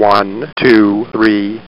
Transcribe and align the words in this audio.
One, 0.00 0.46
two, 0.56 1.06
three. 1.10 1.60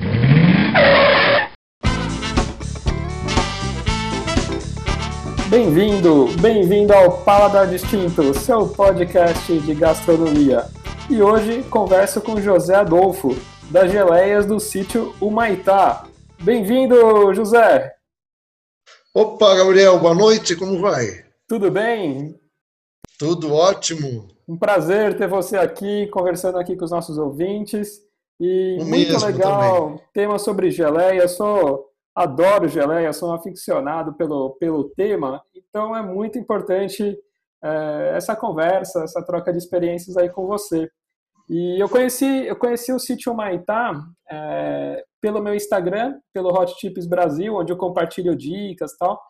Bem-vindo, 5.48 6.26
bem-vindo 6.38 6.92
ao 6.92 7.24
Paladar 7.24 7.66
Distinto, 7.68 8.34
seu 8.34 8.68
podcast 8.68 9.58
de 9.60 9.74
gastronomia. 9.74 10.66
E 11.08 11.22
hoje 11.22 11.62
converso 11.70 12.20
com 12.20 12.38
José 12.38 12.74
Adolfo, 12.74 13.34
das 13.70 13.90
geleias 13.90 14.44
do 14.44 14.60
sítio 14.60 15.14
Humaitá. 15.18 16.06
Bem-vindo, 16.42 17.32
José! 17.32 17.94
Opa, 19.14 19.56
Gabriel, 19.56 19.98
boa 19.98 20.14
noite, 20.14 20.54
como 20.54 20.78
vai? 20.82 21.24
Tudo 21.48 21.70
bem? 21.70 22.38
Tudo 23.18 23.54
ótimo. 23.54 24.28
Um 24.46 24.58
prazer 24.58 25.16
ter 25.16 25.26
você 25.26 25.56
aqui, 25.56 26.08
conversando 26.08 26.58
aqui 26.58 26.76
com 26.76 26.84
os 26.84 26.90
nossos 26.90 27.16
ouvintes. 27.16 28.06
E 28.40 28.78
O 28.80 28.84
muito 28.84 29.24
legal, 29.24 29.84
também. 29.90 30.02
tema 30.12 30.38
sobre 30.38 30.70
geleia. 30.70 31.22
Eu 31.22 31.28
sou, 31.28 31.86
adoro 32.14 32.68
geleia, 32.68 33.12
sou 33.12 33.30
um 33.30 33.34
aficionado 33.34 34.14
pelo, 34.14 34.56
pelo 34.58 34.90
tema. 34.90 35.42
Então 35.54 35.94
é 35.96 36.02
muito 36.02 36.38
importante 36.38 37.18
eh, 37.62 38.12
essa 38.14 38.36
conversa, 38.36 39.02
essa 39.02 39.24
troca 39.24 39.52
de 39.52 39.58
experiências 39.58 40.16
aí 40.16 40.28
com 40.28 40.46
você. 40.46 40.88
E 41.48 41.82
eu 41.82 41.88
conheci, 41.88 42.46
eu 42.46 42.56
conheci 42.56 42.92
o 42.92 42.98
sítio 42.98 43.34
Maitá 43.34 43.92
eh, 44.30 45.02
pelo 45.20 45.42
meu 45.42 45.54
Instagram, 45.54 46.14
pelo 46.32 46.50
Hot 46.50 46.74
Tips 46.76 47.08
Brasil, 47.08 47.54
onde 47.54 47.72
eu 47.72 47.76
compartilho 47.76 48.36
dicas 48.36 48.92
e 48.92 48.98
tal. 48.98 49.20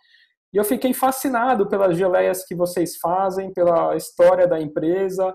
E 0.52 0.56
eu 0.56 0.64
fiquei 0.64 0.92
fascinado 0.92 1.68
pelas 1.68 1.96
geleias 1.96 2.44
que 2.44 2.54
vocês 2.54 2.96
fazem, 2.98 3.52
pela 3.52 3.94
história 3.96 4.46
da 4.46 4.60
empresa. 4.60 5.32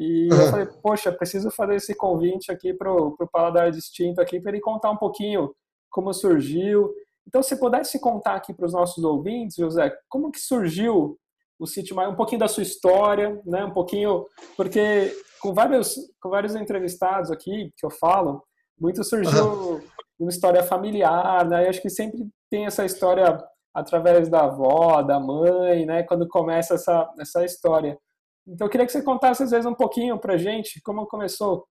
E 0.00 0.28
eu 0.30 0.34
Aham. 0.34 0.50
falei, 0.50 0.66
poxa, 0.82 1.12
preciso 1.12 1.50
fazer 1.50 1.74
esse 1.74 1.94
convite 1.94 2.50
aqui 2.50 2.72
para 2.72 2.90
o 2.90 3.14
Paladar 3.30 3.70
Distinto 3.70 4.18
aqui, 4.18 4.40
para 4.40 4.50
ele 4.50 4.60
contar 4.62 4.90
um 4.90 4.96
pouquinho 4.96 5.54
como 5.90 6.10
surgiu. 6.14 6.90
Então, 7.28 7.42
se 7.42 7.54
pudesse 7.60 8.00
contar 8.00 8.36
aqui 8.36 8.54
para 8.54 8.64
os 8.64 8.72
nossos 8.72 9.04
ouvintes, 9.04 9.56
José, 9.56 9.94
como 10.08 10.32
que 10.32 10.40
surgiu 10.40 11.18
o 11.58 11.66
Sítio 11.66 11.94
Maia, 11.94 12.08
um 12.08 12.16
pouquinho 12.16 12.38
da 12.38 12.48
sua 12.48 12.62
história, 12.62 13.38
né? 13.44 13.62
Um 13.66 13.74
pouquinho, 13.74 14.24
porque 14.56 15.14
com 15.42 15.52
vários, 15.52 15.94
com 16.18 16.30
vários 16.30 16.54
entrevistados 16.54 17.30
aqui 17.30 17.70
que 17.76 17.84
eu 17.84 17.90
falo, 17.90 18.42
muito 18.80 19.04
surgiu 19.04 19.82
uma 20.18 20.30
história 20.30 20.62
familiar, 20.62 21.46
né? 21.46 21.66
Eu 21.66 21.68
acho 21.68 21.82
que 21.82 21.90
sempre 21.90 22.26
tem 22.50 22.64
essa 22.64 22.86
história 22.86 23.38
através 23.74 24.30
da 24.30 24.44
avó, 24.44 25.02
da 25.02 25.20
mãe, 25.20 25.84
né? 25.84 26.02
Quando 26.04 26.26
começa 26.26 26.72
essa, 26.72 27.06
essa 27.20 27.44
história. 27.44 27.98
Então, 28.46 28.66
eu 28.66 28.70
queria 28.70 28.86
que 28.86 28.92
você 28.92 29.02
contasse, 29.02 29.42
às 29.42 29.50
vezes, 29.50 29.66
um 29.66 29.74
pouquinho 29.74 30.18
pra 30.18 30.36
gente 30.36 30.80
como 30.82 31.06
começou. 31.06 31.66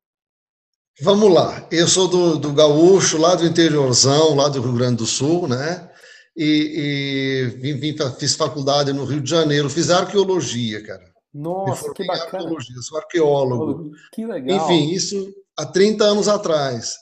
Vamos 1.02 1.34
lá. 1.34 1.68
Eu 1.72 1.88
sou 1.88 2.08
do, 2.08 2.38
do 2.38 2.54
Gaúcho, 2.54 3.18
lá 3.18 3.36
do 3.36 3.46
interiorzão, 3.46 4.36
lá 4.36 4.50
do 4.50 4.62
Rio 4.62 4.74
Grande 4.74 4.98
do 4.98 5.06
Sul, 5.06 5.48
né? 5.48 5.90
E, 6.36 6.46
e 6.46 7.58
vim, 7.58 7.74
vim, 7.78 7.96
fiz 8.18 8.36
faculdade 8.36 8.94
no 8.94 9.06
Rio 9.06 9.22
de 9.22 9.30
Janeiro, 9.30 9.70
fiz 9.70 9.90
arqueologia, 9.90 10.84
cara. 10.86 11.04
Nossa, 11.34 11.94
que 11.94 12.06
bacana. 12.06 12.26
arqueologia, 12.26 12.82
sou 12.82 12.98
arqueólogo. 12.98 13.92
Que 14.14 14.26
legal. 14.26 14.58
Enfim, 14.58 14.92
isso 14.92 15.34
há 15.58 15.66
30 15.66 16.04
anos 16.04 16.28
atrás. 16.28 16.96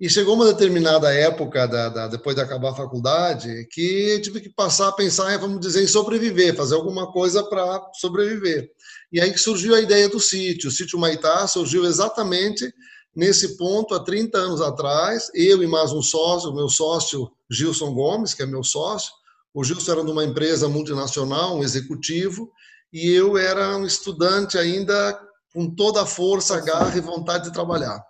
E 0.00 0.08
chegou 0.10 0.34
uma 0.34 0.46
determinada 0.46 1.12
época, 1.14 1.66
da, 1.68 1.88
da- 1.88 2.08
depois 2.08 2.34
de 2.34 2.42
acabar 2.42 2.70
a 2.70 2.74
faculdade, 2.74 3.66
que 3.70 4.20
tive 4.20 4.40
que 4.40 4.48
passar 4.48 4.88
a 4.88 4.92
pensar, 4.92 5.38
vamos 5.38 5.60
dizer, 5.60 5.82
em 5.82 5.86
sobreviver, 5.86 6.54
fazer 6.56 6.74
alguma 6.74 7.10
coisa 7.12 7.44
para 7.44 7.80
sobreviver. 7.94 8.68
E 9.12 9.20
aí 9.20 9.32
que 9.32 9.38
surgiu 9.38 9.74
a 9.74 9.80
ideia 9.80 10.08
do 10.08 10.18
sítio. 10.18 10.68
O 10.68 10.72
sítio 10.72 10.98
Maitá 10.98 11.46
surgiu 11.46 11.84
exatamente 11.86 12.72
nesse 13.14 13.56
ponto, 13.56 13.94
há 13.94 14.00
30 14.02 14.36
anos 14.36 14.60
atrás. 14.60 15.30
Eu 15.32 15.62
e 15.62 15.66
mais 15.66 15.92
um 15.92 16.02
sócio, 16.02 16.50
o 16.50 16.54
meu 16.54 16.68
sócio 16.68 17.30
Gilson 17.48 17.94
Gomes, 17.94 18.34
que 18.34 18.42
é 18.42 18.46
meu 18.46 18.64
sócio. 18.64 19.12
O 19.54 19.62
Gilson 19.62 19.92
era 19.92 20.04
de 20.04 20.10
uma 20.10 20.24
empresa 20.24 20.68
multinacional, 20.68 21.56
um 21.56 21.62
executivo, 21.62 22.50
e 22.92 23.08
eu 23.12 23.38
era 23.38 23.76
um 23.76 23.86
estudante 23.86 24.58
ainda 24.58 25.16
com 25.52 25.72
toda 25.72 26.02
a 26.02 26.06
força, 26.06 26.60
garra 26.60 26.96
e 26.98 27.00
vontade 27.00 27.44
de 27.44 27.52
trabalhar. 27.52 28.02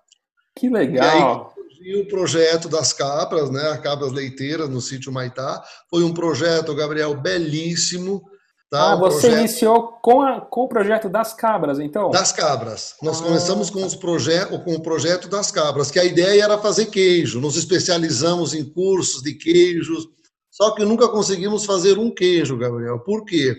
Que 0.57 0.71
legal. 0.71 1.54
E 1.85 2.01
o 2.01 2.09
projeto 2.09 2.67
das 2.67 2.95
cabras, 2.95 3.51
né, 3.51 3.61
as 3.69 3.79
cabras 3.81 4.11
leiteiras 4.11 4.71
no 4.71 4.81
sítio 4.81 5.13
Maitá, 5.13 5.63
foi 5.91 6.03
um 6.03 6.15
projeto, 6.15 6.75
Gabriel, 6.75 7.15
belíssimo. 7.15 8.23
Tá? 8.71 8.93
ah, 8.93 8.97
Um 8.97 9.01
você 9.01 9.21
projeto 9.29 9.39
iniciou 9.41 9.93
com, 10.03 10.23
a- 10.23 10.41
com 10.41 10.63
o 10.63 10.69
projeto 10.69 11.11
das 11.11 11.35
cabras, 11.35 11.79
então? 11.79 12.11
das 12.11 12.33
cabras. 12.33 12.95
Nós 13.03 13.21
Ah, 13.21 13.25
começamos 13.25 13.69
com, 13.69 13.85
os 13.85 13.95
proje 13.95 14.47
com 14.65 14.75
o 14.75 14.81
projeto 14.83 15.29
das 15.29 15.51
cabras, 15.51 15.91
que 15.91 15.99
a 16.01 16.05
ideia 16.05 16.43
era 16.45 16.57
fazer 16.59 16.87
queijo. 16.87 17.39
Nos 17.39 17.55
especializamos 17.57 18.55
em 18.55 18.65
cursos 18.65 19.23
de 19.23 19.35
queijos, 19.35 20.09
só 20.51 20.75
que 20.75 20.85
nunca 20.87 21.07
conseguimos 21.09 21.67
fazer 21.67 21.99
um 21.99 22.11
queijo, 22.13 22.57
Gabriel. 22.57 22.99
Por 23.01 23.25
quê? 23.27 23.55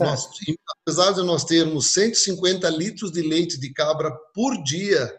Nós, 0.00 0.28
apesar 0.82 1.12
de 1.12 1.22
nós 1.22 1.44
termos 1.44 1.92
150 1.92 2.68
litros 2.70 3.12
de 3.12 3.22
leite 3.22 3.58
de 3.60 3.72
cabra 3.72 4.10
por 4.34 4.60
dia, 4.64 5.14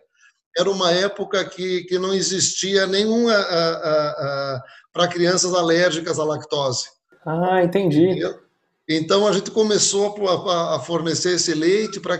era 0.57 0.69
uma 0.69 0.91
época 0.91 1.43
que, 1.45 1.83
que 1.83 1.97
não 1.99 2.13
existia 2.13 2.85
nenhuma 2.87 3.33
para 4.93 5.07
crianças 5.07 5.53
alérgicas 5.53 6.19
à 6.19 6.23
lactose. 6.23 6.85
Ah, 7.25 7.63
entendi. 7.63 8.05
entendeu? 8.05 8.39
Então 8.87 9.27
a 9.27 9.31
gente 9.31 9.51
começou 9.51 10.15
a, 10.27 10.33
a- 10.33 10.75
a 10.75 10.79
fornecer 10.79 11.35
esse 11.35 11.53
leite 11.53 11.99
para 11.99 12.17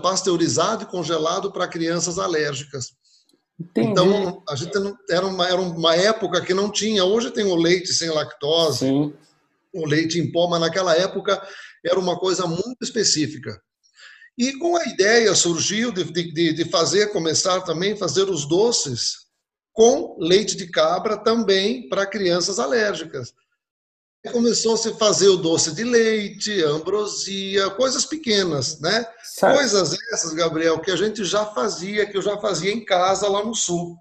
pasteurizado 0.00 0.84
e 0.84 0.86
congelado 0.86 1.50
para 1.50 1.66
crianças 1.66 2.18
alérgicas. 2.18 2.92
Entendi. 3.58 3.88
Então 3.90 4.42
a 4.48 4.54
gente 4.54 4.78
não, 4.78 4.96
era, 5.10 5.26
uma, 5.26 5.48
era 5.48 5.60
uma 5.60 5.96
época 5.96 6.40
que 6.42 6.54
não 6.54 6.70
tinha. 6.70 7.04
Hoje 7.04 7.30
tem 7.32 7.44
o 7.44 7.56
leite 7.56 7.92
sem 7.92 8.10
lactose, 8.10 8.80
Sim. 8.80 9.12
o 9.74 9.86
leite 9.86 10.20
em 10.20 10.30
pó, 10.30 10.46
mas 10.46 10.60
naquela 10.60 10.94
época 10.94 11.42
era 11.84 11.98
uma 11.98 12.16
coisa 12.16 12.46
muito 12.46 12.76
específica. 12.82 13.60
E 14.38 14.52
com 14.58 14.76
a 14.76 14.84
ideia 14.84 15.34
surgiu 15.34 15.90
de, 15.90 16.04
de, 16.04 16.52
de 16.52 16.64
fazer, 16.66 17.12
começar 17.12 17.62
também 17.62 17.96
fazer 17.96 18.28
os 18.28 18.46
doces 18.46 19.26
com 19.72 20.16
leite 20.18 20.56
de 20.56 20.66
cabra 20.66 21.16
também 21.16 21.88
para 21.88 22.06
crianças 22.06 22.58
alérgicas. 22.58 23.34
Começou 24.32 24.74
a 24.74 24.78
se 24.78 24.92
fazer 24.94 25.28
o 25.28 25.36
doce 25.36 25.72
de 25.72 25.84
leite, 25.84 26.62
ambrosia, 26.64 27.70
coisas 27.70 28.04
pequenas, 28.04 28.80
né? 28.80 29.06
Coisas 29.54 29.96
essas, 30.12 30.32
Gabriel, 30.32 30.80
que 30.80 30.90
a 30.90 30.96
gente 30.96 31.24
já 31.24 31.46
fazia, 31.46 32.06
que 32.06 32.16
eu 32.16 32.22
já 32.22 32.36
fazia 32.38 32.72
em 32.72 32.84
casa 32.84 33.28
lá 33.28 33.44
no 33.44 33.54
sul. 33.54 33.96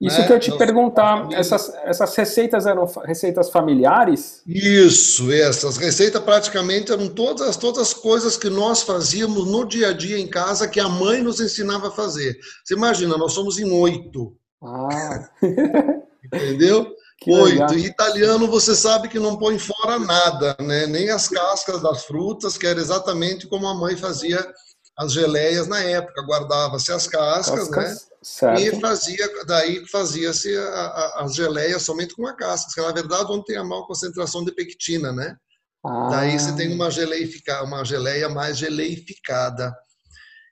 Isso 0.00 0.18
né? 0.20 0.26
que 0.26 0.32
eu 0.32 0.40
te 0.40 0.48
Nós- 0.50 0.58
perguntar, 0.58 1.28
essas, 1.32 1.74
essas 1.84 2.14
receitas 2.16 2.64
eram 2.64 2.86
receitas 3.04 3.50
familiares? 3.50 4.40
Isso, 4.46 5.30
essas 5.30 5.76
receitas 5.76 6.22
praticamente 6.22 6.90
eram 6.90 7.06
todas, 7.08 7.56
todas 7.58 7.82
as 7.82 7.92
coisas 7.94 8.36
que 8.36 8.48
nós 8.48 8.82
fazíamos 8.82 9.46
no 9.46 9.64
dia 9.66 9.88
a 9.88 9.92
dia 9.92 10.18
em 10.18 10.26
casa 10.26 10.66
que 10.66 10.80
a 10.80 10.88
mãe 10.88 11.22
nos 11.22 11.38
ensinava 11.38 11.88
a 11.88 11.90
fazer. 11.90 12.38
Você 12.64 12.74
imagina, 12.74 13.18
nós 13.18 13.32
somos 13.34 13.58
em 13.58 13.70
oito, 13.70 14.34
Ah, 14.62 15.28
entendeu? 16.24 16.86
que 17.18 17.30
legal. 17.30 17.68
oito. 17.68 17.74
E 17.78 17.84
italiano 17.86 18.46
você 18.48 18.74
sabe 18.74 19.06
que 19.08 19.18
não 19.18 19.36
põe 19.36 19.58
fora 19.58 19.98
nada, 19.98 20.56
né? 20.60 20.86
Nem 20.86 21.10
as 21.10 21.28
cascas 21.28 21.82
das 21.82 22.04
frutas, 22.06 22.56
que 22.56 22.66
era 22.66 22.80
exatamente 22.80 23.46
como 23.46 23.66
a 23.66 23.74
mãe 23.74 23.94
fazia 23.96 24.42
as 25.00 25.12
geleias 25.12 25.66
na 25.66 25.80
época. 25.82 26.22
Guardava-se 26.22 26.92
as 26.92 27.06
cascas, 27.06 27.68
né? 27.70 27.76
Cascas, 27.84 28.10
Certo. 28.22 28.60
E 28.60 28.80
fazia, 28.80 29.44
daí 29.46 29.86
fazia-se 29.88 30.54
as 31.16 31.34
geleias 31.34 31.82
somente 31.82 32.14
com 32.14 32.26
a 32.26 32.34
casca, 32.36 32.70
que 32.74 32.80
na 32.86 32.92
verdade 32.92 33.32
onde 33.32 33.46
tem 33.46 33.56
a 33.56 33.64
maior 33.64 33.86
concentração 33.86 34.44
de 34.44 34.52
pectina, 34.52 35.10
né? 35.10 35.36
Daí 36.10 36.38
você 36.38 36.54
tem 36.54 36.70
Ah, 36.70 36.74
uma 36.74 36.90
geleifica, 36.90 37.62
uma 37.64 37.82
geleia 37.82 38.28
mais 38.28 38.58
geleificada. 38.58 39.74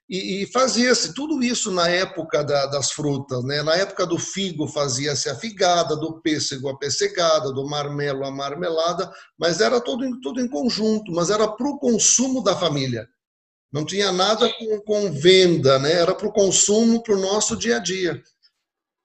E, 0.09 0.41
e 0.41 0.51
fazia-se 0.51 1.13
tudo 1.13 1.43
isso 1.43 1.69
na 1.69 1.87
época 1.87 2.43
da- 2.43 2.65
das 2.65 2.89
frutas, 2.91 3.43
né? 3.43 3.61
Na 3.61 3.75
época 3.75 4.07
do 4.07 4.17
figo 4.17 4.67
fazia-se 4.67 5.29
a 5.29 5.35
figada, 5.35 5.95
do 5.95 6.19
pêssego 6.21 6.69
a 6.69 6.75
pessegada, 6.79 7.53
do 7.53 7.63
marmelo 7.67 8.25
a 8.25 8.31
marmelada, 8.31 9.11
mas 9.37 9.61
era 9.61 9.79
tudo, 9.79 10.19
tudo 10.21 10.41
em 10.41 10.47
conjunto, 10.49 11.11
mas 11.11 11.29
era 11.29 11.47
para 11.47 11.67
o 11.69 11.77
consumo 11.77 12.43
da 12.43 12.55
família. 12.55 13.07
Não 13.71 13.85
tinha 13.85 14.11
nada 14.11 14.51
com, 14.53 14.79
com 14.81 15.11
venda, 15.11 15.77
né? 15.79 15.93
Era 15.93 16.15
para 16.15 16.27
o 16.27 16.33
consumo, 16.33 17.03
para 17.03 17.15
o 17.15 17.21
nosso 17.21 17.55
dia 17.55 17.77
a 17.77 17.79
dia. 17.79 18.21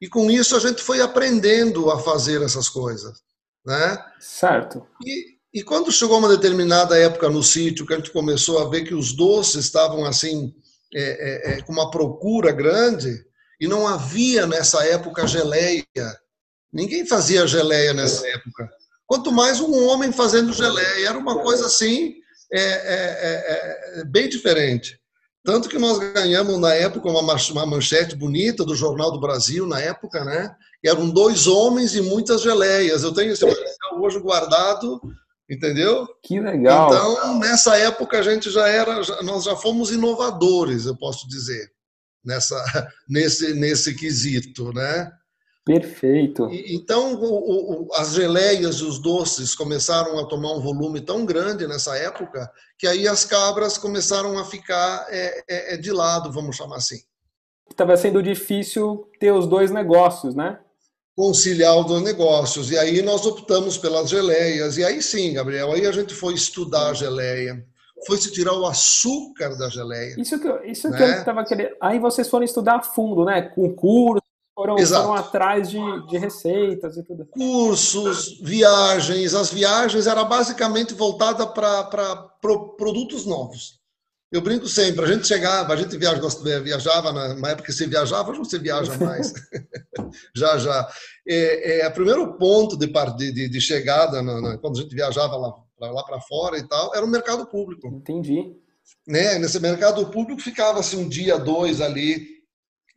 E 0.01 0.09
com 0.09 0.31
isso 0.31 0.57
a 0.57 0.59
gente 0.59 0.83
foi 0.83 1.01
aprendendo 1.01 1.91
a 1.91 1.99
fazer 1.99 2.43
essas 2.43 2.69
coisas, 2.69 3.21
né? 3.65 4.05
certo. 4.19 4.87
E, 5.05 5.35
e 5.53 5.63
quando 5.63 5.93
chegou 5.93 6.19
uma 6.19 6.29
determinada 6.29 6.99
época 6.99 7.29
no 7.29 7.43
sítio, 7.43 7.87
que 7.87 7.95
a 7.95 7.97
gente 7.97 8.11
começou 8.11 8.59
a 8.59 8.69
ver 8.69 8.85
que 8.85 8.95
os 8.95 9.13
doces 9.13 9.65
estavam 9.65 10.05
assim, 10.05 10.55
é, 10.95 11.03
é, 11.03 11.53
é, 11.53 11.63
com 11.63 11.73
uma 11.73 11.91
procura 11.91 12.53
grande, 12.53 13.25
e 13.61 13.69
não 13.69 13.87
havia 13.87 14.47
nessa 14.47 14.85
época 14.87 15.27
geleia. 15.27 15.85
Ninguém 16.73 17.07
fazia 17.07 17.47
geleia 17.47 17.95
nessa 17.95 18.27
época. 18.29 18.69
Quanto 19.07 19.31
mais 19.31 19.61
um 19.61 19.87
homem 19.87 20.11
fazendo 20.13 20.53
geleia. 20.53 21.09
Era 21.09 21.19
uma 21.19 21.41
coisa 21.41 21.67
assim, 21.67 22.15
é, 22.53 22.61
é, 22.61 23.99
é, 23.99 24.01
é, 24.01 24.05
bem 24.05 24.29
diferente. 24.29 24.99
Tanto 25.45 25.69
que 25.69 25.79
nós 25.79 25.99
ganhamos 25.99 26.59
na 26.59 26.73
época 26.75 27.09
uma, 27.09 27.21
uma 27.21 27.67
manchete 27.67 28.17
bonita 28.17 28.65
do 28.65 28.75
Jornal 28.75 29.13
do 29.13 29.21
Brasil, 29.21 29.67
na 29.67 29.79
época, 29.79 30.25
né? 30.25 30.55
Eram 30.85 31.11
dois 31.11 31.47
homens 31.47 31.95
e 31.95 32.01
muitas 32.01 32.41
geleias. 32.43 33.03
Eu 33.03 33.13
tenho 33.13 33.33
esse 33.33 33.45
material 33.45 34.01
hoje 34.01 34.19
guardado, 34.21 35.01
entendeu? 35.49 36.09
Que 36.23 36.41
legal. 36.41 36.89
Então, 36.89 37.39
nessa 37.39 37.77
época 37.77 38.19
a 38.19 38.23
gente 38.23 38.51
já 38.51 38.69
era, 38.69 39.01
nós 39.23 39.45
já 39.45 39.55
fomos 39.55 39.91
inovadores, 39.91 40.87
eu 40.87 40.97
posso 40.97 41.29
dizer, 41.29 41.71
nessa, 42.25 42.57
nesse, 43.09 43.53
nesse 43.53 43.95
quesito, 43.95 44.73
né? 44.73 45.11
Perfeito. 45.65 46.47
Então, 46.69 47.15
o, 47.15 47.87
o, 47.87 47.95
as 47.95 48.13
geleias 48.13 48.77
e 48.77 48.85
os 48.85 48.99
doces 48.99 49.55
começaram 49.55 50.19
a 50.19 50.27
tomar 50.27 50.53
um 50.53 50.61
volume 50.61 51.01
tão 51.01 51.25
grande 51.25 51.67
nessa 51.67 51.97
época 51.97 52.51
que 52.79 52.87
aí 52.87 53.09
as 53.09 53.25
cabras 53.25 53.79
começaram 53.79 54.39
a 54.39 54.45
ficar 54.45 55.07
é, 55.09 55.43
é, 55.49 55.75
é 55.75 55.77
de 55.79 55.91
lado, 55.91 56.31
vamos 56.31 56.57
chamar 56.57 56.77
assim. 56.77 56.99
Estava 57.71 57.97
sendo 57.97 58.23
difícil 58.23 59.09
ter 59.19 59.33
os 59.33 59.47
dois 59.47 59.71
negócios, 59.71 60.35
né? 60.35 60.59
Conciliar 61.17 61.79
os 61.79 61.87
dois 61.87 62.03
negócios. 62.03 62.71
E 62.71 62.77
aí 62.77 63.01
nós 63.01 63.25
optamos 63.25 63.79
pelas 63.79 64.11
geleias. 64.11 64.77
E 64.77 64.85
aí 64.85 65.01
sim, 65.01 65.33
Gabriel, 65.33 65.73
aí 65.73 65.87
a 65.87 65.93
gente 65.93 66.13
foi 66.13 66.35
estudar 66.35 66.91
a 66.91 66.95
geleia, 66.95 67.65
foi 68.07 68.19
se 68.19 68.31
tirar 68.31 68.53
o 68.53 68.67
açúcar 68.67 69.57
da 69.57 69.71
geleia. 69.71 70.15
Isso 70.19 70.39
que, 70.39 70.71
isso 70.71 70.91
né? 70.91 70.97
que 70.99 71.03
eu 71.03 71.09
estava 71.09 71.43
querendo. 71.43 71.75
Aí 71.81 71.99
vocês 71.99 72.29
foram 72.29 72.45
estudar 72.45 72.77
a 72.77 72.83
fundo, 72.83 73.25
né? 73.25 73.41
Com 73.41 73.75
curso, 73.75 74.23
foram, 74.55 74.79
foram 74.79 75.15
atrás 75.15 75.69
de, 75.69 76.07
de, 76.07 76.17
receitas 76.17 76.97
e 76.97 77.03
tudo. 77.03 77.27
Cursos, 77.27 78.39
viagens. 78.41 79.35
As 79.35 79.53
viagens 79.53 80.07
era 80.07 80.25
basicamente 80.25 80.95
voltada 80.95 81.47
para 81.47 82.17
pro, 82.41 82.77
produtos 82.77 83.27
novos. 83.27 83.83
Eu 84.35 84.41
brinco 84.41 84.67
sempre, 84.67 85.05
a 85.05 85.09
gente 85.09 85.29
chegava, 85.29 85.73
a 85.73 85.77
gente 85.77 85.97
viajava, 85.97 86.29
viajava 86.61 87.13
na 87.13 87.51
época 87.51 87.67
que 87.67 87.73
você 87.73 87.87
viajava, 87.87 88.33
hoje 88.33 88.41
você 88.41 88.59
viaja 88.59 88.97
mais. 88.99 89.33
já, 90.35 90.59
já. 90.59 90.89
É, 91.27 91.83
é, 91.83 91.89
o 91.89 91.93
primeiro 91.93 92.37
ponto 92.37 92.77
de, 92.77 92.89
de, 93.33 93.49
de 93.49 93.61
chegada, 93.61 94.21
na, 94.23 94.41
na, 94.41 94.59
quando 94.59 94.77
a 94.77 94.83
gente 94.83 94.93
viajava 94.93 95.37
lá, 95.37 95.55
lá 95.79 96.03
para 96.03 96.21
fora 96.21 96.59
e 96.59 96.67
tal, 96.67 96.93
era 96.97 97.05
o 97.05 97.09
mercado 97.09 97.47
público. 97.47 97.87
Entendi. 97.87 98.57
Né? 99.07 99.39
Nesse 99.39 99.61
mercado 99.61 100.05
público 100.11 100.41
ficava-se 100.41 100.97
um 100.97 101.09
dia, 101.09 101.39
dois 101.39 101.81
ali, 101.81 102.34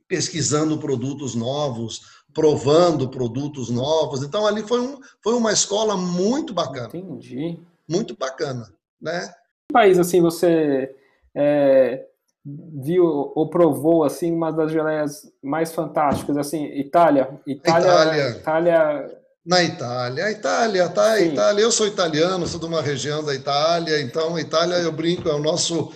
pesquisando 0.07 0.77
produtos 0.77 1.35
novos, 1.35 2.23
provando 2.33 3.09
produtos 3.09 3.69
novos. 3.69 4.23
Então 4.23 4.45
ali 4.45 4.61
foi, 4.61 4.79
um, 4.79 4.99
foi 5.21 5.33
uma 5.33 5.51
escola 5.51 5.97
muito 5.97 6.53
bacana. 6.53 6.89
Entendi. 6.93 7.59
Muito 7.87 8.15
bacana, 8.15 8.71
né? 9.01 9.27
Que 9.67 9.73
país 9.73 9.97
assim 9.97 10.21
você 10.21 10.93
é, 11.35 12.05
viu 12.45 13.05
ou 13.05 13.49
provou 13.49 14.03
assim 14.03 14.31
uma 14.31 14.51
das 14.51 14.71
geleias 14.71 15.31
mais 15.41 15.73
fantásticas 15.73 16.37
assim? 16.37 16.65
Itália, 16.65 17.29
Itália, 17.45 17.87
Itália. 17.87 18.29
Itália... 18.29 19.17
Na 19.45 19.63
Itália, 19.63 20.25
a 20.25 20.31
Itália, 20.31 20.89
tá? 20.89 21.11
A 21.13 21.21
Itália. 21.21 21.61
Eu 21.61 21.71
sou 21.71 21.87
italiano, 21.87 22.45
sou 22.45 22.59
de 22.59 22.65
uma 22.65 22.81
região 22.81 23.23
da 23.23 23.33
Itália, 23.33 24.01
então 24.01 24.37
Itália 24.37 24.75
eu 24.75 24.91
brinco 24.91 25.29
é 25.29 25.33
o 25.33 25.39
nosso 25.39 25.89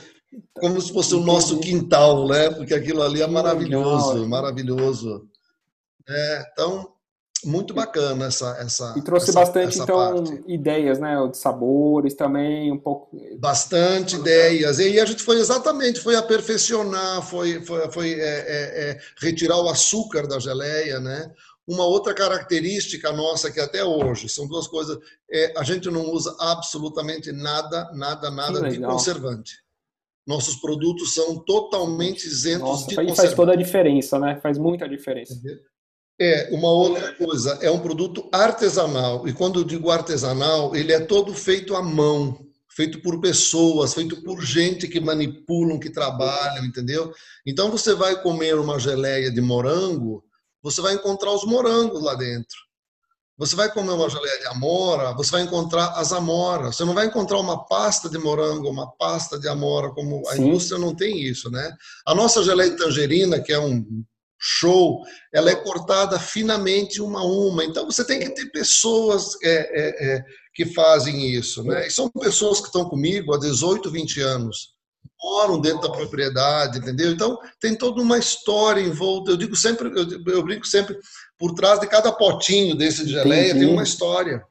como 0.60 0.80
se 0.80 0.94
fosse 0.94 1.14
o 1.16 1.20
nosso 1.20 1.60
quintal, 1.60 2.28
né? 2.28 2.50
Porque 2.52 2.74
aquilo 2.74 3.02
ali 3.02 3.22
é 3.22 3.28
maravilhoso, 3.28 4.28
maravilhoso. 4.28 5.28
É, 6.08 6.46
então, 6.52 6.94
muito 7.44 7.74
bacana 7.74 8.26
essa 8.26 8.56
essa 8.60 8.94
e 8.98 9.02
trouxe 9.02 9.30
essa, 9.30 9.40
bastante 9.40 9.74
essa 9.76 9.84
então 9.84 9.98
parte. 9.98 10.44
ideias 10.48 11.00
né? 11.00 11.16
De 11.28 11.38
sabores 11.38 12.14
também 12.14 12.72
um 12.72 12.78
pouco 12.78 13.18
bastante 13.40 14.16
ideias. 14.16 14.80
E 14.80 14.84
aí 14.84 15.00
a 15.00 15.06
gente 15.06 15.24
foi 15.24 15.38
exatamente 15.38 16.00
foi 16.00 16.16
aperfeiçoar 16.16 17.22
foi 17.24 17.62
foi, 17.62 17.92
foi 17.92 18.14
é, 18.14 18.20
é, 18.20 18.90
é, 18.90 19.00
retirar 19.20 19.60
o 19.60 19.70
açúcar 19.70 20.28
da 20.28 20.40
geleia 20.40 21.00
né? 21.00 21.32
Uma 21.68 21.86
outra 21.86 22.14
característica 22.14 23.12
nossa 23.12 23.52
que 23.52 23.60
até 23.60 23.84
hoje 23.84 24.28
são 24.30 24.48
duas 24.48 24.68
coisas 24.68 24.98
é, 25.32 25.54
a 25.58 25.64
gente 25.64 25.90
não 25.90 26.12
usa 26.12 26.36
absolutamente 26.40 27.32
nada 27.32 27.92
nada 27.94 28.30
nada 28.30 28.70
de 28.70 28.80
conservante 28.80 29.62
nossos 30.32 30.56
produtos 30.56 31.14
são 31.14 31.38
totalmente 31.40 32.26
isentos 32.26 32.62
Nossa, 32.62 32.88
de 32.88 32.96
conservante. 32.96 33.18
faz 33.18 33.34
toda 33.36 33.52
a 33.52 33.56
diferença, 33.56 34.18
né? 34.18 34.40
Faz 34.42 34.58
muita 34.58 34.88
diferença. 34.88 35.40
É, 36.20 36.50
uma 36.52 36.72
outra 36.72 37.14
coisa, 37.16 37.60
é 37.62 37.70
um 37.70 37.80
produto 37.80 38.30
artesanal. 38.32 39.28
E 39.28 39.34
quando 39.34 39.60
eu 39.60 39.64
digo 39.64 39.92
artesanal, 39.92 40.76
ele 40.76 40.94
é 40.94 41.00
todo 41.00 41.34
feito 41.34 41.76
à 41.76 41.84
mão, 41.84 42.46
feito 42.70 43.02
por 43.02 43.20
pessoas, 43.20 43.94
feito 43.94 44.22
por 44.24 44.42
gente 44.42 44.88
que 44.88 45.00
manipulam, 45.00 45.80
que 45.80 45.90
trabalham, 45.90 46.66
entendeu? 46.66 47.12
Então 47.46 47.70
você 47.70 47.94
vai 47.94 48.22
comer 48.22 48.56
uma 48.58 48.80
geleia 48.80 49.30
de 49.30 49.42
morango, 49.42 50.24
você 50.64 50.80
vai 50.80 50.94
encontrar 50.94 51.34
os 51.34 51.44
morangos 51.44 52.02
lá 52.02 52.16
dentro. 52.16 52.58
Você 53.42 53.56
vai 53.56 53.72
comer 53.74 53.94
uma 53.94 54.08
geleia 54.08 54.40
de 54.40 54.46
amora, 54.46 55.14
você 55.14 55.32
vai 55.32 55.42
encontrar 55.42 55.94
as 55.96 56.14
amoras. 56.14 56.76
Você 56.76 56.86
não 56.86 56.94
vai 56.94 57.08
encontrar 57.08 57.40
uma 57.40 57.66
pasta 57.66 58.08
de 58.08 58.20
morango, 58.20 58.70
uma 58.70 58.92
pasta 58.92 59.40
de 59.40 59.48
amora, 59.48 59.90
como 59.90 60.22
a 60.30 60.36
Sim. 60.36 60.46
indústria 60.46 60.78
não 60.78 60.94
tem 60.94 61.20
isso, 61.24 61.50
né? 61.50 61.76
A 62.06 62.14
nossa 62.14 62.44
geleia 62.44 62.70
de 62.70 62.78
tangerina, 62.78 63.42
que 63.42 63.52
é 63.52 63.60
um 63.60 63.84
show, 64.40 65.02
ela 65.34 65.50
é 65.50 65.56
cortada 65.56 66.20
finamente 66.20 67.02
uma 67.02 67.22
a 67.22 67.26
uma. 67.26 67.66
Então 67.66 67.88
você 67.88 68.06
tem 68.06 68.20
que 68.20 68.30
ter 68.30 68.46
pessoas 68.52 69.36
é, 69.42 69.50
é, 69.50 70.14
é, 70.18 70.24
que 70.54 70.68
fazem 70.68 71.32
isso, 71.32 71.64
né? 71.64 71.88
E 71.88 71.90
são 71.90 72.12
pessoas 72.12 72.60
que 72.60 72.68
estão 72.68 72.86
comigo 72.88 73.34
há 73.34 73.40
18, 73.40 73.90
20 73.90 74.22
anos 74.22 74.76
moram 75.22 75.60
dentro 75.60 75.82
da 75.82 75.90
propriedade, 75.90 76.80
entendeu? 76.80 77.12
Então, 77.12 77.38
tem 77.60 77.76
toda 77.76 78.02
uma 78.02 78.18
história 78.18 78.82
em 78.82 78.92
volta. 78.92 79.32
Eu 79.32 79.38
digo 79.38 79.56
sempre, 79.56 79.90
eu, 79.90 80.34
eu 80.34 80.44
brinco 80.44 80.66
sempre, 80.66 80.98
por 81.38 81.54
trás 81.54 81.80
de 81.80 81.88
cada 81.88 82.12
potinho 82.12 82.76
desse 82.76 83.06
de 83.06 83.12
geleia 83.12 83.54
tem 83.54 83.66
uma 83.66 83.84
história. 83.84 84.44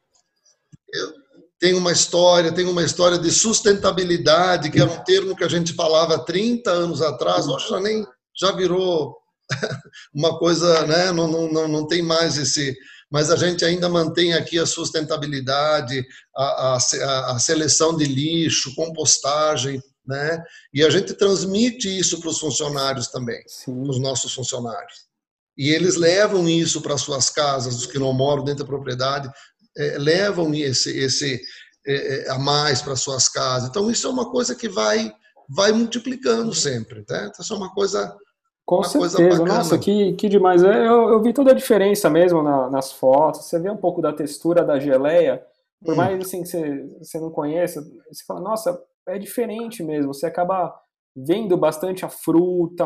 Eu, 0.92 1.20
tem 1.60 1.74
uma 1.74 1.92
história, 1.92 2.52
tem 2.52 2.66
uma 2.66 2.82
história 2.82 3.18
de 3.18 3.30
sustentabilidade, 3.30 4.70
que 4.70 4.80
era 4.80 4.90
um 4.90 5.04
termo 5.04 5.36
que 5.36 5.44
a 5.44 5.48
gente 5.48 5.74
falava 5.74 6.24
30 6.24 6.70
anos 6.70 7.02
atrás, 7.02 7.46
hoje 7.46 7.68
já 7.68 7.78
nem 7.78 8.06
já 8.34 8.52
virou 8.52 9.14
uma 10.14 10.38
coisa, 10.38 10.86
né? 10.86 11.12
Não, 11.12 11.28
não, 11.28 11.68
não, 11.68 11.86
tem 11.86 12.00
mais 12.00 12.38
esse. 12.38 12.74
Mas 13.10 13.30
a 13.30 13.36
gente 13.36 13.62
ainda 13.62 13.88
mantém 13.88 14.32
aqui 14.32 14.58
a 14.58 14.64
sustentabilidade, 14.64 16.02
a, 16.34 16.44
a, 16.44 17.32
a 17.32 17.38
seleção 17.38 17.94
de 17.94 18.04
lixo, 18.06 18.74
compostagem, 18.74 19.82
né? 20.10 20.42
E 20.74 20.84
a 20.84 20.90
gente 20.90 21.14
transmite 21.14 21.88
isso 21.88 22.20
para 22.20 22.28
os 22.28 22.38
funcionários 22.38 23.08
também, 23.08 23.40
para 23.64 23.90
os 23.90 24.00
nossos 24.00 24.34
funcionários. 24.34 25.08
E 25.56 25.70
eles 25.70 25.96
levam 25.96 26.48
isso 26.48 26.82
para 26.82 26.98
suas 26.98 27.30
casas, 27.30 27.76
os 27.76 27.86
que 27.86 27.98
não 27.98 28.12
moram 28.12 28.44
dentro 28.44 28.64
da 28.64 28.68
propriedade, 28.68 29.30
é, 29.76 29.96
levam 29.98 30.52
esse, 30.54 30.90
esse 30.98 31.40
é, 31.86 32.26
é 32.26 32.30
a 32.30 32.38
mais 32.38 32.82
para 32.82 32.96
suas 32.96 33.28
casas. 33.28 33.68
Então 33.68 33.90
isso 33.90 34.06
é 34.06 34.10
uma 34.10 34.30
coisa 34.30 34.54
que 34.54 34.68
vai 34.68 35.12
vai 35.52 35.72
multiplicando 35.72 36.54
sempre, 36.54 37.04
né? 37.08 37.28
Então 37.28 37.42
isso 37.42 37.52
é 37.52 37.56
uma 37.56 37.72
coisa 37.74 38.16
com 38.64 38.76
uma 38.76 38.84
certeza, 38.84 39.44
nossa, 39.44 39.76
que, 39.76 40.12
que 40.12 40.28
demais. 40.28 40.62
Eu, 40.62 41.08
eu 41.10 41.20
vi 41.20 41.32
toda 41.32 41.50
a 41.50 41.54
diferença 41.54 42.08
mesmo 42.08 42.40
na, 42.40 42.70
nas 42.70 42.92
fotos. 42.92 43.46
Você 43.46 43.58
vê 43.58 43.68
um 43.68 43.76
pouco 43.76 44.00
da 44.00 44.12
textura 44.12 44.64
da 44.64 44.78
geleia, 44.78 45.44
por 45.84 45.94
hum. 45.94 45.96
mais 45.96 46.20
assim 46.20 46.42
que 46.42 46.48
você, 46.48 46.86
você 47.00 47.18
não 47.18 47.30
conheça, 47.30 47.82
você 48.08 48.24
fala, 48.24 48.40
nossa, 48.40 48.80
é 49.08 49.18
diferente 49.18 49.82
mesmo. 49.82 50.12
Você 50.12 50.26
acaba 50.26 50.74
vendo 51.14 51.56
bastante 51.56 52.04
a 52.04 52.08
fruta, 52.08 52.84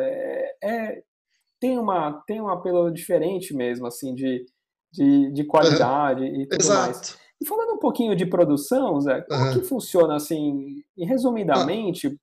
é, 0.00 0.56
é, 0.62 1.02
tem 1.60 1.78
uma 1.78 2.22
tem 2.26 2.40
um 2.40 2.48
apelo 2.48 2.90
diferente 2.90 3.54
mesmo, 3.54 3.86
assim, 3.86 4.14
de, 4.14 4.44
de, 4.92 5.32
de 5.32 5.44
qualidade 5.44 6.22
uhum. 6.22 6.42
e 6.42 6.48
tudo 6.48 6.60
Exato. 6.60 6.86
mais. 6.86 7.18
E 7.40 7.46
falando 7.46 7.74
um 7.74 7.78
pouquinho 7.78 8.16
de 8.16 8.24
produção, 8.24 9.00
Zé, 9.00 9.20
como 9.22 9.44
uhum. 9.44 9.52
que 9.52 9.60
funciona 9.60 10.16
assim, 10.16 10.82
e 10.96 11.04
resumidamente, 11.04 12.08
uhum. 12.08 12.16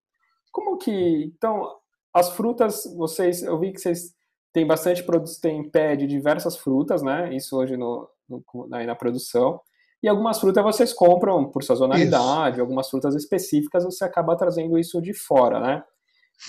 como 0.52 0.78
que 0.78 1.32
então 1.36 1.70
as 2.14 2.30
frutas, 2.30 2.84
vocês, 2.96 3.42
eu 3.42 3.60
vi 3.60 3.72
que 3.72 3.80
vocês 3.80 4.14
têm 4.54 4.68
bastante 4.68 5.04
produtos, 5.04 5.40
tem 5.40 5.68
pé 5.68 5.96
de 5.96 6.06
diversas 6.06 6.56
frutas, 6.56 7.02
né? 7.02 7.36
Isso 7.36 7.58
hoje 7.58 7.76
no, 7.76 8.08
no 8.30 8.68
na, 8.68 8.84
na 8.84 8.96
produção. 8.96 9.60
E 10.04 10.10
algumas 10.10 10.40
frutas 10.40 10.64
vocês 10.64 10.94
compram 10.94 11.50
por 11.50 11.64
sazonalidade, 11.64 12.56
isso. 12.56 12.62
algumas 12.62 12.90
frutas 12.90 13.16
específicas 13.16 13.86
você 13.86 14.04
acaba 14.04 14.36
trazendo 14.36 14.78
isso 14.78 15.02
de 15.02 15.14
fora, 15.14 15.60
né? 15.60 15.84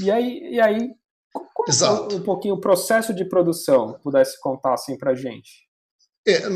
E 0.01 0.11
aí, 0.11 0.55
e 0.55 0.61
aí 0.61 0.91
como 1.33 1.69
Exato. 1.69 2.17
um 2.17 2.21
pouquinho 2.21 2.55
o 2.55 2.61
processo 2.61 3.13
de 3.13 3.25
produção, 3.25 3.99
pudesse 4.03 4.39
contar 4.41 4.75
assim 4.75 4.97
para 4.97 5.15
gente? 5.15 5.65
É, 6.27 6.49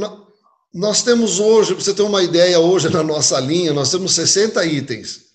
nós 0.72 1.02
temos 1.02 1.40
hoje, 1.40 1.74
para 1.74 1.82
você 1.82 1.94
ter 1.94 2.02
uma 2.02 2.22
ideia, 2.22 2.60
hoje 2.60 2.88
na 2.88 3.02
nossa 3.02 3.38
linha, 3.40 3.72
nós 3.72 3.90
temos 3.90 4.14
60 4.14 4.64
itens, 4.66 5.28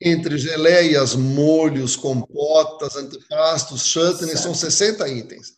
entre 0.00 0.38
geleias, 0.38 1.14
molhos, 1.14 1.96
compotas, 1.96 2.96
antepastos, 2.96 3.86
chutney, 3.86 4.36
são 4.36 4.54
60 4.54 5.08
itens. 5.08 5.54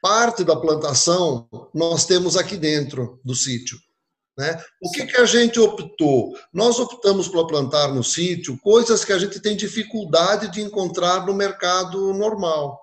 Parte 0.00 0.42
da 0.42 0.56
plantação 0.56 1.48
nós 1.72 2.04
temos 2.06 2.36
aqui 2.36 2.56
dentro 2.56 3.20
do 3.24 3.34
sítio. 3.34 3.78
Né? 4.36 4.62
O 4.80 4.90
que, 4.90 5.06
que 5.06 5.16
a 5.16 5.26
gente 5.26 5.60
optou? 5.60 6.34
Nós 6.52 6.78
optamos 6.78 7.28
por 7.28 7.46
plantar 7.46 7.88
no 7.88 8.02
sítio 8.02 8.58
coisas 8.58 9.04
que 9.04 9.12
a 9.12 9.18
gente 9.18 9.40
tem 9.40 9.56
dificuldade 9.56 10.50
de 10.50 10.62
encontrar 10.62 11.26
no 11.26 11.34
mercado 11.34 12.14
normal. 12.14 12.80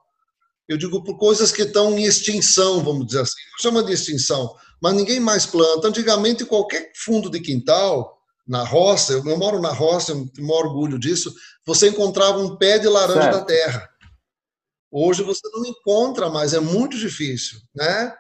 Eu 0.68 0.78
digo 0.78 1.04
por 1.04 1.18
coisas 1.18 1.52
que 1.52 1.64
estão 1.64 1.98
em 1.98 2.04
extinção, 2.04 2.84
vamos 2.84 3.08
dizer 3.08 3.22
assim. 3.22 3.42
Chama 3.60 3.84
de 3.84 3.94
extinção, 3.94 4.56
mas 4.80 4.94
ninguém 4.94 5.20
mais 5.20 5.46
planta. 5.46 5.88
Antigamente, 5.88 6.46
qualquer 6.46 6.92
fundo 6.96 7.30
de 7.30 7.40
quintal, 7.40 8.20
na 8.48 8.64
roça, 8.64 9.14
eu, 9.14 9.38
moro 9.38 9.60
na 9.60 9.72
roça, 9.72 10.12
eu 10.12 10.28
tenho 10.28 10.50
orgulho 10.50 10.98
disso, 10.98 11.34
você 11.66 11.90
encontrava 11.90 12.40
um 12.40 12.56
pé 12.58 12.80
de 12.80 12.88
laranja 12.88 13.22
certo. 13.22 13.36
da 13.40 13.46
terra. 13.46 13.90
Hoje 14.92 15.22
você 15.22 15.48
não 15.54 15.66
encontra 15.66 16.30
mais, 16.30 16.54
é 16.54 16.60
muito 16.60 16.98
difícil, 16.98 17.60
né? 17.76 18.12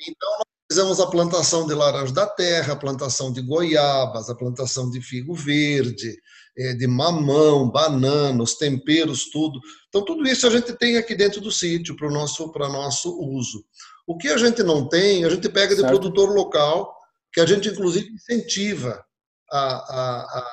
Então, 0.00 0.30
nós 0.38 0.53
fizemos 0.74 0.98
a 0.98 1.06
plantação 1.06 1.68
de 1.68 1.72
laranja 1.72 2.12
da 2.12 2.26
terra, 2.26 2.72
a 2.72 2.76
plantação 2.76 3.32
de 3.32 3.40
goiabas, 3.40 4.28
a 4.28 4.34
plantação 4.34 4.90
de 4.90 5.00
figo 5.00 5.32
verde, 5.32 6.20
eh, 6.58 6.74
de 6.74 6.84
mamão, 6.88 7.70
banana, 7.70 8.42
os 8.42 8.56
temperos, 8.56 9.30
tudo. 9.30 9.60
Então, 9.88 10.04
tudo 10.04 10.26
isso 10.26 10.44
a 10.48 10.50
gente 10.50 10.72
tem 10.72 10.96
aqui 10.96 11.14
dentro 11.14 11.40
do 11.40 11.52
sítio 11.52 11.94
para 11.94 12.08
o 12.08 12.10
nosso, 12.10 12.52
nosso 12.58 13.16
uso. 13.20 13.64
O 14.04 14.18
que 14.18 14.26
a 14.26 14.36
gente 14.36 14.64
não 14.64 14.88
tem, 14.88 15.24
a 15.24 15.30
gente 15.30 15.48
pega 15.48 15.76
de 15.76 15.80
certo. 15.80 15.90
produtor 15.90 16.34
local, 16.34 16.92
que 17.32 17.40
a 17.40 17.46
gente, 17.46 17.68
inclusive, 17.68 18.10
incentiva 18.10 19.00
a, 19.52 19.58
a, 19.58 20.20
a, 20.22 20.46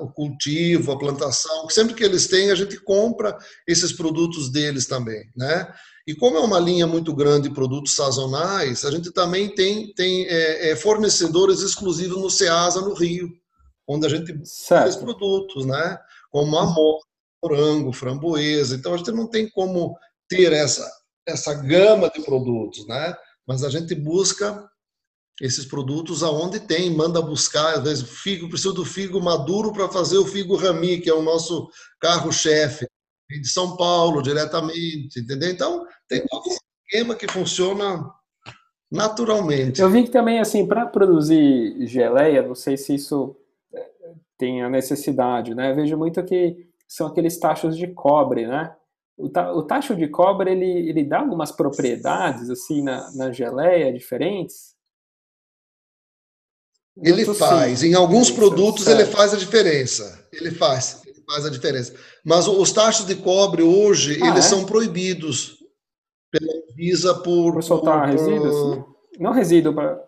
o 0.00 0.08
cultivo, 0.08 0.92
a 0.92 0.98
plantação. 0.98 1.68
Sempre 1.68 1.94
que 1.94 2.04
eles 2.04 2.26
têm, 2.26 2.50
a 2.50 2.54
gente 2.54 2.78
compra 2.80 3.36
esses 3.66 3.92
produtos 3.92 4.50
deles 4.50 4.86
também. 4.86 5.24
Né? 5.36 5.72
E 6.06 6.14
como 6.14 6.36
é 6.36 6.40
uma 6.40 6.58
linha 6.58 6.86
muito 6.86 7.14
grande 7.14 7.48
de 7.48 7.54
produtos 7.54 7.94
sazonais, 7.94 8.84
a 8.84 8.90
gente 8.90 9.10
também 9.12 9.54
tem, 9.54 9.92
tem 9.94 10.26
é, 10.26 10.70
é, 10.70 10.76
fornecedores 10.76 11.60
exclusivos 11.60 12.20
no 12.20 12.30
Ceasa, 12.30 12.80
no 12.80 12.94
Rio, 12.94 13.28
onde 13.88 14.06
a 14.06 14.08
gente 14.08 14.34
faz 14.68 14.96
produtos, 14.96 15.64
né? 15.64 15.98
como 16.30 16.56
amor, 16.58 17.00
morango, 17.42 17.92
framboesa. 17.92 18.76
Então 18.76 18.94
a 18.94 18.96
gente 18.96 19.12
não 19.12 19.26
tem 19.26 19.48
como 19.50 19.96
ter 20.28 20.52
essa, 20.52 20.88
essa 21.26 21.54
gama 21.54 22.10
de 22.10 22.22
produtos, 22.22 22.86
né? 22.86 23.14
mas 23.46 23.64
a 23.64 23.70
gente 23.70 23.94
busca 23.94 24.68
esses 25.40 25.64
produtos 25.64 26.22
aonde 26.22 26.60
tem, 26.60 26.94
manda 26.94 27.20
buscar, 27.20 27.78
às 27.78 27.82
vezes, 27.82 28.08
figo, 28.08 28.48
preciso 28.48 28.72
do 28.72 28.84
figo 28.84 29.20
maduro 29.20 29.72
para 29.72 29.88
fazer 29.88 30.18
o 30.18 30.26
figo 30.26 30.56
rami, 30.56 31.00
que 31.00 31.10
é 31.10 31.14
o 31.14 31.22
nosso 31.22 31.68
carro-chefe 32.00 32.86
de 33.30 33.48
São 33.48 33.76
Paulo 33.76 34.22
diretamente, 34.22 35.18
entendeu? 35.18 35.50
Então, 35.50 35.86
tem 36.08 36.24
todo 36.26 36.48
um 36.48 36.56
esquema 36.86 37.14
que 37.16 37.30
funciona 37.30 38.08
naturalmente. 38.90 39.80
Eu 39.80 39.90
vi 39.90 40.04
que 40.04 40.10
também, 40.10 40.38
assim, 40.38 40.66
para 40.66 40.86
produzir 40.86 41.84
geleia, 41.86 42.46
não 42.46 42.54
sei 42.54 42.76
se 42.76 42.94
isso 42.94 43.36
é, 43.74 43.84
tem 44.38 44.62
a 44.62 44.68
necessidade, 44.68 45.54
né? 45.54 45.72
Eu 45.72 45.74
vejo 45.74 45.96
muito 45.96 46.22
que 46.22 46.68
são 46.86 47.08
aqueles 47.08 47.38
tachos 47.38 47.76
de 47.76 47.88
cobre, 47.88 48.46
né? 48.46 48.72
O, 49.16 49.28
ta, 49.28 49.52
o 49.52 49.62
tacho 49.62 49.96
de 49.96 50.06
cobre, 50.08 50.52
ele, 50.52 50.88
ele 50.88 51.04
dá 51.04 51.20
algumas 51.20 51.50
propriedades, 51.50 52.50
assim, 52.50 52.82
na, 52.82 53.10
na 53.14 53.32
geleia 53.32 53.92
diferentes? 53.92 54.73
Ele 57.02 57.24
faz. 57.34 57.80
Sim. 57.80 57.88
Em 57.88 57.94
alguns 57.94 58.30
produtos, 58.30 58.86
ele 58.86 59.04
faz 59.04 59.34
a 59.34 59.36
diferença. 59.36 60.26
Ele 60.32 60.50
faz 60.50 61.04
faz 61.26 61.46
a 61.46 61.50
diferença. 61.50 61.94
Mas 62.24 62.46
os 62.46 62.72
tachos 62.72 63.06
de 63.06 63.14
cobre 63.14 63.62
hoje, 63.62 64.18
ah, 64.22 64.28
eles 64.28 64.46
é? 64.46 64.48
são 64.48 64.64
proibidos 64.64 65.58
pela 66.30 66.52
Visa 66.76 67.14
por... 67.14 67.54
Por 67.54 67.62
soltar 67.62 68.08
por, 68.08 68.18
resíduos? 68.18 68.54
Assim? 68.54 68.84
Não 69.18 69.32
resíduo, 69.32 69.74
para... 69.74 70.04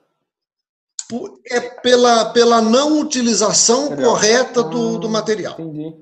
É 1.49 1.61
pela, 1.61 2.27
pela 2.27 2.61
não 2.61 2.99
utilização 3.01 3.91
material. 3.91 4.11
correta 4.11 4.63
do, 4.63 4.97
ah, 4.97 4.99
do 4.99 5.09
material. 5.09 5.55
Entendi. 5.55 5.95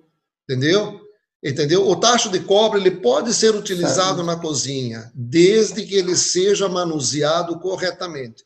Entendeu? 0.49 1.00
Entendeu? 1.45 1.87
O 1.87 1.95
tacho 1.95 2.31
de 2.31 2.41
cobre 2.41 2.81
ele 2.81 2.91
pode 2.91 3.35
ser 3.35 3.55
utilizado 3.55 4.17
certo. 4.17 4.25
na 4.25 4.37
cozinha, 4.37 5.12
desde 5.14 5.85
que 5.85 5.95
ele 5.95 6.17
seja 6.17 6.71
manuseado 6.71 7.61
corretamente. 7.61 8.43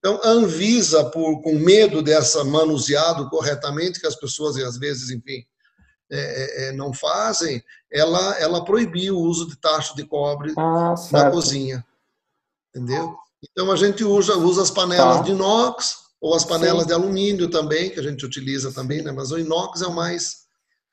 Então, 0.00 0.18
a 0.24 0.28
Anvisa, 0.28 1.04
por, 1.10 1.42
com 1.42 1.54
medo 1.54 2.02
dessa 2.02 2.42
manuseado 2.42 3.28
corretamente, 3.28 4.00
que 4.00 4.06
as 4.06 4.16
pessoas, 4.16 4.56
às 4.56 4.78
vezes, 4.78 5.10
enfim, 5.10 5.44
é, 6.10 6.18
é, 6.18 6.68
é, 6.68 6.72
não 6.72 6.92
fazem, 6.92 7.62
ela, 7.92 8.36
ela 8.38 8.64
proibiu 8.64 9.16
o 9.16 9.22
uso 9.22 9.46
de 9.46 9.56
tacho 9.56 9.94
de 9.94 10.04
cobre 10.04 10.52
ah, 10.58 10.94
na 11.12 11.30
cozinha. 11.30 11.86
Entendeu? 12.74 13.14
Então 13.42 13.70
a 13.70 13.76
gente 13.76 14.02
usa, 14.02 14.36
usa 14.36 14.62
as 14.62 14.70
panelas 14.70 15.18
tá. 15.18 15.22
de 15.22 15.30
inox 15.30 16.10
ou 16.20 16.34
as 16.34 16.44
panelas 16.44 16.82
Sim. 16.82 16.88
de 16.88 16.94
alumínio 16.94 17.48
também, 17.48 17.90
que 17.90 18.00
a 18.00 18.02
gente 18.02 18.24
utiliza 18.26 18.72
também, 18.72 19.02
né? 19.02 19.12
mas 19.12 19.30
o 19.30 19.38
inox 19.38 19.82
é 19.82 19.86
o 19.86 19.94
mais. 19.94 20.40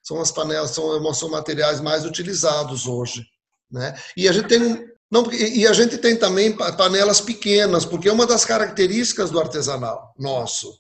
São 0.04 0.22
as 0.22 0.32
panelas, 0.32 0.72
são, 0.72 1.14
são 1.14 1.30
materiais 1.30 1.82
mais 1.82 2.06
utilizados 2.06 2.88
hoje. 2.88 3.26
Né? 3.70 3.94
E 4.16 4.30
a 4.30 4.32
gente 4.32 4.48
tem. 4.48 4.88
Não, 5.10 5.32
e 5.32 5.66
a 5.66 5.72
gente 5.72 5.98
tem 5.98 6.18
também 6.18 6.52
panelas 6.52 7.22
pequenas, 7.22 7.86
porque 7.86 8.10
é 8.10 8.12
uma 8.12 8.26
das 8.26 8.44
características 8.44 9.32
do 9.32 9.40
artesanal 9.40 10.14
nosso. 10.18 10.74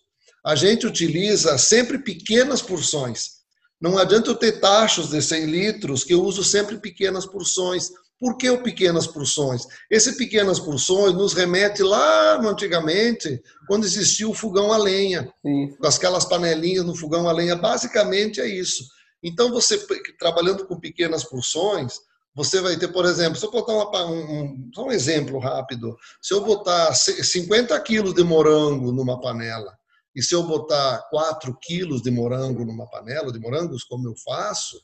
A 0.45 0.53
gente 0.55 0.85
utiliza 0.85 1.57
sempre 1.57 1.99
pequenas 1.99 2.61
porções. 2.61 3.37
Não 3.79 3.97
adianta 3.97 4.29
eu 4.29 4.35
ter 4.35 4.59
tachos 4.59 5.09
de 5.09 5.21
100 5.21 5.45
litros, 5.45 6.03
que 6.03 6.13
eu 6.13 6.23
uso 6.23 6.43
sempre 6.43 6.77
pequenas 6.77 7.25
porções. 7.25 7.89
Por 8.19 8.35
que 8.35 8.49
o 8.49 8.63
pequenas 8.63 9.05
porções? 9.05 9.63
Esse 9.91 10.17
pequenas 10.17 10.59
porções 10.59 11.13
nos 11.13 11.33
remete 11.33 11.83
lá 11.83 12.37
antigamente, 12.41 13.41
quando 13.67 13.85
existia 13.85 14.27
o 14.27 14.33
fogão 14.33 14.73
a 14.73 14.77
lenha, 14.77 15.31
Sim. 15.41 15.75
com 15.79 15.87
aquelas 15.87 16.25
panelinhas 16.25 16.83
no 16.83 16.95
fogão 16.95 17.29
a 17.29 17.31
lenha. 17.31 17.55
Basicamente 17.55 18.41
é 18.41 18.47
isso. 18.47 18.83
Então, 19.23 19.51
você 19.51 19.77
trabalhando 20.17 20.65
com 20.65 20.79
pequenas 20.79 21.23
porções, 21.23 21.99
você 22.37 22.61
vai 22.61 22.77
ter, 22.77 22.89
por 22.89 23.03
exemplo, 23.03 23.35
se 23.35 23.43
eu 23.43 23.49
botar 23.49 23.73
uma, 23.73 24.05
um, 24.05 24.69
só 24.71 24.85
um 24.85 24.91
exemplo 24.91 25.39
rápido, 25.39 25.97
se 26.21 26.35
eu 26.35 26.45
botar 26.45 26.93
50 26.93 27.79
quilos 27.79 28.13
de 28.13 28.23
morango 28.23 28.91
numa 28.91 29.19
panela 29.19 29.75
e 30.15 30.21
se 30.21 30.35
eu 30.35 30.43
botar 30.43 30.99
4 31.09 31.57
quilos 31.59 32.03
de 32.03 32.11
morango 32.11 32.63
numa 32.63 32.87
panela 32.91 33.33
de 33.33 33.39
morangos, 33.39 33.83
como 33.83 34.07
eu 34.07 34.13
faço, 34.23 34.79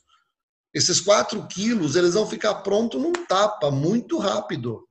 esses 0.74 1.00
4 1.00 1.46
quilos 1.46 1.94
eles 1.94 2.14
vão 2.14 2.26
ficar 2.26 2.56
prontos 2.56 3.00
num 3.00 3.12
tapa 3.12 3.70
muito 3.70 4.18
rápido. 4.18 4.82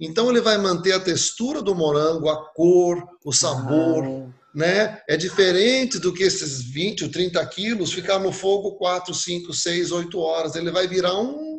Então 0.00 0.28
ele 0.28 0.40
vai 0.40 0.58
manter 0.58 0.94
a 0.94 1.00
textura 1.00 1.62
do 1.62 1.72
morango, 1.72 2.28
a 2.28 2.52
cor, 2.52 3.00
o 3.24 3.32
sabor, 3.32 4.04
ah. 4.04 4.28
né? 4.52 5.00
É 5.08 5.16
diferente 5.16 6.00
do 6.00 6.12
que 6.12 6.24
esses 6.24 6.62
20 6.62 7.04
ou 7.04 7.10
30 7.12 7.46
quilos 7.46 7.92
ficar 7.92 8.18
no 8.18 8.32
fogo 8.32 8.72
4, 8.72 9.14
5, 9.14 9.52
6, 9.52 9.92
8 9.92 10.18
horas. 10.18 10.56
Ele 10.56 10.72
vai 10.72 10.88
virar 10.88 11.16
um, 11.16 11.57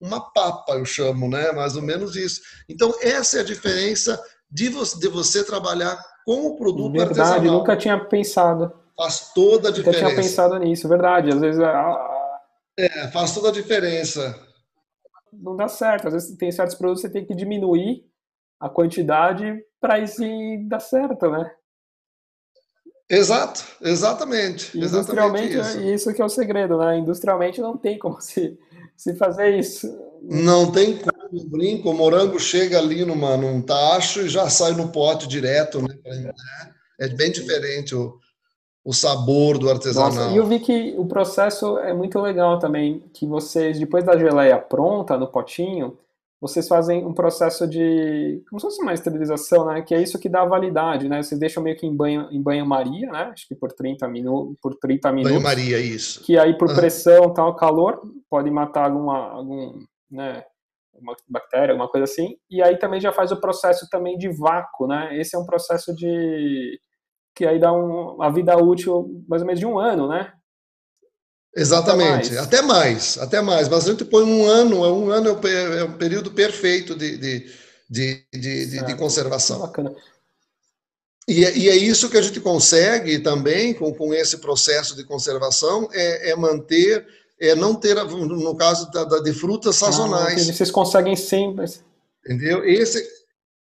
uma 0.00 0.20
papa, 0.32 0.74
eu 0.74 0.84
chamo, 0.84 1.28
né? 1.28 1.52
Mais 1.52 1.76
ou 1.76 1.82
menos 1.82 2.16
isso. 2.16 2.40
Então 2.68 2.92
essa 3.00 3.38
é 3.38 3.40
a 3.40 3.44
diferença 3.44 4.22
de 4.50 4.68
você, 4.68 4.98
de 4.98 5.08
você 5.08 5.44
trabalhar 5.44 5.98
com 6.24 6.46
o 6.46 6.56
produto 6.56 6.92
verdade, 6.92 7.20
artesanal. 7.20 7.58
nunca 7.58 7.76
tinha 7.76 7.98
pensado. 8.04 8.72
Faz 8.96 9.32
toda 9.32 9.68
a 9.68 9.72
diferença. 9.72 10.02
Nunca 10.02 10.14
tinha 10.14 10.22
pensado 10.22 10.58
nisso, 10.58 10.88
verdade. 10.88 11.30
Às 11.30 11.40
vezes. 11.40 11.60
A... 11.60 12.14
É, 12.78 13.08
faz 13.08 13.34
toda 13.34 13.48
a 13.48 13.52
diferença. 13.52 14.38
Não 15.32 15.56
dá 15.56 15.68
certo. 15.68 16.08
Às 16.08 16.14
vezes 16.14 16.36
tem 16.36 16.50
certos 16.50 16.74
produtos 16.74 17.02
que 17.02 17.08
você 17.08 17.12
tem 17.12 17.24
que 17.24 17.34
diminuir 17.34 18.04
a 18.60 18.68
quantidade 18.68 19.62
para 19.80 19.98
isso 19.98 20.22
dar 20.68 20.80
certo, 20.80 21.30
né? 21.30 21.50
Exato, 23.10 23.64
exatamente. 23.80 24.76
Industrialmente, 24.76 25.54
exatamente 25.54 25.94
isso. 25.94 26.10
isso 26.10 26.14
que 26.14 26.20
é 26.20 26.24
o 26.24 26.28
segredo, 26.28 26.76
né? 26.76 26.98
Industrialmente 26.98 27.60
não 27.60 27.76
tem 27.76 27.98
como 27.98 28.20
se, 28.20 28.58
se 28.98 29.14
fazer 29.14 29.56
isso. 29.56 29.96
Não 30.20 30.72
tem 30.72 30.98
como 30.98 31.44
brinco, 31.46 31.88
o 31.88 31.94
morango 31.94 32.38
chega 32.40 32.78
ali 32.78 33.04
numa, 33.04 33.36
num 33.36 33.62
tacho 33.62 34.22
e 34.22 34.28
já 34.28 34.50
sai 34.50 34.72
no 34.72 34.88
pote 34.88 35.28
direto, 35.28 35.80
né? 35.80 35.94
É 36.98 37.08
bem 37.08 37.30
diferente 37.30 37.94
o, 37.94 38.18
o 38.84 38.92
sabor 38.92 39.56
do 39.56 39.70
artesanal. 39.70 40.12
Nossa, 40.12 40.30
e 40.32 40.36
eu 40.36 40.44
vi 40.44 40.58
que 40.58 40.94
o 40.98 41.06
processo 41.06 41.78
é 41.78 41.94
muito 41.94 42.18
legal 42.20 42.58
também, 42.58 43.04
que 43.14 43.24
vocês, 43.24 43.78
depois 43.78 44.02
da 44.02 44.18
geleia 44.18 44.58
pronta 44.58 45.16
no 45.16 45.28
potinho, 45.28 45.96
vocês 46.40 46.68
fazem 46.68 47.04
um 47.04 47.12
processo 47.12 47.66
de, 47.66 48.42
como 48.48 48.60
se 48.60 48.66
fosse 48.66 48.82
uma 48.82 48.94
esterilização, 48.94 49.66
né? 49.66 49.82
Que 49.82 49.94
é 49.94 50.02
isso 50.02 50.18
que 50.18 50.28
dá 50.28 50.44
validade, 50.44 51.08
né? 51.08 51.22
Vocês 51.22 51.38
deixam 51.38 51.62
meio 51.62 51.76
que 51.76 51.86
em 51.86 51.94
banho, 51.94 52.28
em 52.30 52.40
banho-maria, 52.40 53.10
né? 53.10 53.30
Acho 53.32 53.48
que 53.48 53.54
por 53.54 53.72
30 53.72 54.06
minutos, 54.08 54.56
por 54.62 54.74
30 54.76 55.10
minutos. 55.10 55.32
Banho-maria, 55.32 55.78
isso. 55.78 56.22
Que 56.22 56.38
aí 56.38 56.56
por 56.56 56.74
pressão, 56.74 57.32
tal, 57.32 57.56
calor, 57.56 58.00
pode 58.30 58.50
matar 58.50 58.84
alguma, 58.84 59.30
algum, 59.30 59.80
né? 60.10 60.44
uma 61.00 61.14
bactéria, 61.28 61.72
alguma 61.72 61.88
coisa 61.88 62.04
assim, 62.04 62.36
e 62.50 62.62
aí 62.62 62.76
também 62.76 63.00
já 63.00 63.12
faz 63.12 63.30
o 63.30 63.40
processo 63.40 63.88
também 63.88 64.18
de 64.18 64.28
vácuo, 64.28 64.86
né? 64.86 65.16
Esse 65.18 65.36
é 65.36 65.38
um 65.38 65.46
processo 65.46 65.94
de 65.94 66.78
que 67.34 67.46
aí 67.46 67.58
dá 67.58 67.72
um, 67.72 68.14
uma 68.16 68.30
vida 68.32 68.56
útil 68.56 69.24
mais 69.28 69.42
ou 69.42 69.46
menos 69.46 69.60
de 69.60 69.66
um 69.66 69.78
ano, 69.78 70.08
né? 70.08 70.32
Exatamente, 71.56 72.36
até 72.36 72.38
mais, 72.38 72.38
até 72.38 72.62
mais, 72.62 73.18
até 73.18 73.40
mais. 73.40 73.68
mas 73.68 73.86
a 73.86 73.90
gente 73.90 74.04
põe 74.04 74.24
um 74.24 74.46
ano, 74.46 74.84
é 74.84 74.92
um 74.92 75.10
ano 75.10 75.28
é 75.28 75.82
o 75.82 75.92
período 75.94 76.30
perfeito 76.30 76.94
de, 76.94 77.16
de, 77.16 77.46
de, 77.90 78.26
de, 78.32 78.84
de 78.84 78.94
conservação. 78.94 79.58
Bacana. 79.60 79.94
E, 81.28 81.44
é, 81.44 81.56
e, 81.56 81.68
é 81.68 81.76
isso 81.76 82.08
que 82.08 82.16
a 82.16 82.22
gente 82.22 82.40
consegue 82.40 83.18
também 83.18 83.74
com, 83.74 83.92
com 83.92 84.14
esse 84.14 84.38
processo 84.38 84.96
de 84.96 85.04
conservação, 85.04 85.86
é, 85.92 86.30
é 86.30 86.36
manter, 86.36 87.06
é 87.38 87.54
não 87.54 87.74
ter, 87.74 87.94
no 87.96 88.56
caso 88.56 88.90
da, 88.90 89.04
da 89.04 89.18
de 89.20 89.34
frutas 89.34 89.76
ah, 89.82 89.86
sazonais. 89.86 90.48
Ah, 90.48 90.52
vocês 90.52 90.70
conseguem 90.70 91.14
sempre. 91.14 91.66
Entendeu? 92.24 92.64
Esse, 92.64 93.06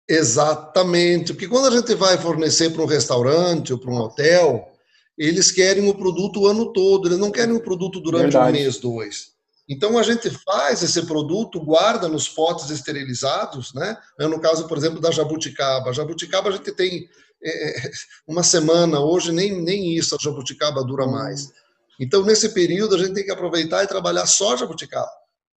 exatamente. 0.06 1.32
Porque 1.32 1.48
quando 1.48 1.68
a 1.68 1.76
gente 1.78 1.94
vai 1.94 2.18
fornecer 2.18 2.70
para 2.70 2.82
um 2.82 2.86
restaurante 2.86 3.72
ou 3.72 3.78
para 3.78 3.90
um 3.90 4.00
hotel, 4.00 4.70
eles 5.16 5.50
querem 5.50 5.88
o 5.88 5.94
produto 5.94 6.40
o 6.40 6.46
ano 6.46 6.72
todo, 6.72 7.08
eles 7.08 7.18
não 7.18 7.30
querem 7.30 7.54
o 7.54 7.62
produto 7.62 8.00
durante 8.00 8.32
Verdade. 8.32 8.50
um 8.50 8.52
mês, 8.52 8.78
dois. 8.78 9.36
Então 9.68 9.98
a 9.98 10.02
gente 10.02 10.30
faz 10.30 10.82
esse 10.82 11.06
produto, 11.06 11.60
guarda 11.60 12.08
nos 12.08 12.28
potes 12.28 12.70
esterilizados, 12.70 13.74
né? 13.74 13.96
No 14.18 14.40
caso, 14.40 14.68
por 14.68 14.78
exemplo, 14.78 15.00
da 15.00 15.10
jabuticaba. 15.10 15.90
A 15.90 15.92
jabuticaba 15.92 16.50
a 16.50 16.52
gente 16.52 16.70
tem 16.72 17.08
é, 17.42 17.90
uma 18.26 18.42
semana, 18.42 19.00
hoje 19.00 19.32
nem, 19.32 19.60
nem 19.60 19.96
isso 19.96 20.14
a 20.14 20.18
jabuticaba 20.22 20.84
dura 20.84 21.04
hum. 21.04 21.10
mais. 21.10 21.50
Então, 21.98 22.24
nesse 22.24 22.50
período, 22.50 22.94
a 22.94 22.98
gente 22.98 23.14
tem 23.14 23.24
que 23.24 23.30
aproveitar 23.30 23.82
e 23.82 23.88
trabalhar 23.88 24.26
só 24.26 24.56
jabuticaba. 24.56 25.10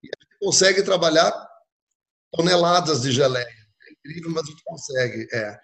E 0.03 0.07
a 0.07 0.23
gente 0.23 0.39
consegue 0.39 0.81
trabalhar 0.83 1.31
toneladas 2.31 3.01
de 3.01 3.11
geleia. 3.11 3.45
É 3.45 3.91
incrível, 3.91 4.31
mas 4.31 4.43
a 4.43 4.47
gente 4.51 4.63
consegue. 4.63 5.27
É. 5.33 5.59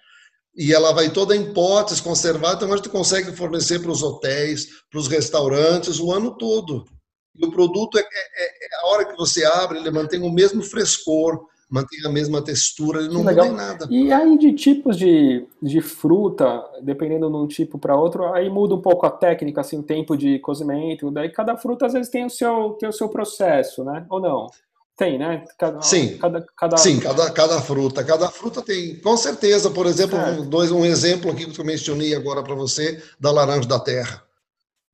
E 0.57 0.73
ela 0.73 0.93
vai 0.93 1.09
toda 1.09 1.35
em 1.35 1.53
potes, 1.53 1.99
conservada, 1.99 2.55
então 2.55 2.73
a 2.73 2.77
gente 2.77 2.89
consegue 2.89 3.31
fornecer 3.33 3.79
para 3.79 3.91
os 3.91 4.01
hotéis, 4.01 4.67
para 4.89 4.99
os 4.99 5.07
restaurantes, 5.07 5.99
o 5.99 6.11
ano 6.11 6.37
todo. 6.37 6.85
E 7.35 7.45
o 7.45 7.51
produto, 7.51 7.97
é, 7.97 8.01
é, 8.01 8.03
é, 8.03 8.81
a 8.81 8.87
hora 8.87 9.05
que 9.05 9.17
você 9.17 9.43
abre, 9.43 9.79
ele 9.79 9.91
mantém 9.91 10.21
o 10.21 10.31
mesmo 10.31 10.63
frescor, 10.63 11.45
mantém 11.69 11.99
a 12.05 12.09
mesma 12.09 12.41
textura, 12.41 12.99
ele 12.99 13.13
não 13.13 13.23
muda 13.23 13.47
em 13.47 13.51
nada. 13.51 13.87
E 13.89 14.13
aí 14.13 14.37
de 14.37 14.53
tipos 14.53 14.97
de, 14.97 15.45
de 15.61 15.81
fruta, 15.81 16.63
dependendo 16.81 17.29
de 17.29 17.35
um 17.35 17.47
tipo 17.47 17.77
para 17.77 17.97
outro, 17.97 18.31
aí 18.33 18.49
muda 18.49 18.75
um 18.75 18.81
pouco 18.81 19.05
a 19.05 19.11
técnica, 19.11 19.61
assim, 19.61 19.81
tempo 19.81 20.15
de 20.15 20.39
cozimento, 20.39 21.11
daí 21.11 21.29
cada 21.29 21.57
fruta 21.57 21.87
às 21.87 21.93
vezes 21.93 22.09
tem 22.09 22.25
o 22.25 22.29
seu, 22.29 22.71
tem 22.79 22.87
o 22.87 22.93
seu 22.93 23.09
processo, 23.09 23.83
né? 23.83 24.05
Ou 24.09 24.21
não? 24.21 24.47
Tem, 24.97 25.17
né? 25.17 25.43
Cada, 25.57 25.81
sim, 25.81 26.17
cada, 26.17 26.45
cada... 26.55 26.77
sim 26.77 26.99
cada, 26.99 27.29
cada 27.29 27.61
fruta. 27.61 28.03
Cada 28.03 28.29
fruta 28.29 28.61
tem, 28.61 28.95
com 29.01 29.17
certeza, 29.17 29.69
por 29.69 29.85
exemplo, 29.87 30.17
um, 30.17 30.49
dois, 30.49 30.71
um 30.71 30.85
exemplo 30.85 31.29
aqui 31.29 31.45
que 31.45 31.59
eu 31.59 31.65
mencionei 31.65 32.15
agora 32.15 32.41
para 32.41 32.55
você, 32.55 33.03
da 33.19 33.29
laranja 33.29 33.67
da 33.67 33.79
terra. 33.79 34.23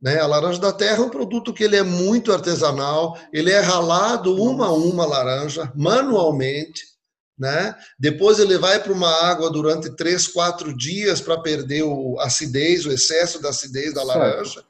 Né? 0.02 0.20
A 0.20 0.26
laranja 0.26 0.60
da 0.60 0.74
terra 0.74 0.98
é 0.98 1.02
um 1.02 1.10
produto 1.10 1.54
que 1.54 1.64
ele 1.64 1.76
é 1.76 1.84
muito 1.84 2.34
artesanal, 2.34 3.16
ele 3.32 3.52
é 3.52 3.60
ralado 3.60 4.36
uma 4.42 4.68
a 4.68 4.74
uma 4.74 5.06
laranja, 5.06 5.72
manualmente, 5.76 6.92
né? 7.38 7.76
Depois 8.00 8.40
ele 8.40 8.58
vai 8.58 8.82
para 8.82 8.94
uma 8.94 9.10
água 9.10 9.52
durante 9.52 9.96
três, 9.96 10.28
quatro 10.28 10.76
dias 10.76 11.22
para 11.22 11.40
perder 11.40 11.84
o 11.84 12.20
acidez, 12.20 12.86
o 12.86 12.92
excesso 12.92 13.42
da 13.42 13.50
acidez 13.50 13.94
da 13.94 14.04
laranja, 14.04 14.64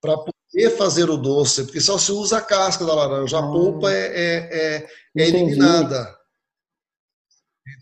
para 0.00 0.16
poder 0.56 0.70
fazer 0.70 1.10
o 1.10 1.18
doce, 1.18 1.64
porque 1.64 1.80
só 1.80 1.98
se 1.98 2.10
usa 2.10 2.38
a 2.38 2.40
casca 2.40 2.84
da 2.84 2.94
laranja, 2.94 3.36
a 3.36 3.40
ah. 3.40 3.52
polpa 3.52 3.92
é, 3.92 4.06
é, 4.06 4.36
é, 4.52 4.86
é 5.18 5.28
eliminada. 5.28 6.16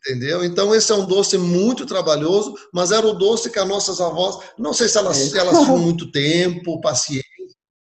Entendeu? 0.00 0.44
Então, 0.44 0.74
esse 0.74 0.90
é 0.90 0.94
um 0.94 1.06
doce 1.06 1.38
muito 1.38 1.86
trabalhoso, 1.86 2.54
mas 2.72 2.90
era 2.90 3.06
o 3.06 3.14
doce 3.14 3.50
que 3.50 3.58
as 3.58 3.68
nossas 3.68 4.00
avós, 4.00 4.38
não 4.58 4.72
sei 4.72 4.88
se 4.88 4.98
elas, 4.98 5.34
é. 5.34 5.38
elas 5.38 5.58
tinham 5.58 5.78
muito 5.78 6.10
tempo, 6.10 6.80
paciência, 6.80 7.24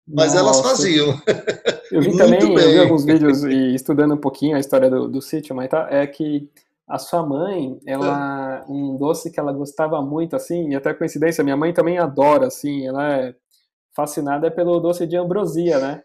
mas 0.06 0.34
Nossa. 0.34 0.38
elas 0.38 0.60
faziam. 0.60 1.20
Eu 1.90 2.02
vi 2.02 2.14
também, 2.18 2.40
eu 2.42 2.54
vi 2.54 2.78
alguns 2.78 3.04
vídeos 3.04 3.42
e 3.44 3.74
estudando 3.74 4.14
um 4.14 4.20
pouquinho 4.20 4.56
a 4.56 4.60
história 4.60 4.90
do, 4.90 5.08
do 5.08 5.22
sítio 5.22 5.56
Maitá, 5.56 5.88
é 5.90 6.06
que 6.06 6.48
a 6.86 6.98
sua 6.98 7.24
mãe, 7.24 7.80
ela, 7.86 8.64
é. 8.68 8.70
um 8.70 8.96
doce 8.98 9.30
que 9.30 9.40
ela 9.40 9.52
gostava 9.52 10.02
muito, 10.02 10.36
assim, 10.36 10.70
e 10.70 10.74
até 10.74 10.92
coincidência, 10.92 11.42
minha 11.42 11.56
mãe 11.56 11.72
também 11.72 11.98
adora, 11.98 12.48
assim, 12.48 12.86
ela 12.86 13.16
é 13.16 13.34
fascinada 13.94 14.50
pelo 14.50 14.80
doce 14.80 15.06
de 15.06 15.16
ambrosia, 15.16 15.78
né? 15.78 16.02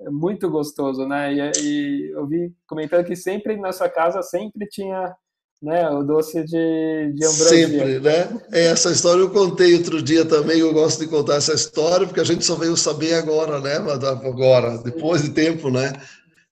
É 0.00 0.10
muito 0.10 0.50
gostoso, 0.50 1.06
né? 1.06 1.32
E, 1.32 1.52
e 1.60 2.10
eu 2.12 2.26
vi 2.26 2.52
comentando 2.66 3.04
que 3.04 3.16
sempre 3.16 3.56
na 3.56 3.72
sua 3.72 3.88
casa 3.88 4.22
sempre 4.22 4.66
tinha 4.68 5.14
né? 5.64 5.88
O 5.88 6.02
doce 6.02 6.44
de, 6.44 7.12
de 7.14 7.24
ambrosia. 7.24 7.68
Sempre, 7.68 8.00
né? 8.00 8.40
É, 8.52 8.66
essa 8.66 8.90
história 8.90 9.22
eu 9.22 9.30
contei 9.30 9.74
outro 9.74 10.02
dia 10.02 10.24
também, 10.24 10.58
eu 10.58 10.72
gosto 10.72 11.00
de 11.00 11.06
contar 11.06 11.36
essa 11.36 11.54
história, 11.54 12.06
porque 12.06 12.20
a 12.20 12.24
gente 12.24 12.44
só 12.44 12.54
veio 12.54 12.76
saber 12.76 13.14
agora, 13.14 13.60
né? 13.60 13.76
Agora, 13.76 14.76
depois 14.78 15.22
de 15.22 15.30
tempo, 15.30 15.70
né? 15.70 15.92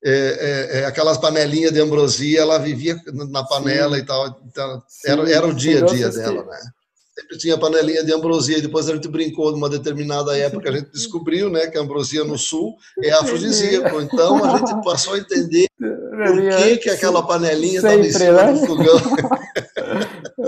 É, 0.04 0.10
é, 0.10 0.80
é, 0.80 0.86
aquelas 0.86 1.18
panelinhas 1.18 1.72
de 1.72 1.80
ambrosia, 1.80 2.40
ela 2.40 2.58
vivia 2.58 2.96
na 3.30 3.44
panela 3.44 3.96
Sim. 3.96 4.02
e 4.02 4.06
tal, 4.06 4.40
então, 4.46 4.82
era, 5.04 5.30
era 5.30 5.46
o 5.46 5.54
dia 5.54 5.84
a 5.84 5.86
dia 5.86 6.10
dela, 6.10 6.44
né? 6.44 6.58
Sempre 7.14 7.38
tinha 7.38 7.58
panelinha 7.58 8.02
de 8.02 8.12
ambrosia, 8.12 8.58
e 8.58 8.62
depois 8.62 8.88
a 8.88 8.94
gente 8.94 9.08
brincou 9.08 9.52
numa 9.52 9.68
determinada 9.68 10.36
época, 10.36 10.70
a 10.70 10.72
gente 10.72 10.90
descobriu 10.90 11.50
né, 11.50 11.66
que 11.66 11.76
a 11.76 11.80
ambrosia 11.82 12.24
no 12.24 12.38
sul 12.38 12.74
é 13.02 13.10
afrodisíaco, 13.10 14.00
então 14.00 14.42
a 14.44 14.56
gente 14.56 14.82
passou 14.82 15.14
a 15.14 15.18
entender 15.18 15.66
por 15.78 16.56
que, 16.56 16.76
que 16.78 16.90
aquela 16.90 17.26
panelinha 17.26 17.76
estava 17.76 17.96
em 17.96 18.12
cima 18.12 18.44
né? 18.44 18.52
do 18.52 18.66
fogão. 18.66 19.00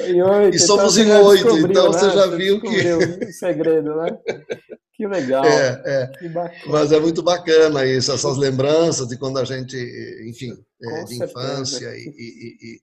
E, 0.06 0.22
oito, 0.22 0.56
e 0.56 0.58
somos 0.58 0.96
então 0.96 1.20
em 1.20 1.24
oito, 1.26 1.58
então 1.58 1.90
né? 1.90 1.98
você 1.98 2.10
já 2.10 2.26
viu 2.28 2.60
que... 2.60 2.66
o 2.66 3.32
segredo, 3.32 3.94
né? 3.96 4.18
Que 4.96 5.06
legal. 5.06 5.44
É, 5.44 5.82
é. 5.84 6.06
Que 6.18 6.68
Mas 6.68 6.92
é 6.92 7.00
muito 7.00 7.22
bacana 7.22 7.84
isso, 7.84 8.12
essas 8.12 8.36
lembranças 8.36 9.08
de 9.08 9.18
quando 9.18 9.38
a 9.38 9.44
gente, 9.44 9.76
enfim, 10.28 10.56
é, 10.80 11.04
de 11.04 11.22
infância 11.22 11.88
e, 11.96 12.08
e, 12.16 12.56
e 12.62 12.80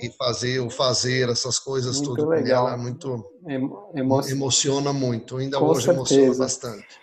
e 0.00 0.10
fazer 0.10 0.58
o 0.60 0.70
fazer 0.70 1.28
essas 1.28 1.58
coisas 1.58 1.96
muito 1.96 2.14
tudo 2.14 2.28
legal. 2.28 2.68
ela 2.68 2.76
muito 2.76 3.24
Emo 3.46 4.22
emociona 4.28 4.92
muito 4.92 5.36
ainda 5.36 5.58
com 5.58 5.66
hoje 5.66 5.82
certeza. 5.82 5.98
emociona 5.98 6.34
bastante 6.36 7.00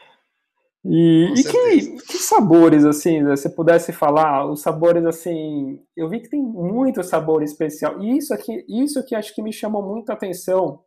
e, 0.84 1.34
e 1.36 1.44
que, 1.44 1.92
que, 2.06 2.18
sabores 2.18 2.84
assim 2.84 3.20
se 3.20 3.24
você 3.24 3.50
pudesse 3.50 3.94
falar 3.94 4.46
os 4.46 4.62
sabores 4.62 5.06
assim 5.06 5.80
eu 5.96 6.10
vi 6.10 6.20
que 6.20 6.30
tem 6.30 6.42
muito 6.42 7.02
sabor 7.02 7.42
especial 7.44 8.04
e 8.04 8.18
isso 8.18 8.34
aqui 8.34 8.66
isso 8.68 9.04
que 9.06 9.16
acho 9.16 9.34
que 9.34 9.42
me 9.42 9.54
chamou 9.54 9.82
muito 9.82 10.10
a 10.10 10.14
atenção 10.14 10.82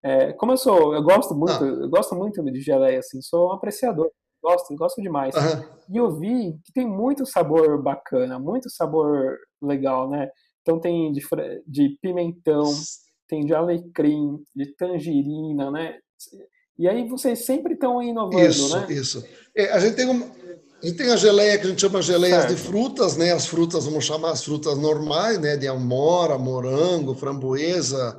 é, 0.00 0.32
como 0.34 0.52
eu 0.52 0.56
sou 0.56 0.94
eu 0.94 1.02
gosto 1.02 1.34
muito 1.34 1.64
ah. 1.64 1.66
eu 1.66 1.88
gosto 1.88 2.14
muito 2.14 2.40
de 2.40 2.60
geleia 2.60 3.00
assim 3.00 3.20
sou 3.20 3.48
um 3.48 3.52
apreciador 3.52 4.08
gosto 4.40 4.74
gosto 4.76 5.02
demais 5.02 5.34
uhum. 5.34 5.64
e 5.90 5.96
eu 5.96 6.16
vi 6.18 6.56
que 6.64 6.72
tem 6.72 6.86
muito 6.86 7.26
sabor 7.26 7.82
bacana 7.82 8.38
muito 8.38 8.70
sabor 8.70 9.36
legal 9.60 10.08
né 10.08 10.30
então 10.62 10.80
tem 10.80 11.12
de, 11.12 11.20
de 11.66 11.98
pimentão, 12.00 12.72
tem 13.28 13.44
de 13.44 13.54
alecrim, 13.54 14.38
de 14.54 14.66
tangerina, 14.76 15.70
né? 15.70 15.98
E 16.78 16.88
aí 16.88 17.06
vocês 17.06 17.44
sempre 17.44 17.74
estão 17.74 18.02
inovando, 18.02 18.40
isso, 18.40 18.76
né? 18.76 18.86
Isso, 18.90 19.24
é, 19.54 19.72
a 19.72 19.78
gente 19.78 19.96
tem 19.96 20.08
uma, 20.08 20.24
a 20.82 20.86
gente 20.86 20.96
tem 20.96 21.12
a 21.12 21.16
geleia 21.16 21.58
que 21.58 21.66
a 21.66 21.70
gente 21.70 21.80
chama 21.80 22.00
geleias 22.00 22.44
certo. 22.44 22.54
de 22.54 22.60
frutas, 22.60 23.16
né? 23.16 23.32
As 23.32 23.46
frutas, 23.46 23.84
vamos 23.84 24.04
chamar 24.04 24.30
as 24.30 24.44
frutas 24.44 24.78
normais, 24.78 25.38
né? 25.38 25.56
De 25.56 25.68
amora, 25.68 26.38
morango, 26.38 27.14
framboesa, 27.14 28.18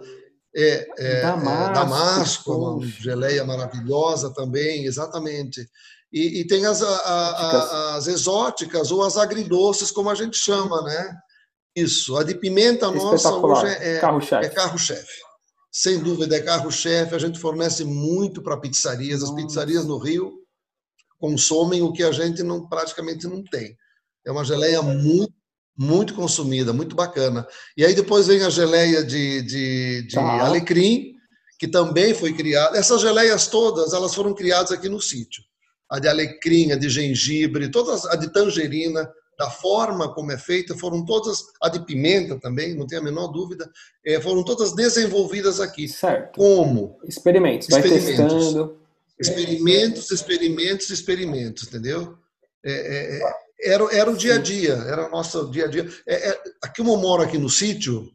é, 0.56 0.88
é, 0.98 1.22
damasco, 1.22 1.72
é, 1.72 1.74
damasco 1.74 2.54
uma 2.54 2.86
geleia 2.86 3.44
maravilhosa 3.44 4.34
também, 4.34 4.86
exatamente. 4.86 5.68
E, 6.12 6.42
e 6.42 6.48
tem 6.48 6.66
as, 6.66 6.82
a, 6.82 6.96
a, 6.96 7.96
as 7.96 8.08
exóticas 8.08 8.92
ou 8.92 9.04
as 9.04 9.18
agridoces, 9.18 9.90
como 9.90 10.10
a 10.10 10.16
gente 10.16 10.38
chama, 10.38 10.82
né? 10.84 11.18
Isso, 11.76 12.16
a 12.18 12.24
de 12.24 12.36
pimenta 12.36 12.92
nossa 12.92 13.34
hoje 13.36 13.66
é, 13.66 13.96
é 13.96 14.00
carro-chefe. 14.00 14.46
É 14.46 14.50
carro 14.50 14.78
Sem 15.72 16.00
dúvida, 16.00 16.36
é 16.36 16.42
carro-chefe. 16.42 17.16
A 17.16 17.20
gente 17.20 17.40
fornece 17.40 17.84
muito 17.84 18.44
para 18.44 18.60
pizzarias. 18.60 19.24
As 19.24 19.32
pizzarias 19.32 19.86
no 19.86 19.98
Rio 19.98 20.34
consomem 21.18 21.82
o 21.82 21.92
que 21.92 22.04
a 22.04 22.12
gente 22.12 22.44
não 22.44 22.68
praticamente 22.68 23.28
não 23.28 23.44
tem. 23.44 23.76
É 24.26 24.32
uma 24.32 24.46
geleia 24.46 24.82
muito, 24.82 25.34
muito 25.76 26.14
consumida, 26.14 26.72
muito 26.72 26.96
bacana. 26.96 27.48
E 27.76 27.84
aí 27.84 27.96
depois 27.96 28.28
vem 28.28 28.44
a 28.44 28.50
geleia 28.50 29.04
de, 29.04 29.42
de, 29.42 30.08
de 30.08 30.16
tá. 30.16 30.46
alecrim, 30.46 31.14
que 31.58 31.68
também 31.68 32.14
foi 32.14 32.34
criada. 32.34 32.78
Essas 32.78 33.02
geleias 33.02 33.48
todas, 33.48 33.94
elas 33.94 34.14
foram 34.14 34.34
criadas 34.34 34.72
aqui 34.72 34.88
no 34.88 35.02
sítio. 35.02 35.44
A 35.90 36.00
de 36.00 36.08
alecrim, 36.08 36.72
a 36.72 36.76
de 36.76 36.90
gengibre, 36.90 37.72
todas, 37.72 38.06
a 38.06 38.16
de 38.16 38.32
tangerina, 38.32 39.10
da 39.38 39.50
forma 39.50 40.14
como 40.14 40.32
é 40.32 40.38
feita, 40.38 40.78
foram 40.78 41.04
todas, 41.06 41.44
a 41.62 41.70
de 41.70 41.84
pimenta 41.86 42.40
também, 42.40 42.76
não 42.76 42.88
tenho 42.88 43.02
a 43.02 43.04
menor 43.04 43.28
dúvida, 43.28 43.70
é, 44.06 44.20
foram 44.22 44.44
todas 44.44 44.74
desenvolvidas 44.74 45.60
aqui. 45.60 45.88
Certo. 45.88 46.38
Como? 46.38 47.00
Experimentos, 47.06 47.68
vai 47.70 47.82
experimentos. 47.82 48.34
testando. 48.34 48.78
Experimentos, 49.20 50.12
experimentos, 50.12 50.90
experimentos, 50.90 51.68
entendeu? 51.68 52.18
É, 52.66 52.72
é, 52.72 53.18
é 53.18 53.44
era, 53.64 53.96
era 53.96 54.12
o 54.12 54.18
dia 54.18 54.36
a 54.36 54.38
dia, 54.38 54.74
era 54.74 55.08
o 55.08 55.12
nosso 55.12 55.50
dia 55.50 55.66
a 55.66 55.68
dia. 55.68 55.88
É, 56.06 56.30
é, 56.30 56.42
aqui 56.62 56.82
eu 56.82 56.86
moro 56.86 57.24
aqui 57.24 57.38
no 57.38 57.50
sítio, 57.50 58.12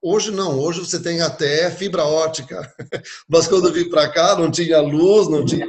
hoje 0.00 0.30
não, 0.30 0.58
hoje 0.58 0.80
você 0.80 1.00
tem 1.00 1.20
até 1.20 1.70
fibra 1.70 2.04
ótica, 2.04 2.72
mas 3.28 3.48
quando 3.48 3.68
eu 3.68 3.72
vim 3.72 3.88
para 3.88 4.08
cá 4.10 4.36
não 4.36 4.50
tinha 4.50 4.80
luz, 4.80 5.28
não 5.28 5.44
tinha 5.44 5.66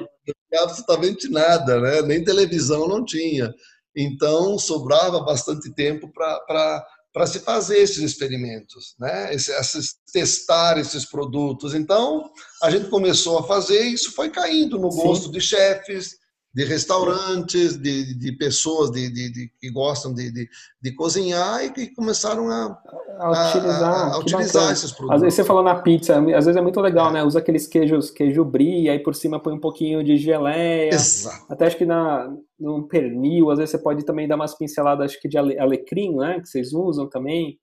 absolutamente 0.56 1.30
nada, 1.30 1.80
né? 1.80 2.02
nem 2.04 2.24
televisão 2.24 2.88
não 2.88 3.04
tinha. 3.04 3.54
Então, 3.96 4.58
sobrava 4.58 5.22
bastante 5.22 5.74
tempo 5.74 6.12
para 6.12 7.28
se 7.28 7.40
fazer 7.40 7.78
esses 7.78 8.00
experimentos, 8.00 8.96
né? 9.00 9.34
Esses, 9.34 9.96
testar 10.12 10.78
esses 10.78 11.06
produtos. 11.06 11.74
Então, 11.74 12.32
a 12.62 12.72
gente 12.72 12.90
começou 12.90 13.40
a 13.40 13.44
fazer 13.44 13.86
e 13.86 13.94
isso 13.94 14.14
foi 14.14 14.30
caindo 14.30 14.80
no 14.80 14.90
gosto 14.90 15.26
Sim. 15.26 15.32
de 15.32 15.42
chefes, 15.42 16.23
de 16.54 16.66
restaurantes, 16.66 17.76
de, 17.78 18.14
de 18.14 18.32
pessoas 18.34 18.92
de, 18.92 19.10
de, 19.12 19.52
que 19.60 19.72
gostam 19.72 20.14
de, 20.14 20.32
de, 20.32 20.96
cozinhar 20.96 21.66
e 21.66 21.72
que 21.72 21.88
começaram 21.88 22.48
a, 22.48 22.80
a 23.18 23.50
utilizar, 23.50 23.94
a, 23.94 24.14
a 24.14 24.20
utilizar 24.20 24.72
esses 24.72 24.92
produtos. 24.92 25.16
Às 25.16 25.22
vezes 25.22 25.36
você 25.36 25.44
falou 25.44 25.64
na 25.64 25.82
pizza, 25.82 26.20
às 26.20 26.46
vezes 26.46 26.56
é 26.56 26.62
muito 26.62 26.80
legal, 26.80 27.10
é. 27.10 27.14
né? 27.14 27.24
Usa 27.24 27.40
aqueles 27.40 27.66
queijos, 27.66 28.12
queijo 28.12 28.46
brie, 28.46 28.88
aí 28.88 29.00
por 29.00 29.16
cima 29.16 29.40
põe 29.40 29.54
um 29.54 29.60
pouquinho 29.60 30.04
de 30.04 30.16
geleia. 30.16 30.94
Exato. 30.94 31.52
Até 31.52 31.66
acho 31.66 31.78
que 31.78 31.86
na, 31.86 32.32
no 32.60 32.88
pernil, 32.88 33.50
às 33.50 33.58
vezes 33.58 33.72
você 33.72 33.80
pode 33.80 34.06
também 34.06 34.28
dar 34.28 34.36
umas 34.36 34.56
pinceladas 34.56 35.12
acho 35.12 35.20
que 35.20 35.28
de 35.28 35.38
alecrim, 35.40 36.16
né? 36.16 36.40
Que 36.40 36.48
vocês 36.48 36.72
usam 36.72 37.10
também. 37.10 37.58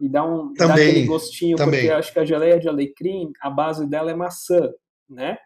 E 0.00 0.08
dá, 0.08 0.24
um, 0.24 0.54
também, 0.54 0.76
dá 0.76 0.82
aquele 0.82 1.04
gostinho, 1.04 1.58
também. 1.58 1.80
porque 1.80 1.92
acho 1.92 2.10
que 2.10 2.18
a 2.18 2.24
geleia 2.24 2.58
de 2.58 2.66
alecrim, 2.66 3.30
a 3.42 3.50
base 3.50 3.86
dela 3.86 4.10
é 4.10 4.14
maçã, 4.14 4.70
né? 5.06 5.36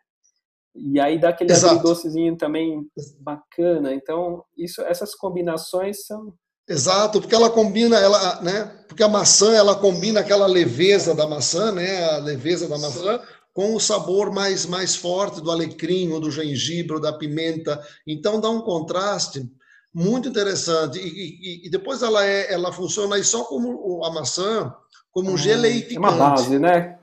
E 0.74 0.98
aí 0.98 1.20
dá 1.20 1.28
aquele 1.28 1.54
docezinho 1.80 2.37
também 2.37 2.87
bacana. 3.20 3.94
Então, 3.94 4.44
isso, 4.56 4.82
essas 4.82 5.14
combinações 5.14 6.06
são 6.06 6.34
Exato, 6.66 7.20
porque 7.20 7.34
ela 7.34 7.50
combina, 7.50 7.98
ela, 7.98 8.40
né? 8.40 8.64
Porque 8.88 9.02
a 9.02 9.08
maçã 9.08 9.54
ela 9.54 9.74
combina 9.74 10.20
aquela 10.20 10.46
leveza 10.46 11.14
da 11.14 11.26
maçã, 11.26 11.70
né? 11.70 12.02
A 12.04 12.16
leveza 12.16 12.66
da 12.66 12.78
maçã 12.78 13.20
com 13.52 13.74
o 13.74 13.80
sabor 13.80 14.32
mais 14.32 14.66
mais 14.66 14.96
forte 14.96 15.40
do 15.40 15.50
alecrim 15.50 16.10
ou 16.10 16.18
do 16.18 16.30
gengibre 16.30 16.94
ou 16.94 17.00
da 17.00 17.12
pimenta. 17.12 17.80
Então 18.06 18.40
dá 18.40 18.48
um 18.48 18.62
contraste 18.62 19.48
muito 19.92 20.28
interessante. 20.28 20.98
E, 20.98 21.62
e, 21.62 21.66
e 21.66 21.70
depois 21.70 22.02
ela 22.02 22.24
é, 22.24 22.52
ela 22.52 22.72
funciona 22.72 23.16
aí 23.16 23.22
só 23.22 23.44
como 23.44 24.02
a 24.04 24.10
maçã, 24.10 24.74
como 25.12 25.30
um 25.30 25.38
geleificante. 25.38 25.96
É 25.96 25.98
uma 26.00 26.12
base, 26.12 26.58
né? 26.58 26.98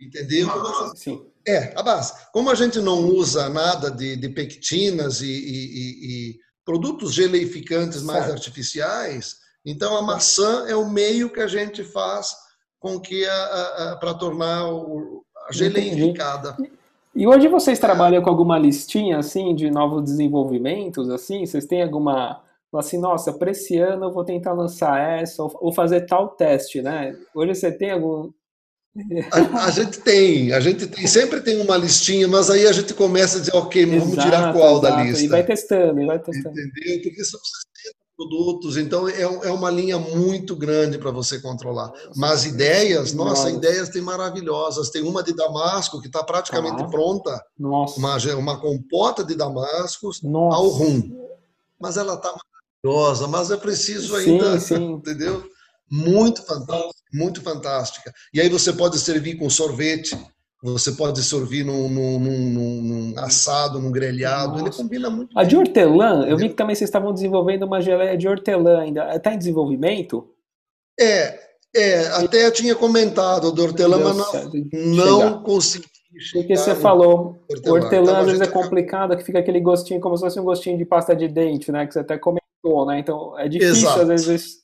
Entendeu? 0.00 0.48
Sim. 0.94 1.29
É, 1.50 1.72
a 1.76 1.82
base. 1.82 2.12
Como 2.32 2.48
a 2.50 2.54
gente 2.54 2.78
não 2.78 3.08
usa 3.08 3.48
nada 3.48 3.90
de, 3.90 4.16
de 4.16 4.28
pectinas 4.28 5.20
e, 5.20 5.26
e, 5.26 6.30
e 6.32 6.38
produtos 6.64 7.12
geleificantes 7.12 8.02
mais 8.02 8.24
certo. 8.24 8.34
artificiais, 8.34 9.36
então 9.64 9.96
a 9.96 10.02
maçã 10.02 10.66
é 10.68 10.76
o 10.76 10.88
meio 10.88 11.30
que 11.30 11.40
a 11.40 11.48
gente 11.48 11.82
faz 11.82 12.34
com 12.78 13.00
que 13.00 13.26
para 13.98 14.14
tornar 14.14 14.72
o, 14.72 15.24
a 15.48 15.52
geleificada. 15.52 16.56
E 17.14 17.26
hoje 17.26 17.48
vocês 17.48 17.78
trabalham 17.78 18.22
com 18.22 18.30
alguma 18.30 18.58
listinha 18.58 19.18
assim 19.18 19.54
de 19.54 19.70
novos 19.70 20.04
desenvolvimentos 20.04 21.10
assim? 21.10 21.44
Vocês 21.44 21.66
têm 21.66 21.82
alguma 21.82 22.42
assim, 22.72 22.98
nossa, 22.98 23.32
para 23.32 23.50
esse 23.50 23.76
ano 23.78 24.06
eu 24.06 24.12
vou 24.12 24.24
tentar 24.24 24.52
lançar 24.52 25.00
essa 25.00 25.42
ou 25.42 25.72
fazer 25.72 26.02
tal 26.02 26.28
teste, 26.28 26.80
né? 26.80 27.16
Hoje 27.34 27.56
você 27.56 27.72
tem 27.72 27.90
algum 27.90 28.30
a, 29.30 29.66
a, 29.66 29.70
gente 29.70 30.00
tem, 30.00 30.52
a 30.52 30.60
gente 30.60 30.86
tem, 30.86 31.06
sempre 31.06 31.40
tem 31.40 31.60
uma 31.60 31.76
listinha, 31.76 32.26
mas 32.26 32.50
aí 32.50 32.66
a 32.66 32.72
gente 32.72 32.92
começa 32.92 33.38
a 33.38 33.40
dizer, 33.40 33.56
ok, 33.56 33.86
vamos 33.86 34.12
exato, 34.12 34.22
tirar 34.22 34.52
qual 34.52 34.78
exato. 34.78 34.96
da 34.96 35.02
lista. 35.02 35.24
E 35.24 35.28
vai 35.28 35.44
testando, 35.44 36.00
e 36.00 36.06
vai 36.06 36.18
testando. 36.18 36.60
Entendeu? 36.60 37.02
Porque 37.02 37.24
são 37.24 37.38
60 37.40 37.96
produtos, 38.16 38.76
então 38.76 39.08
é, 39.08 39.22
é 39.22 39.50
uma 39.50 39.70
linha 39.70 39.98
muito 39.98 40.56
grande 40.56 40.98
para 40.98 41.12
você 41.12 41.40
controlar. 41.40 41.92
Mas 42.16 42.44
ideias, 42.44 43.12
nossa, 43.12 43.44
nossa, 43.44 43.50
ideias 43.50 43.88
tem 43.88 44.02
maravilhosas. 44.02 44.90
Tem 44.90 45.02
uma 45.02 45.22
de 45.22 45.34
Damasco 45.34 46.00
que 46.00 46.08
está 46.08 46.22
praticamente 46.24 46.82
ah, 46.82 46.88
pronta, 46.88 47.40
nossa. 47.58 47.98
Uma, 47.98 48.16
uma 48.36 48.60
compota 48.60 49.24
de 49.24 49.34
Damascos 49.36 50.20
nossa. 50.22 50.56
ao 50.56 50.68
rum. 50.68 51.16
Mas 51.80 51.96
ela 51.96 52.14
está 52.14 52.34
maravilhosa, 52.84 53.28
mas 53.28 53.50
é 53.50 53.56
preciso 53.56 54.16
ainda, 54.16 54.58
sim, 54.58 54.76
sim. 54.76 54.92
entendeu? 54.98 55.48
Muito 55.90 56.44
fantástico 56.44 56.99
muito 57.12 57.42
fantástica. 57.42 58.12
E 58.32 58.40
aí 58.40 58.48
você 58.48 58.72
pode 58.72 58.98
servir 58.98 59.36
com 59.36 59.48
sorvete, 59.50 60.16
você 60.62 60.92
pode 60.92 61.22
servir 61.22 61.64
num, 61.64 61.88
num, 61.88 62.18
num, 62.18 62.82
num 62.82 63.18
assado, 63.18 63.80
num 63.80 63.90
grelhado, 63.90 64.58
Nossa. 64.58 64.64
ele 64.64 64.76
combina 64.76 65.08
muito. 65.08 65.38
A 65.38 65.42
de 65.42 65.56
hortelã, 65.56 66.26
eu 66.26 66.36
vi 66.36 66.50
que 66.50 66.54
também 66.54 66.74
vocês 66.74 66.88
estavam 66.88 67.14
desenvolvendo 67.14 67.62
uma 67.62 67.80
geleia 67.80 68.16
de 68.16 68.28
hortelã 68.28 68.80
ainda. 68.80 69.16
Está 69.16 69.32
em 69.32 69.38
desenvolvimento? 69.38 70.28
É, 70.98 71.38
é, 71.74 72.06
até 72.08 72.46
eu 72.46 72.52
tinha 72.52 72.74
comentado 72.74 73.50
do 73.52 73.62
hortelã, 73.62 73.98
mas 73.98 74.16
não, 74.72 75.20
não 75.20 75.42
consegui. 75.42 75.86
Porque 76.32 76.56
você 76.56 76.74
falou, 76.74 77.40
hortelã, 77.48 77.74
hortelã 77.76 78.02
então, 78.02 78.16
às 78.16 78.26
vezes 78.26 78.40
é 78.40 78.46
complicado, 78.46 79.16
que 79.16 79.24
fica 79.24 79.38
aquele 79.38 79.60
gostinho, 79.60 80.00
como 80.00 80.16
se 80.16 80.24
fosse 80.24 80.40
um 80.40 80.44
gostinho 80.44 80.76
de 80.76 80.84
pasta 80.84 81.14
de 81.14 81.28
dente, 81.28 81.70
né? 81.72 81.86
Que 81.86 81.94
você 81.94 82.00
até 82.00 82.18
comentou, 82.18 82.84
né? 82.86 82.98
Então 82.98 83.38
é 83.38 83.48
difícil 83.48 83.88
Exato. 83.88 84.02
às 84.02 84.08
vezes 84.08 84.59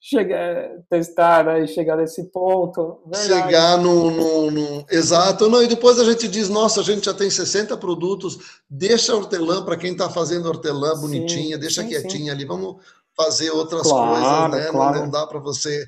chegar, 0.00 0.70
testar 0.88 1.44
né, 1.44 1.64
e 1.64 1.68
chegar 1.68 1.96
nesse 1.96 2.24
ponto. 2.24 3.02
Verdade. 3.06 3.28
Chegar 3.28 3.78
no, 3.78 4.10
no, 4.10 4.50
no, 4.50 4.86
Exato. 4.90 5.48
Não, 5.48 5.62
e 5.62 5.66
depois 5.66 5.98
a 5.98 6.04
gente 6.04 6.26
diz, 6.28 6.48
nossa, 6.48 6.80
a 6.80 6.84
gente 6.84 7.04
já 7.04 7.14
tem 7.14 7.28
60 7.28 7.76
produtos, 7.76 8.38
deixa 8.68 9.12
a 9.12 9.16
hortelã 9.16 9.64
para 9.64 9.76
quem 9.76 9.92
está 9.92 10.08
fazendo 10.08 10.48
hortelã 10.48 10.98
bonitinha, 10.98 11.56
sim, 11.56 11.60
deixa 11.60 11.82
sim, 11.82 11.88
quietinha 11.88 12.24
sim. 12.24 12.30
ali, 12.30 12.44
vamos 12.44 12.76
fazer 13.16 13.50
outras 13.50 13.82
claro, 13.82 14.50
coisas, 14.50 14.64
né? 14.64 14.70
Claro. 14.70 14.94
Não, 14.94 15.02
não 15.04 15.10
dá 15.10 15.26
para 15.26 15.38
você 15.38 15.86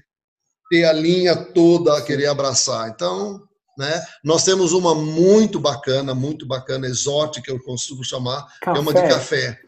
ter 0.69 0.85
a 0.85 0.93
linha 0.93 1.37
toda 1.37 1.97
a 1.97 2.03
querer 2.03 2.27
abraçar. 2.27 2.89
Então, 2.89 3.43
né? 3.79 4.05
Nós 4.23 4.45
temos 4.45 4.73
uma 4.73 4.95
muito 4.95 5.59
bacana, 5.59 6.15
muito 6.15 6.47
bacana, 6.47 6.87
exótica, 6.87 7.51
eu 7.51 7.63
consigo 7.63 8.05
chamar, 8.05 8.47
café. 8.61 8.79
é 8.79 8.81
uma 8.81 8.93
de 8.93 9.03
café. 9.03 9.61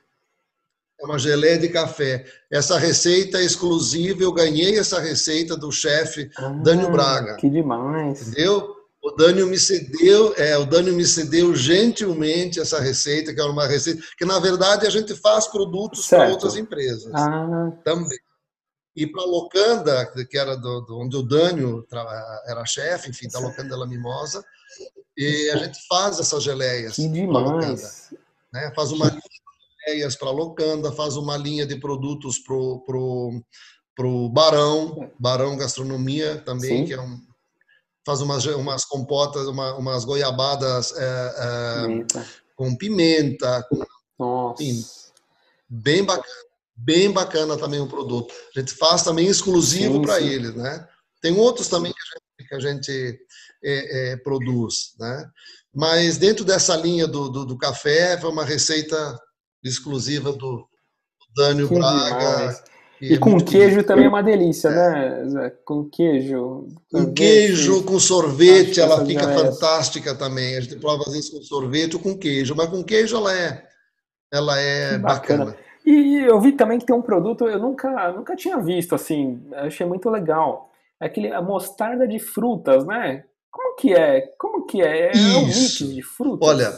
É 1.05 1.07
uma 1.07 1.19
geleia 1.19 1.59
de 1.59 1.69
café. 1.69 2.25
Essa 2.51 2.79
receita 2.79 3.37
é 3.37 3.45
exclusiva, 3.45 4.23
eu 4.23 4.33
ganhei 4.33 4.79
essa 4.79 4.99
receita 4.99 5.55
do 5.55 5.71
chefe 5.71 6.31
ah, 6.39 6.49
Dânio 6.49 6.91
Braga. 6.91 7.37
Que 7.37 7.51
demais. 7.51 8.29
Entendeu? 8.29 8.75
O 9.03 9.11
Dânio 9.11 9.47
me 9.47 9.59
cedeu, 9.59 10.33
é, 10.39 10.57
o 10.57 10.65
Dânio 10.65 10.95
me 10.95 11.05
cedeu 11.05 11.55
gentilmente 11.55 12.59
essa 12.59 12.81
receita, 12.81 13.35
que 13.35 13.41
é 13.41 13.45
uma 13.45 13.67
receita 13.67 14.03
que 14.17 14.25
na 14.25 14.39
verdade 14.39 14.87
a 14.87 14.91
gente 14.91 15.15
faz 15.15 15.47
produtos 15.47 16.09
para 16.09 16.31
outras 16.31 16.57
empresas 16.57 17.13
ah. 17.15 17.71
também. 17.85 18.19
E 18.97 19.07
para 19.07 19.23
a 19.23 19.27
Locanda, 19.27 20.07
que 20.31 20.39
era 20.39 20.57
do, 20.57 20.81
do, 20.81 21.01
onde 21.01 21.17
o 21.19 21.23
Dânio 21.23 21.87
era 22.47 22.65
chefe, 22.65 23.11
enfim, 23.11 23.29
da 23.29 23.41
Locanda 23.41 23.69
della 23.69 23.87
Mimosa, 23.87 24.43
e 25.15 25.51
a 25.51 25.59
gente 25.59 25.87
faz 25.87 26.19
essas 26.19 26.43
geleias. 26.43 26.95
Que 26.95 27.07
demais. 27.07 27.45
Locanda, 27.45 27.91
né? 28.51 28.73
Faz 28.75 28.91
uma 28.91 29.11
ideias 29.87 30.17
para 30.17 30.29
a 30.29 30.33
Locanda, 30.33 30.93
faz 30.93 31.17
uma 31.17 31.37
linha 31.37 31.67
de 31.67 31.77
produtos 31.77 32.39
para 32.39 32.55
o 32.55 32.81
pro, 32.81 33.43
pro 33.95 34.29
Barão, 34.31 35.11
Barão 35.19 35.57
Gastronomia 35.57 36.39
também, 36.39 36.79
Sim. 36.79 36.85
que 36.87 36.95
é 36.95 37.01
um, 37.01 37.21
faz 38.05 38.21
umas, 38.21 38.45
umas 38.47 38.85
compotas, 38.85 39.47
uma, 39.47 39.75
umas 39.75 40.05
goiabadas 40.05 40.93
é, 40.97 41.35
é, 41.39 42.25
com 42.57 42.75
pimenta, 42.77 43.67
com, 44.19 44.53
enfim, 44.53 44.85
bem 45.69 46.05
bacana, 46.05 46.45
bem 46.77 47.11
bacana 47.11 47.57
também 47.57 47.81
o 47.81 47.89
produto. 47.89 48.35
A 48.55 48.61
gente 48.61 48.75
faz 48.75 49.03
também 49.03 49.27
exclusivo 49.27 50.03
para 50.03 50.21
eles, 50.21 50.55
né? 50.55 50.87
Tem 51.21 51.37
outros 51.37 51.69
também 51.69 51.93
que 51.93 51.99
a 51.99 52.19
gente, 52.19 52.49
que 52.49 52.55
a 52.55 52.61
gente 52.61 53.21
é, 53.63 54.13
é 54.13 54.17
produz, 54.17 54.95
né? 54.99 55.31
Mas 55.75 56.19
dentro 56.19 56.45
dessa 56.45 56.77
linha 56.77 57.07
do, 57.07 57.29
do, 57.29 57.45
do, 57.45 57.59
café, 57.59 58.17
foi 58.21 58.31
uma 58.31 58.45
receita 58.45 59.19
exclusiva 59.65 60.33
do 60.33 60.69
Dânio 61.35 61.69
que 61.69 61.75
Braga. 61.75 62.65
E, 63.01 63.15
é 63.15 63.19
com 63.19 63.39
queijo 63.39 63.83
também 63.83 64.07
é 64.07 64.09
uma 64.09 64.23
delícia, 64.23 64.69
é. 64.69 65.25
né? 65.25 65.53
Com 65.65 65.89
queijo. 65.89 66.69
Com 66.91 67.13
queijo, 67.13 67.83
com 67.85 67.99
sorvete, 67.99 68.81
ela 68.81 69.05
fica 69.05 69.27
fantástica 69.29 70.15
também. 70.15 70.57
A 70.57 70.61
gente 70.61 70.77
prova 70.77 71.03
às 71.07 71.13
vezes 71.13 71.31
com 71.31 71.43
sorvete 71.43 71.97
ou 71.97 72.03
com 72.03 72.17
queijo, 72.17 72.55
mas 72.55 72.69
com 72.69 72.85
queijo 72.85 73.17
ela 73.17 73.37
é, 73.37 73.67
ela 74.33 74.59
é 74.59 74.99
bacana. 74.99 75.47
bacana. 75.47 75.65
E 75.85 76.25
eu 76.27 76.41
vi 76.41 76.53
também 76.53 76.79
que 76.79 76.87
tem 76.87 76.97
um 76.97 77.03
produto, 77.03 77.47
eu 77.47 77.59
nunca, 77.59 78.13
nunca 78.13 78.35
tinha 78.35 78.57
visto 78.59 78.95
assim, 78.95 79.43
achei 79.53 79.85
muito 79.85 80.09
legal. 80.09 80.73
É 80.99 81.07
aquele, 81.07 81.31
a 81.31 81.43
mostarda 81.43 82.09
de 82.09 82.19
frutas, 82.19 82.87
né? 82.87 83.25
Como 83.51 83.77
que 83.77 83.93
é? 83.93 84.23
Como 84.39 84.65
que 84.65 84.81
é? 84.81 85.13
É 85.13 85.37
um 85.37 85.45
mix 85.45 85.79
de 85.79 86.03
frutas? 86.03 86.49
Olha, 86.49 86.73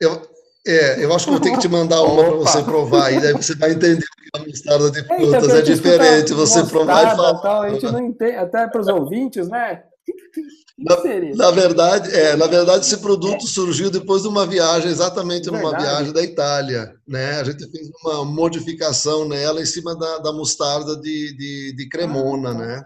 eu, 0.00 0.22
é, 0.66 1.04
eu 1.04 1.14
acho 1.14 1.24
que 1.24 1.30
vou 1.30 1.40
ter 1.40 1.52
que 1.52 1.58
te 1.58 1.68
mandar 1.68 2.02
uma 2.02 2.24
para 2.24 2.36
você 2.36 2.62
provar, 2.62 3.12
e 3.12 3.20
daí 3.20 3.32
você 3.32 3.54
vai 3.54 3.72
entender 3.72 4.04
que 4.04 4.40
a 4.40 4.46
mostarda 4.46 4.90
de 4.90 5.04
frutas 5.04 5.54
é, 5.54 5.58
é 5.58 5.62
diferente. 5.62 6.34
Você 6.34 6.64
provar 6.64 7.02
e 7.02 7.16
falar. 7.16 7.38
Tal, 7.40 7.62
a 7.62 7.70
gente 7.70 7.84
não 7.86 8.00
entende, 8.00 8.36
até 8.36 8.66
para 8.66 8.80
os 8.80 8.88
ouvintes, 8.88 9.48
né? 9.48 9.82
Na, 10.82 10.96
na, 11.36 11.50
verdade, 11.50 12.10
é, 12.10 12.34
na 12.36 12.46
verdade, 12.46 12.86
esse 12.86 12.96
produto 12.96 13.46
surgiu 13.46 13.90
depois 13.90 14.22
de 14.22 14.28
uma 14.28 14.46
viagem, 14.46 14.90
exatamente 14.90 15.50
é 15.50 15.52
numa 15.52 15.76
viagem 15.76 16.10
da 16.10 16.22
Itália. 16.22 16.94
Né? 17.06 17.38
A 17.38 17.44
gente 17.44 17.70
fez 17.70 17.90
uma 18.02 18.24
modificação 18.24 19.28
nela 19.28 19.60
em 19.60 19.66
cima 19.66 19.94
da, 19.94 20.18
da 20.20 20.32
mostarda 20.32 20.96
de, 20.96 21.36
de, 21.36 21.76
de 21.76 21.88
cremona, 21.90 22.52
ah, 22.52 22.54
tá. 22.54 22.58
né? 22.58 22.84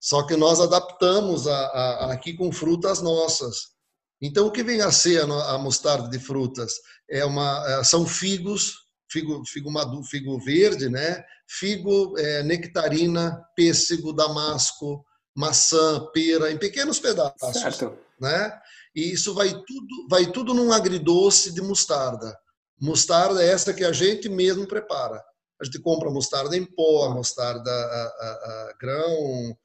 Só 0.00 0.22
que 0.24 0.36
nós 0.36 0.60
adaptamos 0.60 1.48
a, 1.48 1.56
a, 1.56 2.12
aqui 2.12 2.34
com 2.34 2.52
frutas 2.52 3.02
nossas. 3.02 3.75
Então, 4.20 4.46
o 4.46 4.50
que 4.50 4.62
vem 4.62 4.80
a 4.80 4.90
ser 4.90 5.22
a 5.22 5.58
mostarda 5.58 6.08
de 6.08 6.18
frutas? 6.18 6.74
É 7.08 7.24
uma, 7.24 7.64
é, 7.68 7.84
são 7.84 8.06
figos 8.06 8.86
figo, 9.10 9.42
figo 9.46 9.70
maduro, 9.70 10.04
figo 10.04 10.38
verde, 10.38 10.88
né? 10.88 11.24
Figo, 11.48 12.18
é, 12.18 12.42
nectarina, 12.42 13.42
pêssego, 13.54 14.12
damasco, 14.12 15.04
maçã, 15.34 16.06
pera, 16.12 16.50
em 16.50 16.58
pequenos 16.58 16.98
pedaços, 16.98 17.60
certo. 17.60 17.96
né? 18.20 18.52
E 18.94 19.12
isso 19.12 19.34
vai 19.34 19.50
tudo, 19.50 20.08
vai 20.08 20.26
tudo 20.26 20.54
num 20.54 20.72
agridoce 20.72 21.52
de 21.52 21.60
mostarda. 21.60 22.36
Mostarda 22.80 23.42
é 23.42 23.48
essa 23.48 23.72
que 23.72 23.84
a 23.84 23.92
gente 23.92 24.28
mesmo 24.28 24.66
prepara. 24.66 25.22
A 25.60 25.64
gente 25.64 25.78
compra 25.78 26.10
mostarda 26.10 26.56
em 26.56 26.64
pó, 26.64 27.10
mostarda 27.10 27.70
a, 27.70 27.74
a, 27.74 28.70
a 28.70 28.74
grão, 28.78 29.56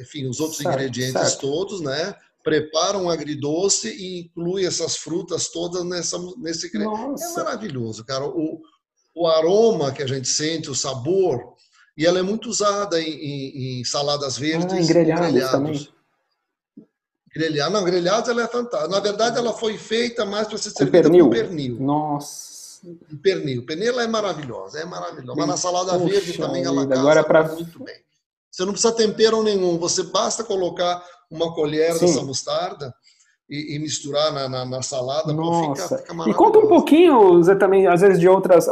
enfim, 0.00 0.26
os 0.26 0.40
outros 0.40 0.58
certo, 0.58 0.74
ingredientes 0.74 1.20
certo. 1.20 1.40
todos, 1.40 1.80
né? 1.80 2.14
Prepara 2.46 2.96
um 2.96 3.10
agridoce 3.10 3.88
e 3.88 4.20
inclui 4.20 4.64
essas 4.64 4.96
frutas 4.96 5.48
todas 5.48 5.84
nessa, 5.84 6.16
nesse 6.38 6.70
creme. 6.70 6.86
É 6.86 7.34
maravilhoso, 7.36 8.04
cara. 8.04 8.24
O, 8.24 8.62
o 9.16 9.26
aroma 9.26 9.90
que 9.90 10.00
a 10.00 10.06
gente 10.06 10.28
sente, 10.28 10.70
o 10.70 10.74
sabor, 10.74 11.56
e 11.98 12.06
ela 12.06 12.20
é 12.20 12.22
muito 12.22 12.48
usada 12.48 13.02
em, 13.02 13.10
em, 13.10 13.80
em 13.80 13.84
saladas 13.84 14.38
verdes. 14.38 14.72
Ah, 14.72 14.80
em 14.80 14.86
grelhados, 14.86 15.26
grelhados. 15.26 15.50
também. 15.50 15.88
Grelhado. 17.34 17.72
Não, 17.72 17.84
grelhados 17.84 18.30
ela 18.30 18.44
é 18.44 18.46
fantástica. 18.46 18.92
Na 18.92 19.00
verdade, 19.00 19.38
ela 19.38 19.52
foi 19.52 19.76
feita 19.76 20.24
mais 20.24 20.46
para 20.46 20.56
ser 20.56 20.70
servida 20.70 21.02
com 21.02 21.08
pernil. 21.08 21.24
com 21.24 21.30
pernil. 21.32 21.80
Nossa. 21.80 22.80
Pernil. 23.20 23.66
Pernil 23.66 23.88
ela 23.88 24.04
é 24.04 24.06
maravilhosa, 24.06 24.78
é 24.78 24.84
maravilhosa. 24.84 25.36
Mas 25.36 25.48
na 25.48 25.56
salada 25.56 25.98
Puxa 25.98 26.04
verde 26.04 26.38
também 26.38 26.62
ela 26.62 26.86
casa 26.86 27.00
agora 27.00 27.24
pra... 27.24 27.42
muito 27.54 27.82
bem. 27.82 27.96
Você 28.52 28.64
não 28.64 28.72
precisa 28.72 28.94
tempero 28.94 29.42
nenhum, 29.42 29.76
você 29.78 30.04
basta 30.04 30.44
colocar 30.44 31.04
uma 31.30 31.54
colher 31.54 31.92
Sim. 31.94 32.06
dessa 32.06 32.22
mostarda 32.22 32.94
e, 33.48 33.76
e 33.76 33.78
misturar 33.78 34.32
na, 34.32 34.48
na, 34.48 34.64
na 34.64 34.82
salada, 34.82 35.32
Nossa. 35.32 35.98
Fica, 35.98 36.14
fica 36.14 36.30
e 36.30 36.34
conta 36.34 36.58
um 36.58 36.68
pouquinho, 36.68 37.42
Zé, 37.42 37.54
também, 37.54 37.86
às 37.86 38.00
vezes, 38.00 38.18
de 38.18 38.28
outras. 38.28 38.66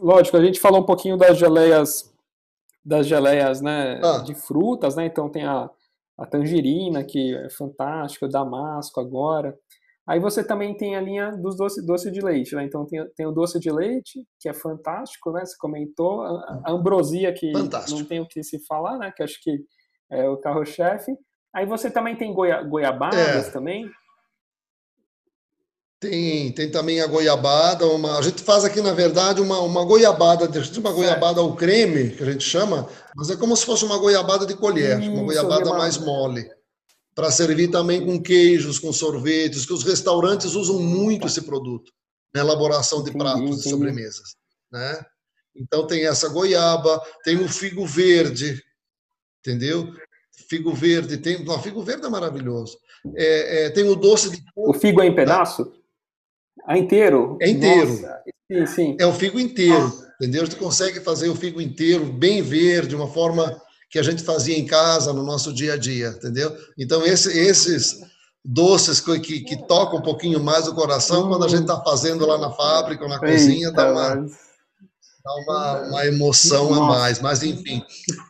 Lógico, 0.00 0.36
a 0.36 0.44
gente 0.44 0.60
falou 0.60 0.80
um 0.80 0.86
pouquinho 0.86 1.16
das 1.16 1.38
geleias, 1.38 2.12
das 2.84 3.06
geleias 3.06 3.60
né, 3.60 4.00
ah. 4.02 4.18
de 4.18 4.34
frutas, 4.34 4.96
né? 4.96 5.06
Então 5.06 5.30
tem 5.30 5.44
a, 5.44 5.70
a 6.18 6.26
tangerina, 6.26 7.04
que 7.04 7.34
é 7.34 7.48
fantástica, 7.50 8.26
o 8.26 8.28
damasco 8.28 9.00
agora. 9.00 9.56
Aí 10.06 10.18
você 10.18 10.42
também 10.42 10.74
tem 10.74 10.96
a 10.96 11.02
linha 11.02 11.32
dos 11.32 11.54
doce, 11.54 11.84
doce 11.84 12.10
de 12.10 12.22
leite, 12.22 12.54
né? 12.54 12.64
Então 12.64 12.86
tem, 12.86 13.06
tem 13.14 13.26
o 13.26 13.30
doce 13.30 13.60
de 13.60 13.70
leite, 13.70 14.26
que 14.40 14.48
é 14.48 14.54
fantástico, 14.54 15.30
né? 15.30 15.44
Você 15.44 15.54
comentou. 15.58 16.22
A, 16.22 16.62
a 16.64 16.72
ambrosia, 16.72 17.32
que 17.32 17.52
fantástico. 17.52 17.98
não 17.98 18.06
tem 18.06 18.18
o 18.18 18.26
que 18.26 18.42
se 18.42 18.58
falar, 18.66 18.96
né? 18.96 19.12
Que 19.14 19.22
acho 19.22 19.38
que 19.42 19.58
é 20.10 20.26
o 20.26 20.38
carro-chefe. 20.38 21.12
Aí 21.54 21.66
você 21.66 21.90
também 21.90 22.16
tem 22.16 22.32
goia, 22.32 22.62
goiabadas 22.62 23.48
é. 23.48 23.50
também. 23.50 23.90
Tem, 26.00 26.52
tem 26.52 26.70
também 26.70 27.00
a 27.00 27.08
goiabada, 27.08 27.84
uma, 27.88 28.18
a 28.18 28.22
gente 28.22 28.40
faz 28.44 28.64
aqui, 28.64 28.80
na 28.80 28.92
verdade, 28.92 29.40
uma, 29.40 29.58
uma 29.58 29.84
goiabada, 29.84 30.48
uma 30.78 30.92
goiabada 30.92 31.40
ao 31.40 31.56
creme, 31.56 32.10
que 32.10 32.22
a 32.22 32.26
gente 32.30 32.44
chama, 32.44 32.88
mas 33.16 33.30
é 33.30 33.36
como 33.36 33.56
se 33.56 33.66
fosse 33.66 33.84
uma 33.84 33.98
goiabada 33.98 34.46
de 34.46 34.54
colher, 34.54 35.00
Isso, 35.00 35.10
uma 35.10 35.24
goiabada 35.24 35.70
mais 35.74 35.98
mole, 35.98 36.48
para 37.16 37.32
servir 37.32 37.68
também 37.68 38.06
com 38.06 38.22
queijos, 38.22 38.78
com 38.78 38.92
sorvetes, 38.92 39.66
que 39.66 39.72
os 39.72 39.82
restaurantes 39.82 40.54
usam 40.54 40.78
muito 40.78 41.26
esse 41.26 41.42
produto 41.42 41.92
na 42.32 42.42
elaboração 42.42 43.02
de 43.02 43.10
pratos 43.10 43.66
e 43.66 43.68
sobremesas, 43.68 44.36
né? 44.70 45.04
Então 45.56 45.84
tem 45.84 46.06
essa 46.06 46.28
goiaba, 46.28 47.02
tem 47.24 47.42
o 47.42 47.48
figo 47.48 47.84
verde, 47.84 48.62
entendeu? 49.40 49.92
Figo 50.48 50.72
verde, 50.72 51.18
tem, 51.18 51.44
não, 51.44 51.60
figo 51.60 51.82
verde 51.82 52.06
é 52.06 52.08
maravilhoso. 52.08 52.78
É, 53.14 53.66
é, 53.66 53.70
tem 53.70 53.84
o 53.84 53.94
doce 53.94 54.30
de 54.30 54.42
O 54.56 54.72
figo 54.72 55.02
é 55.02 55.06
em 55.06 55.14
pedaço? 55.14 55.72
É 56.68 56.76
inteiro? 56.76 57.36
É 57.40 57.48
inteiro. 57.48 57.90
Nossa. 57.90 58.22
Sim, 58.50 58.66
sim. 58.66 58.96
É 58.98 59.06
o 59.06 59.12
figo 59.12 59.38
inteiro, 59.38 59.92
entendeu? 60.20 60.42
A 60.42 60.44
gente 60.46 60.56
consegue 60.56 61.00
fazer 61.00 61.28
o 61.28 61.34
figo 61.34 61.60
inteiro, 61.60 62.06
bem 62.06 62.40
verde, 62.40 62.88
de 62.88 62.96
uma 62.96 63.08
forma 63.08 63.60
que 63.90 63.98
a 63.98 64.02
gente 64.02 64.22
fazia 64.22 64.58
em 64.58 64.66
casa, 64.66 65.12
no 65.12 65.22
nosso 65.22 65.52
dia 65.52 65.74
a 65.74 65.76
dia, 65.76 66.08
entendeu? 66.08 66.54
Então, 66.78 67.04
esse, 67.04 67.38
esses 67.38 68.00
doces 68.44 69.00
que, 69.00 69.20
que, 69.20 69.40
que, 69.40 69.66
tocam 69.66 69.98
um 69.98 70.02
pouquinho 70.02 70.42
mais 70.42 70.66
o 70.66 70.74
coração, 70.74 71.24
hum. 71.24 71.28
quando 71.28 71.44
a 71.44 71.48
gente 71.48 71.62
está 71.62 71.80
fazendo 71.82 72.26
lá 72.26 72.38
na 72.38 72.50
fábrica 72.50 73.04
ou 73.04 73.08
na 73.08 73.16
Eita, 73.16 73.26
cozinha, 73.26 73.70
dá 73.70 73.92
uma, 73.92 74.26
dá 75.28 75.34
uma, 75.34 75.82
uma 75.88 76.06
emoção 76.06 76.72
a 76.74 76.86
mais. 76.86 77.20
Mas, 77.20 77.42
enfim. 77.42 77.82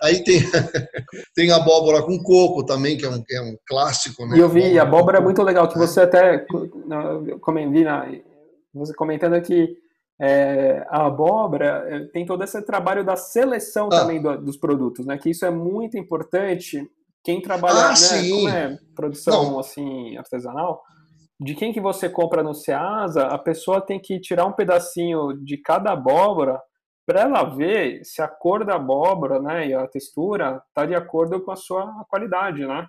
Aí 0.03 0.23
tem, 0.25 0.41
tem 1.35 1.53
abóbora 1.53 2.03
com 2.03 2.23
coco 2.23 2.65
também, 2.65 2.97
que 2.97 3.05
é 3.05 3.09
um, 3.09 3.23
que 3.23 3.35
é 3.35 3.41
um 3.41 3.57
clássico, 3.67 4.27
né? 4.27 4.37
E 4.37 4.41
eu 4.41 4.49
vi, 4.49 4.79
a 4.79 4.83
abóbora 4.83 5.19
é 5.19 5.21
muito 5.21 5.43
legal, 5.43 5.69
que 5.69 5.79
você 5.79 6.01
até, 6.01 6.45
como 7.41 7.71
vi 7.71 7.85
na, 7.85 8.07
você 8.75 8.95
comentando 8.95 9.41
que 9.43 9.77
é, 10.21 10.85
a 10.89 11.07
abóbora 11.07 11.87
é, 11.89 12.01
tem 12.07 12.27
todo 12.27 12.43
esse 12.43 12.61
trabalho 12.63 13.05
da 13.05 13.17
seleção 13.17 13.87
ah. 13.87 14.01
também 14.01 14.21
do, 14.21 14.37
dos 14.39 14.57
produtos, 14.57 15.07
né? 15.07 15.17
Que 15.17 15.31
isso 15.31 15.47
é 15.47 15.51
muito 15.51 15.97
importante. 15.97 16.89
Quem 17.23 17.41
trabalha, 17.41 17.91
ah, 17.91 17.91
né, 17.91 18.29
como 18.29 18.49
é 18.49 18.79
produção 18.95 19.53
Não. 19.53 19.59
assim 19.59 20.17
artesanal, 20.17 20.83
de 21.41 21.55
quem 21.55 21.73
que 21.73 21.81
você 21.81 22.09
compra 22.09 22.43
no 22.43 22.55
Ceasa, 22.55 23.27
a 23.27 23.39
pessoa 23.39 23.81
tem 23.81 24.01
que 24.01 24.19
tirar 24.19 24.45
um 24.47 24.53
pedacinho 24.53 25.35
de 25.35 25.57
cada 25.59 25.93
abóbora 25.93 26.61
para 27.09 27.23
ela 27.23 27.43
ver 27.43 28.05
se 28.05 28.21
a 28.21 28.29
cor 28.29 28.67
da 28.67 28.75
abóbora, 28.75 29.41
né, 29.41 29.69
e 29.69 29.73
a 29.73 29.89
textura 29.89 30.63
tá 30.75 30.85
de 30.85 30.95
acordo 30.95 31.41
com 31.41 31.51
a 31.51 31.57
sua 31.57 32.05
qualidade, 32.07 32.67
né? 32.67 32.87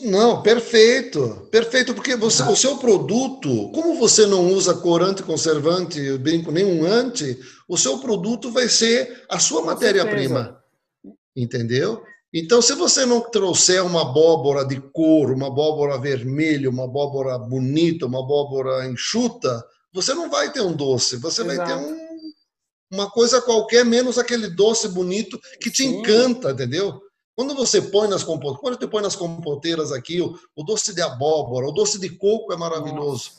Não, 0.00 0.42
perfeito, 0.42 1.48
perfeito, 1.48 1.94
porque 1.94 2.16
você, 2.16 2.42
o 2.42 2.56
seu 2.56 2.78
produto, 2.78 3.70
como 3.70 3.94
você 3.94 4.26
não 4.26 4.48
usa 4.48 4.74
corante, 4.74 5.22
conservante, 5.22 6.18
brinco 6.18 6.50
nenhum 6.50 6.84
ante, 6.84 7.38
o 7.68 7.76
seu 7.76 7.98
produto 7.98 8.50
vai 8.50 8.68
ser 8.68 9.24
a 9.30 9.38
sua 9.38 9.64
matéria-prima, 9.64 10.60
entendeu? 11.36 12.02
Então, 12.34 12.60
se 12.60 12.74
você 12.74 13.06
não 13.06 13.20
trouxer 13.20 13.86
uma 13.86 14.02
abóbora 14.02 14.66
de 14.66 14.80
cor, 14.92 15.30
uma 15.30 15.46
abóbora 15.46 15.96
vermelha, 15.96 16.68
uma 16.68 16.86
abóbora 16.86 17.38
bonita, 17.38 18.04
uma 18.04 18.18
abóbora 18.18 18.84
enxuta, 18.88 19.64
você 19.92 20.12
não 20.12 20.28
vai 20.28 20.50
ter 20.50 20.60
um 20.60 20.72
doce, 20.72 21.16
você 21.18 21.42
Exato. 21.42 21.56
vai 21.56 21.66
ter 21.66 21.74
um, 21.74 22.07
uma 22.90 23.10
coisa 23.10 23.40
qualquer, 23.42 23.84
menos 23.84 24.18
aquele 24.18 24.48
doce 24.48 24.88
bonito 24.88 25.38
que 25.60 25.70
te 25.70 25.82
Sim. 25.82 25.98
encanta, 25.98 26.50
entendeu? 26.50 27.00
Quando 27.36 27.54
você 27.54 27.80
põe 27.80 28.08
nas 28.08 28.24
compoteiras, 28.24 28.60
quando 28.60 28.78
você 28.78 28.88
põe 28.88 29.02
nas 29.02 29.14
compoteiras 29.14 29.92
aqui 29.92 30.20
o, 30.20 30.36
o, 30.56 30.64
doce 30.64 30.92
de 30.94 31.00
abóbora, 31.00 31.68
o 31.68 31.72
doce 31.72 31.98
de 32.00 32.08
coco 32.08 32.52
é 32.52 32.56
maravilhoso. 32.56 33.30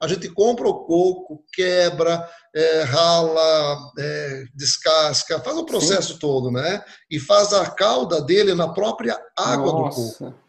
A 0.00 0.08
gente 0.08 0.28
compra 0.30 0.66
o 0.66 0.84
coco, 0.84 1.44
quebra, 1.52 2.26
é, 2.54 2.82
rala, 2.82 3.92
é, 3.98 4.44
descasca, 4.54 5.38
faz 5.40 5.56
o 5.56 5.66
processo 5.66 6.14
Sim. 6.14 6.18
todo, 6.18 6.50
né? 6.50 6.82
E 7.10 7.20
faz 7.20 7.52
a 7.52 7.68
calda 7.70 8.20
dele 8.20 8.54
na 8.54 8.68
própria 8.72 9.20
água 9.36 9.72
Nossa. 9.72 10.00
do 10.00 10.30
coco. 10.30 10.42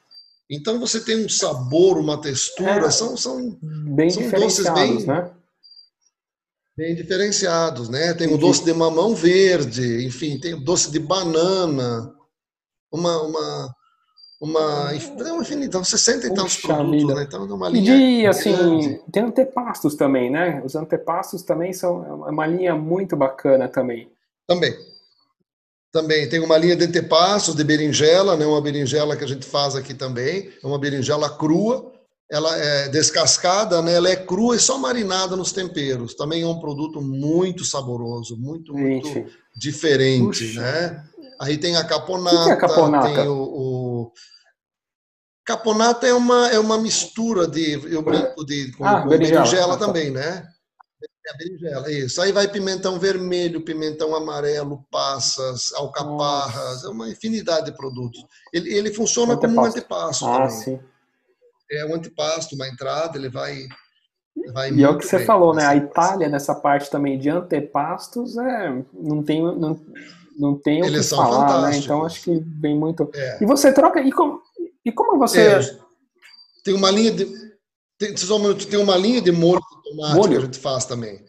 Então 0.50 0.80
você 0.80 1.00
tem 1.00 1.26
um 1.26 1.30
sabor, 1.30 1.98
uma 1.98 2.22
textura, 2.22 2.86
é, 2.86 2.92
são, 2.92 3.18
são, 3.18 3.58
bem 3.62 4.10
são 4.10 4.30
doces 4.30 4.70
bem, 4.74 5.06
né? 5.06 5.30
Bem 6.76 6.96
diferenciados, 6.96 7.90
né? 7.90 8.14
Tem 8.14 8.28
o 8.28 8.38
doce 8.38 8.64
de 8.64 8.74
mamão 8.74 9.16
verde, 9.16 10.06
enfim, 10.06 10.40
tem 10.40 10.54
o 10.54 10.60
doce 10.60 10.92
de 10.92 11.00
banana 11.00 12.14
uma, 12.94 13.22
uma, 13.24 13.76
uma, 14.40 14.92
é 14.94 15.32
uma 15.32 15.42
infinidade, 15.42 15.88
60 15.88 16.28
e 16.28 16.34
tantos 16.34 16.58
produtos, 16.58 17.16
né? 17.16 17.24
Então 17.24 17.44
é 17.44 17.54
uma 17.54 17.70
linha. 17.70 17.96
E 17.96 18.28
assim, 18.28 18.56
grande. 18.56 19.02
tem 19.12 19.24
antepastos 19.24 19.96
também, 19.96 20.30
né? 20.30 20.62
Os 20.64 20.76
antepastos 20.76 21.42
também 21.42 21.74
são 21.74 22.28
é 22.28 22.32
uma 22.32 22.46
linha 22.46 22.76
muito 22.76 23.18
bacana 23.18 23.68
também. 23.68 24.12
Também. 24.48 24.74
Também 25.92 26.28
tem 26.30 26.40
uma 26.40 26.58
linha 26.58 26.76
de 26.76 26.86
antepastos 26.86 27.56
de 27.56 27.64
berinjela, 27.64 28.38
né? 28.38 28.46
Uma 28.46 28.62
berinjela 28.62 29.16
que 29.16 29.24
a 29.24 29.28
gente 29.28 29.46
faz 29.46 29.76
aqui 29.76 29.94
também, 29.94 30.52
é 30.64 30.68
uma 30.68 30.80
berinjela 30.80 31.30
crua. 31.36 31.92
Ela 32.34 32.58
é 32.58 32.89
descascada, 32.89 33.80
né? 33.84 33.93
Ela 33.93 34.10
é 34.10 34.15
crua 34.15 34.56
e 34.56 34.60
só 34.60 34.80
marinada 34.80 35.36
nos 35.36 35.52
temperos. 35.52 36.15
Também 36.15 36.41
é 36.41 36.48
um 36.48 36.60
produto 36.60 37.00
muito 37.00 37.63
saboroso, 37.63 38.36
muito, 38.36 38.74
muito 38.74 39.28
diferente, 39.56 40.48
Puxa. 40.48 40.60
né? 40.60 41.04
Aí 41.39 41.60
tem 41.60 41.76
a 41.76 41.84
caponata. 41.84 42.36
O 42.36 42.46
que 42.46 42.50
é 42.50 42.54
a 42.54 42.58
caponata? 42.58 43.13
Tem 43.13 43.28
o, 43.28 43.38
o... 43.38 44.12
Caponata 45.46 46.08
é 46.08 46.13
uma, 46.13 46.50
é 46.50 46.58
uma 46.58 46.80
mistura 46.80 47.46
de. 47.48 47.74
Eu 47.93 48.02
brinco 48.02 48.43
de, 48.43 48.72
com, 48.72 48.84
ah, 48.84 49.04
com 49.04 49.10
berinjela, 49.10 49.41
berinjela 49.41 49.74
ah, 49.76 49.78
tá. 49.78 49.86
também, 49.86 50.10
né? 50.10 50.48
É 51.28 51.34
a 51.34 51.38
berinjela, 51.38 51.91
isso. 51.91 52.19
Aí 52.19 52.32
vai 52.32 52.48
pimentão 52.48 52.98
vermelho, 52.98 53.63
pimentão 53.63 54.15
amarelo, 54.15 54.84
passas, 54.89 55.72
alcaparras, 55.74 56.84
é 56.84 56.88
uma 56.88 57.08
infinidade 57.10 57.67
de 57.67 57.78
produtos. 57.78 58.26
Ele, 58.52 58.74
ele 58.74 58.91
funciona 58.91 59.38
como 59.38 59.62
um 59.62 59.65
antepasto 59.65 60.26
ah, 60.26 60.48
também. 60.48 60.50
Sim. 60.50 60.80
É 61.71 61.86
um 61.86 61.95
antepasto, 61.95 62.56
uma 62.56 62.67
entrada, 62.67 63.17
ele 63.17 63.30
vai. 63.30 63.67
vai 64.54 64.71
e 64.71 64.84
é 64.84 64.89
o 64.89 64.97
que 64.97 65.06
você 65.06 65.26
falou, 65.26 65.54
né? 65.54 65.65
A 65.65 65.76
Itália, 65.76 66.30
nessa 66.30 66.54
parte 66.54 66.89
também 66.89 67.17
de 67.17 67.30
antepastos, 67.30 68.38
é, 68.38 68.84
não 68.93 69.23
tem. 69.23 69.41
Não, 69.41 69.80
não 70.38 70.56
tem 70.56 70.82
o 70.82 70.86
Eles 70.86 71.10
que 71.10 71.15
falar, 71.15 71.69
né? 71.69 71.78
Então 71.78 72.04
acho 72.06 72.21
que 72.23 72.43
vem 72.60 72.76
muito. 72.76 73.10
É. 73.13 73.38
E 73.41 73.45
você 73.45 73.71
troca. 73.71 74.02
E 74.02 74.12
como, 74.12 74.41
e 74.84 74.91
como 74.91 75.17
você. 75.17 75.41
É, 75.41 75.80
tem 76.63 76.73
uma 76.73 76.91
linha 76.91 77.12
de. 77.12 77.26
Tem, 77.97 78.13
tem 78.69 78.80
uma 78.80 78.97
linha 78.97 79.21
de 79.21 79.32
molho 79.32 79.62
de 79.62 79.89
tomate 79.89 80.15
molho? 80.15 80.32
que 80.32 80.38
a 80.38 80.41
gente 80.41 80.60
faz 80.60 80.86
também. 80.86 81.23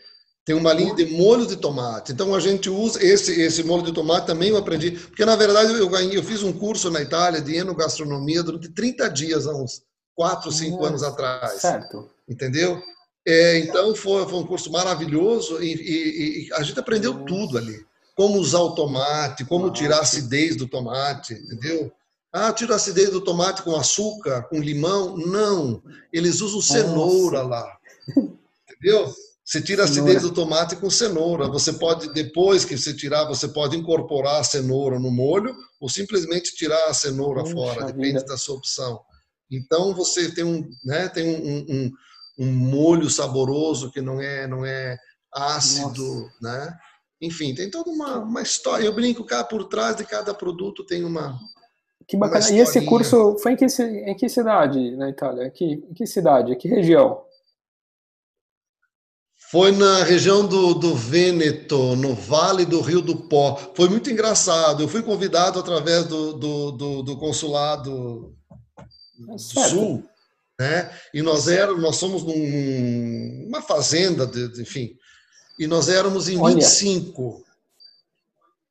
Tem 0.45 0.55
uma 0.55 0.73
linha 0.73 0.95
de 0.95 1.07
molho 1.07 1.47
de 1.47 1.57
tomate. 1.57 2.13
Então 2.13 2.35
a 2.35 2.41
gente 2.41 2.69
usa 2.69 3.03
esse 3.03 3.41
esse 3.41 3.63
molho 3.63 3.83
de 3.83 3.93
tomate 3.93 4.27
também 4.27 4.51
eu 4.51 4.59
aprendi, 4.59 4.93
porque 4.93 5.25
na 5.25 5.37
verdade 5.37 5.73
eu 5.73 5.89
ganhei, 5.89 6.17
eu 6.17 6.23
fiz 6.23 6.43
um 6.43 6.53
curso 6.53 6.91
na 6.91 7.01
Itália 7.01 7.41
de 7.41 7.57
enogastronomia 7.57 8.43
durante 8.43 8.69
30 8.69 9.09
dias 9.09 9.47
há 9.47 9.55
uns 9.55 9.83
4, 10.15 10.51
5 10.51 10.85
anos 10.85 11.03
atrás. 11.03 11.61
Certo. 11.61 12.11
Entendeu? 12.29 12.83
É, 13.27 13.59
então 13.59 13.95
foi, 13.95 14.25
foi, 14.29 14.39
um 14.39 14.47
curso 14.47 14.71
maravilhoso 14.71 15.63
e, 15.63 15.75
e, 15.75 16.47
e 16.49 16.53
a 16.53 16.63
gente 16.63 16.79
aprendeu 16.79 17.15
Nossa. 17.15 17.25
tudo 17.27 17.59
ali. 17.59 17.85
Como 18.15 18.39
usar 18.39 18.61
o 18.61 18.75
tomate, 18.75 19.45
como 19.45 19.69
Nossa. 19.69 19.81
tirar 19.81 19.99
a 19.99 20.03
acidez 20.03 20.57
do 20.57 20.69
tomate, 20.69 21.35
entendeu? 21.35 21.91
Ah, 22.33 22.53
tira 22.53 22.75
a 22.75 22.77
acidez 22.77 23.11
do 23.11 23.21
tomate 23.21 23.63
com 23.63 23.77
açúcar, 23.77 24.43
com 24.43 24.61
limão. 24.61 25.17
Não, 25.17 25.83
eles 26.13 26.41
usam 26.41 26.61
cenoura 26.61 27.43
lá. 27.43 27.79
Entendeu? 28.69 29.15
Você 29.45 29.61
tira 29.61 29.83
a 29.83 29.85
acidez 29.85 30.23
do 30.23 30.33
tomate 30.33 30.75
com 30.75 30.91
cenoura. 30.91 31.49
Você 31.49 31.75
pode, 31.75 32.13
depois 32.13 32.65
que 32.65 32.77
você 32.77 32.95
tirar, 32.95 33.25
você 33.25 33.47
pode 33.47 33.77
incorporar 33.77 34.41
a 34.41 34.45
cenoura 34.45 34.99
no 34.99 35.11
molho 35.11 35.55
ou 35.79 35.89
simplesmente 35.89 36.57
tirar 36.57 36.87
a 36.87 36.95
cenoura 36.95 37.43
Puxa 37.43 37.55
fora, 37.55 37.85
depende 37.85 38.15
vida. 38.15 38.25
da 38.25 38.37
sua 38.37 38.57
opção. 38.57 39.01
Então 39.51 39.95
você 39.95 40.33
tem 40.33 40.45
um, 40.45 40.69
né, 40.85 41.09
tem 41.09 41.29
um, 41.29 41.67
um, 41.69 41.93
um 42.39 42.53
molho 42.53 43.09
saboroso 43.09 43.91
que 43.91 44.01
não 44.01 44.21
é, 44.21 44.47
não 44.47 44.65
é 44.65 44.97
ácido, 45.33 46.03
Nossa. 46.03 46.33
né? 46.41 46.79
Enfim, 47.21 47.55
tem 47.55 47.71
toda 47.71 47.91
uma, 47.91 48.19
uma 48.19 48.43
história. 48.43 48.85
Eu 48.85 48.95
brinco, 48.95 49.25
cá 49.25 49.43
por 49.43 49.65
trás 49.65 49.97
de 49.97 50.05
cada 50.05 50.35
produto 50.35 50.85
tem 50.85 51.05
uma. 51.05 51.39
Que 52.07 52.17
bacana. 52.17 52.51
E 52.51 52.59
esse 52.59 52.85
curso 52.85 53.39
foi 53.39 53.53
em 53.53 53.57
que, 53.57 53.65
em 53.65 54.15
que 54.15 54.29
cidade 54.29 54.95
na 54.97 55.09
Itália? 55.09 55.51
Que, 55.51 55.65
em 55.65 55.95
que 55.95 56.07
cidade? 56.07 56.55
Que 56.57 56.69
região? 56.69 57.23
Foi 59.51 59.71
na 59.73 60.03
região 60.03 60.47
do, 60.47 60.75
do 60.75 60.95
Vêneto, 60.95 61.95
no 61.97 62.13
Vale 62.15 62.67
do 62.67 62.81
Rio 62.81 63.01
do 63.01 63.17
Pó. 63.29 63.57
Foi 63.75 63.89
muito 63.89 64.11
engraçado. 64.11 64.83
Eu 64.83 64.89
fui 64.89 65.03
convidado 65.03 65.59
através 65.59 66.07
do, 66.07 66.33
do, 66.33 66.73
do, 66.73 67.03
do 67.03 67.17
consulado 67.17 68.35
do 69.19 69.39
Sul, 69.39 70.05
né? 70.59 70.91
E 71.13 71.23
nós 71.23 71.49
éramos, 71.49 71.83
nós 71.83 71.97
somos 71.97 72.23
num, 72.23 73.45
numa 73.45 73.63
fazenda, 73.63 74.27
de, 74.27 74.61
enfim, 74.61 74.97
e 75.59 75.67
nós 75.67 75.89
éramos 75.89 76.29
em 76.29 76.39
Olha. 76.39 76.55
25. 76.55 77.45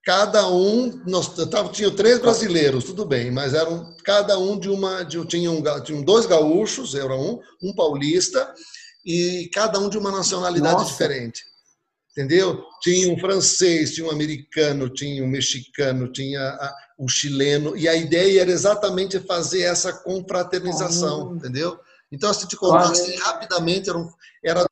Cada 0.06 0.50
um, 0.50 1.02
nós 1.06 1.34
tava, 1.50 1.70
tinha 1.70 1.90
três 1.90 2.20
brasileiros, 2.20 2.84
tudo 2.84 3.06
bem, 3.06 3.32
mas 3.32 3.54
eram 3.54 3.96
cada 4.04 4.38
um 4.38 4.60
de 4.60 4.70
uma, 4.70 5.04
de, 5.04 5.24
tinham, 5.26 5.64
tinham 5.82 6.02
dois 6.02 6.26
gaúchos, 6.26 6.94
era 6.94 7.16
um, 7.16 7.40
um 7.62 7.74
paulista 7.74 8.54
e 9.06 9.50
cada 9.54 9.80
um 9.80 9.88
de 9.88 9.98
uma 9.98 10.12
nacionalidade 10.12 10.76
Nossa. 10.76 10.92
diferente. 10.92 11.44
Entendeu? 12.12 12.64
Tinha 12.82 13.12
um 13.12 13.18
francês, 13.18 13.94
tinha 13.94 14.06
um 14.06 14.12
americano, 14.12 14.90
tinha 14.90 15.24
um 15.24 15.28
mexicano, 15.28 16.12
tinha 16.12 16.60
um 17.00 17.08
chileno, 17.08 17.76
e 17.76 17.88
a 17.88 17.96
ideia 17.96 18.42
era 18.42 18.52
exatamente 18.52 19.20
fazer 19.20 19.62
essa 19.62 19.92
confraternização, 19.92 21.36
entendeu? 21.36 21.80
Então, 22.12 22.34
se 22.34 22.48
te 22.48 22.56
contar 22.56 22.92
assim, 22.92 23.16
rapidamente, 23.18 23.90
era, 23.90 23.98
um, 23.98 24.10
era 24.44 24.66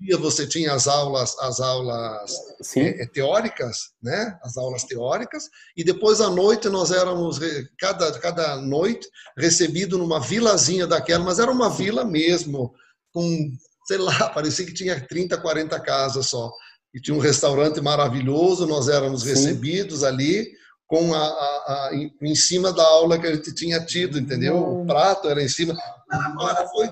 dia 0.00 0.16
você 0.16 0.46
tinha 0.46 0.72
as 0.72 0.88
aulas, 0.88 1.38
as 1.38 1.60
aulas 1.60 2.32
é, 2.76 3.06
teóricas, 3.06 3.90
né? 4.02 4.38
As 4.42 4.56
aulas 4.56 4.84
teóricas, 4.84 5.44
e 5.76 5.84
depois 5.84 6.20
à 6.20 6.28
noite 6.28 6.68
nós 6.68 6.90
éramos 6.90 7.38
cada 7.78 8.18
cada 8.18 8.56
noite 8.56 9.08
recebido 9.38 9.98
numa 9.98 10.20
vilazinha 10.20 10.86
daquela, 10.86 11.24
mas 11.24 11.38
era 11.38 11.50
uma 11.50 11.70
vila 11.70 12.04
mesmo, 12.04 12.74
com 13.12 13.50
sei 13.86 13.98
lá, 13.98 14.28
parecia 14.30 14.66
que 14.66 14.74
tinha 14.74 15.00
30, 15.00 15.38
40 15.38 15.78
casas 15.80 16.26
só. 16.26 16.50
E 16.92 17.00
tinha 17.00 17.16
um 17.16 17.20
restaurante 17.20 17.80
maravilhoso, 17.80 18.66
nós 18.66 18.88
éramos 18.88 19.22
Sim. 19.22 19.28
recebidos 19.28 20.02
ali 20.02 20.50
com 20.90 21.14
a, 21.14 21.18
a, 21.18 21.88
a, 21.88 21.90
em 22.20 22.34
cima 22.34 22.72
da 22.72 22.82
aula 22.82 23.16
que 23.16 23.24
a 23.24 23.32
gente 23.32 23.54
tinha 23.54 23.78
tido, 23.78 24.18
entendeu? 24.18 24.58
O 24.58 24.84
prato 24.84 25.28
era 25.28 25.40
em 25.40 25.46
cima. 25.46 25.78
Agora 26.10 26.66
foi 26.66 26.90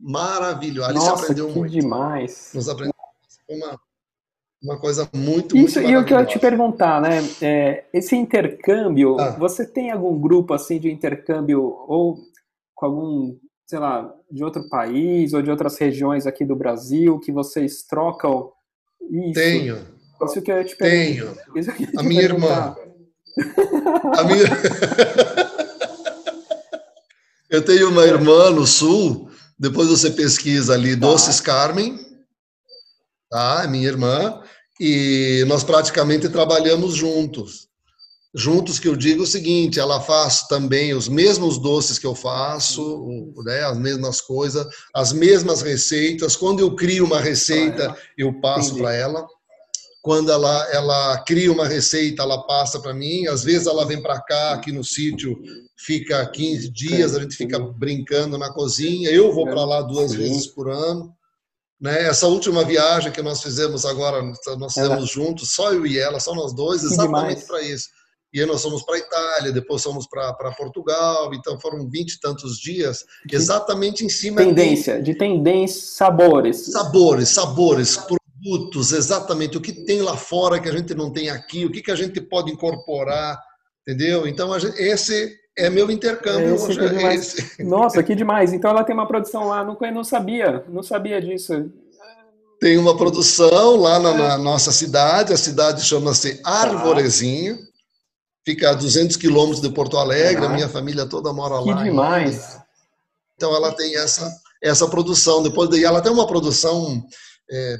maravilhoso. 0.00 0.88
Ali 0.88 0.98
Nossa, 0.98 1.22
aprendeu 1.22 1.46
que 1.46 1.58
muito. 1.60 1.70
demais. 1.70 2.50
Nos 2.52 2.68
aprendeu 2.68 2.92
uma, 3.48 3.80
uma 4.60 4.76
coisa 4.76 5.08
muito, 5.14 5.56
Isso, 5.56 5.78
muito 5.78 5.92
e 5.92 5.96
o 5.96 6.04
que 6.04 6.12
eu 6.12 6.18
ia 6.18 6.26
te 6.26 6.36
perguntar, 6.40 7.00
né? 7.00 7.20
É, 7.40 7.84
esse 7.94 8.16
intercâmbio, 8.16 9.16
ah. 9.20 9.30
você 9.38 9.64
tem 9.64 9.92
algum 9.92 10.20
grupo 10.20 10.52
assim 10.52 10.80
de 10.80 10.90
intercâmbio 10.90 11.62
ou 11.62 12.18
com 12.74 12.86
algum 12.86 13.38
sei 13.66 13.78
lá, 13.78 14.12
de 14.30 14.42
outro 14.42 14.68
país 14.68 15.32
ou 15.32 15.40
de 15.40 15.50
outras 15.50 15.78
regiões 15.78 16.26
aqui 16.26 16.44
do 16.44 16.56
Brasil 16.56 17.20
que 17.20 17.30
vocês 17.30 17.84
trocam 17.84 18.52
isso? 19.08 19.34
Tenho. 19.34 19.86
Isso 20.24 20.42
que 20.42 20.52
eu 20.52 20.64
te 20.64 20.76
Tenho. 20.76 21.34
a 21.96 22.02
minha 22.02 22.22
irmã. 22.22 22.76
A 24.18 24.24
minha... 24.24 24.44
eu 27.50 27.62
tenho 27.62 27.90
uma 27.90 28.04
irmã 28.04 28.50
no 28.50 28.66
sul, 28.66 29.30
depois 29.58 29.88
você 29.88 30.10
pesquisa 30.10 30.74
ali, 30.74 30.94
tá. 30.94 31.06
Doces 31.06 31.40
Carmen, 31.40 31.98
tá? 33.30 33.62
É 33.64 33.68
minha 33.68 33.88
irmã, 33.88 34.42
e 34.80 35.44
nós 35.46 35.64
praticamente 35.64 36.28
trabalhamos 36.28 36.94
juntos 36.94 37.68
juntos 38.34 38.78
que 38.78 38.88
eu 38.88 38.96
digo 38.96 39.24
o 39.24 39.26
seguinte, 39.26 39.78
ela 39.78 40.00
faz 40.00 40.46
também 40.46 40.94
os 40.94 41.08
mesmos 41.08 41.58
doces 41.58 41.98
que 41.98 42.06
eu 42.06 42.14
faço, 42.14 43.32
né, 43.44 43.62
as 43.64 43.78
mesmas 43.78 44.20
coisas, 44.20 44.66
as 44.94 45.12
mesmas 45.12 45.60
receitas. 45.60 46.34
Quando 46.36 46.60
eu 46.60 46.74
crio 46.74 47.04
uma 47.04 47.20
receita, 47.20 47.94
eu 48.16 48.40
passo 48.40 48.76
para 48.76 48.94
ela. 48.94 49.26
Quando 50.02 50.32
ela, 50.32 50.68
ela 50.72 51.18
cria 51.24 51.52
uma 51.52 51.66
receita, 51.66 52.22
ela 52.22 52.44
passa 52.44 52.80
para 52.80 52.92
mim. 52.92 53.26
Às 53.28 53.44
vezes 53.44 53.66
ela 53.66 53.86
vem 53.86 54.02
para 54.02 54.20
cá, 54.20 54.52
aqui 54.52 54.72
no 54.72 54.82
sítio, 54.82 55.40
fica 55.76 56.26
15 56.26 56.70
dias, 56.70 57.14
a 57.14 57.20
gente 57.20 57.36
fica 57.36 57.58
brincando 57.58 58.36
na 58.36 58.52
cozinha. 58.52 59.10
Eu 59.10 59.32
vou 59.32 59.44
para 59.44 59.64
lá 59.64 59.80
duas 59.80 60.12
vezes 60.12 60.48
por 60.48 60.68
ano. 60.68 61.14
Né? 61.80 62.02
Essa 62.04 62.26
última 62.26 62.64
viagem 62.64 63.12
que 63.12 63.22
nós 63.22 63.42
fizemos 63.42 63.86
agora, 63.86 64.20
nós 64.58 64.74
fizemos 64.74 65.08
juntos, 65.08 65.54
só 65.54 65.72
eu 65.72 65.86
e 65.86 65.98
ela, 65.98 66.18
só 66.18 66.34
nós 66.34 66.52
dois, 66.52 66.82
exatamente 66.82 67.46
para 67.46 67.62
isso 67.62 67.88
e 68.32 68.40
aí 68.40 68.46
nós 68.46 68.62
fomos 68.62 68.82
para 68.82 68.94
a 68.94 68.98
Itália, 68.98 69.52
depois 69.52 69.82
fomos 69.82 70.06
para 70.06 70.32
Portugal, 70.52 71.34
então 71.34 71.60
foram 71.60 71.86
vinte 71.88 72.14
e 72.14 72.20
tantos 72.20 72.58
dias, 72.58 73.04
exatamente 73.30 74.06
em 74.06 74.08
cima 74.08 74.38
tendência, 74.38 74.96
de, 74.96 75.12
de 75.12 75.14
tendência, 75.14 75.82
sabores. 75.82 76.72
Sabores, 76.72 77.28
sabores, 77.28 77.98
produtos, 78.42 78.92
exatamente 78.92 79.56
o 79.56 79.60
que 79.60 79.72
tem 79.72 80.02
lá 80.02 80.16
fora 80.16 80.60
que 80.60 80.68
a 80.68 80.72
gente 80.72 80.94
não 80.94 81.10
tem 81.10 81.30
aqui, 81.30 81.64
o 81.64 81.70
que, 81.70 81.80
que 81.80 81.90
a 81.90 81.96
gente 81.96 82.20
pode 82.20 82.50
incorporar, 82.50 83.40
entendeu? 83.86 84.26
Então 84.26 84.58
gente, 84.58 84.80
esse 84.80 85.36
é 85.56 85.70
meu 85.70 85.90
intercâmbio 85.90 86.54
esse 86.54 86.66
hoje. 86.66 86.80
É 86.80 87.14
esse. 87.14 87.62
Nossa, 87.64 88.02
que 88.02 88.14
demais! 88.14 88.52
Então 88.52 88.70
ela 88.70 88.84
tem 88.84 88.94
uma 88.94 89.06
produção 89.06 89.48
lá, 89.48 89.64
não, 89.64 89.78
não 89.92 90.04
sabia, 90.04 90.64
não 90.68 90.82
sabia 90.82 91.20
disso. 91.20 91.70
Tem 92.60 92.78
uma 92.78 92.96
produção 92.96 93.76
lá 93.76 93.98
na, 93.98 94.14
na 94.14 94.38
nossa 94.38 94.70
cidade, 94.70 95.32
a 95.32 95.36
cidade 95.36 95.84
chama-se. 95.84 96.40
Arvorezinho 96.44 97.58
fica 98.44 98.70
a 98.70 98.74
200 98.74 99.16
quilômetros 99.16 99.60
de 99.60 99.68
Porto 99.70 99.96
Alegre, 99.98 100.44
a 100.44 100.48
minha 100.48 100.68
família 100.68 101.06
toda 101.06 101.32
mora 101.32 101.58
lá. 101.58 101.78
Que 101.78 101.84
demais! 101.84 102.56
Então 103.36 103.54
ela 103.54 103.72
tem 103.72 103.96
essa, 103.96 104.32
essa 104.62 104.86
produção. 104.86 105.42
Depois 105.42 105.68
daí 105.68 105.82
ela 105.82 106.00
tem 106.00 106.12
uma 106.12 106.26
produção 106.26 107.04
é, 107.50 107.76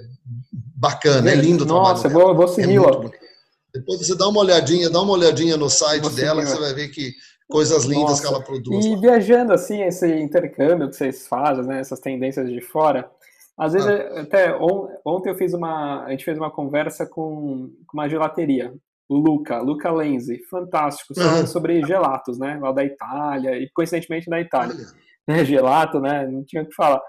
bacana, 0.82 1.30
é 1.30 1.34
lindo 1.36 1.64
Nossa, 1.64 2.08
vou, 2.08 2.34
vou 2.34 2.48
segui-la. 2.48 2.90
É 2.90 3.78
Depois 3.78 4.00
você 4.00 4.16
dá 4.16 4.28
uma 4.28 4.40
olhadinha, 4.40 4.90
dá 4.90 5.00
uma 5.00 5.12
olhadinha 5.12 5.56
no 5.56 5.70
site 5.70 6.10
dela, 6.10 6.42
que 6.42 6.48
você 6.48 6.58
vai 6.58 6.74
ver 6.74 6.88
que 6.88 7.12
coisas 7.48 7.84
lindas 7.84 8.10
Nossa. 8.10 8.22
que 8.22 8.28
ela 8.28 8.42
produz. 8.42 8.84
E 8.84 8.90
lá. 8.90 9.00
viajando 9.00 9.52
assim, 9.52 9.82
esse 9.82 10.06
intercâmbio 10.06 10.90
que 10.90 10.96
vocês 10.96 11.28
fazem, 11.28 11.64
né, 11.64 11.78
essas 11.78 12.00
tendências 12.00 12.50
de 12.50 12.60
fora, 12.60 13.08
às 13.56 13.74
vezes 13.74 13.88
ah. 13.88 14.22
até 14.22 14.56
ontem 15.04 15.30
eu 15.30 15.36
fiz 15.36 15.54
uma, 15.54 16.04
a 16.04 16.10
gente 16.10 16.24
fez 16.24 16.36
uma 16.36 16.50
conversa 16.50 17.06
com, 17.06 17.70
com 17.86 17.96
uma 17.96 18.08
gelateria 18.08 18.74
o 19.08 19.16
Luca, 19.16 19.60
Luca 19.60 19.92
Lenzi, 19.92 20.42
fantástico, 20.48 21.12
uhum. 21.16 21.46
sobre 21.46 21.84
gelatos, 21.84 22.38
né? 22.38 22.58
Lá 22.58 22.72
da 22.72 22.82
Itália, 22.82 23.58
e 23.58 23.68
coincidentemente 23.70 24.30
da 24.30 24.40
Itália. 24.40 24.74
É, 25.28 25.44
gelato, 25.44 26.00
né? 26.00 26.26
Não 26.26 26.42
tinha 26.44 26.62
o 26.62 26.66
que 26.66 26.74
falar. 26.74 27.02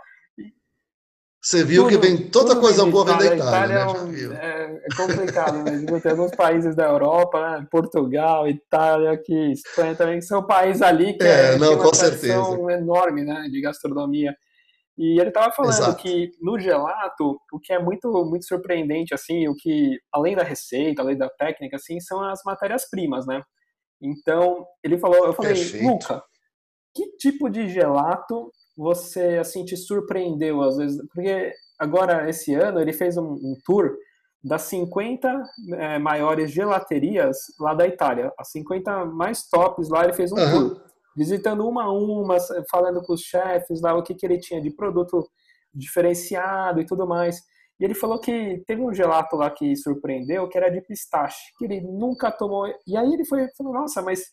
Você 1.44 1.62
viu 1.62 1.84
tudo, 1.84 1.92
que 1.92 2.08
vem 2.08 2.30
toda 2.30 2.56
coisa 2.56 2.86
boa 2.86 3.04
vem 3.04 3.18
da 3.18 3.36
Itália, 3.36 3.82
Itália 3.82 4.04
né? 4.06 4.40
é, 4.42 4.86
é, 4.86 4.96
complicado, 4.96 5.58
né? 5.62 6.00
Tem 6.00 6.12
alguns 6.12 6.32
países 6.32 6.74
da 6.74 6.86
Europa, 6.86 7.60
né? 7.60 7.68
Portugal, 7.70 8.48
Itália, 8.48 9.12
aqui, 9.12 9.52
Espanha 9.52 9.94
também, 9.94 10.20
que 10.20 10.26
são 10.26 10.48
países 10.48 10.82
ali 10.82 11.18
que 11.18 11.26
é, 11.26 11.56
é 11.56 11.58
não, 11.58 11.74
uma 11.74 11.92
tradição 11.92 12.70
enorme, 12.70 13.26
né? 13.26 13.50
De 13.52 13.60
gastronomia. 13.60 14.34
E 14.98 15.20
ele 15.20 15.30
estava 15.30 15.54
falando 15.54 15.74
Exato. 15.74 16.02
que 16.02 16.32
no 16.40 16.58
gelato, 16.58 17.38
o 17.52 17.60
que 17.60 17.74
é 17.74 17.80
muito 17.80 18.08
muito 18.26 18.48
surpreendente 18.48 19.14
assim, 19.14 19.46
o 19.50 19.56
que 19.56 20.00
além 20.14 20.38
da 20.38 20.44
receita, 20.44 21.02
além 21.02 21.18
da 21.18 21.28
técnica 21.28 21.76
assim, 21.76 22.00
são 22.00 22.24
as 22.24 22.40
matérias-primas, 22.46 23.26
né? 23.28 23.42
Então, 24.02 24.66
ele 24.82 24.98
falou, 24.98 25.26
eu 25.26 25.34
falei, 25.34 25.56
Perfeito. 25.56 25.86
Luca, 25.86 26.24
que 26.96 27.18
tipo 27.18 27.50
de 27.50 27.68
gelato 27.68 28.50
você 28.76 29.38
assim 29.38 29.64
te 29.66 29.78
surpreendeu 29.78 30.62
às 30.62 30.78
vezes? 30.78 31.02
Porque 31.14 31.54
agora, 31.80 32.30
esse 32.30 32.54
ano, 32.54 32.80
ele 32.80 32.94
fez 32.94 33.18
um, 33.18 33.34
um 33.34 33.56
tour 33.66 33.96
das 34.44 34.64
50 34.64 35.44
é, 35.78 35.98
maiores 36.00 36.52
gelaterias 36.52 37.38
lá 37.60 37.74
da 37.74 37.88
Itália. 37.88 38.32
As 38.38 38.52
50 38.52 39.06
mais 39.06 39.48
tops 39.48 39.90
lá, 39.90 40.04
ele 40.04 40.14
fez 40.14 40.32
um 40.32 40.38
uhum. 40.38 40.70
tour. 40.70 40.82
Visitando 41.16 41.68
uma 41.68 41.84
a 41.84 41.92
uma, 41.92 42.38
falando 42.70 43.02
com 43.04 43.14
os 43.14 43.22
chefes 43.22 43.82
lá, 43.82 43.96
o 43.96 44.04
que, 44.04 44.16
que 44.16 44.26
ele 44.26 44.40
tinha 44.40 44.60
de 44.60 44.72
produto 44.72 45.26
diferenciado 45.74 46.82
e 46.82 46.86
tudo 46.86 47.08
mais. 47.08 47.38
E 47.80 47.86
ele 47.86 47.94
falou 47.94 48.20
que 48.20 48.64
teve 48.68 48.82
um 48.82 48.94
gelato 48.94 49.36
lá 49.36 49.50
que 49.50 49.76
surpreendeu, 49.76 50.48
que 50.48 50.58
era 50.58 50.70
de 50.70 50.82
pistache, 50.82 51.52
que 51.58 51.66
ele 51.66 51.82
nunca 51.82 52.32
tomou. 52.32 52.68
E 52.88 52.98
aí 52.98 53.14
ele 53.14 53.26
foi 53.26 53.48
falou, 53.58 53.74
nossa, 53.74 54.02
mas 54.02 54.24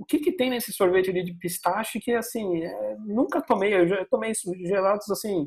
o 0.00 0.04
que, 0.06 0.18
que 0.18 0.32
tem 0.32 0.48
nesse 0.48 0.72
sorvete 0.72 1.12
de 1.12 1.34
pistache 1.34 2.00
que, 2.00 2.14
assim, 2.14 2.64
é, 2.64 2.96
nunca 3.00 3.38
tomei. 3.38 3.74
Eu 3.74 3.86
já 3.86 4.02
tomei 4.06 4.32
gelatos, 4.64 5.10
assim, 5.10 5.46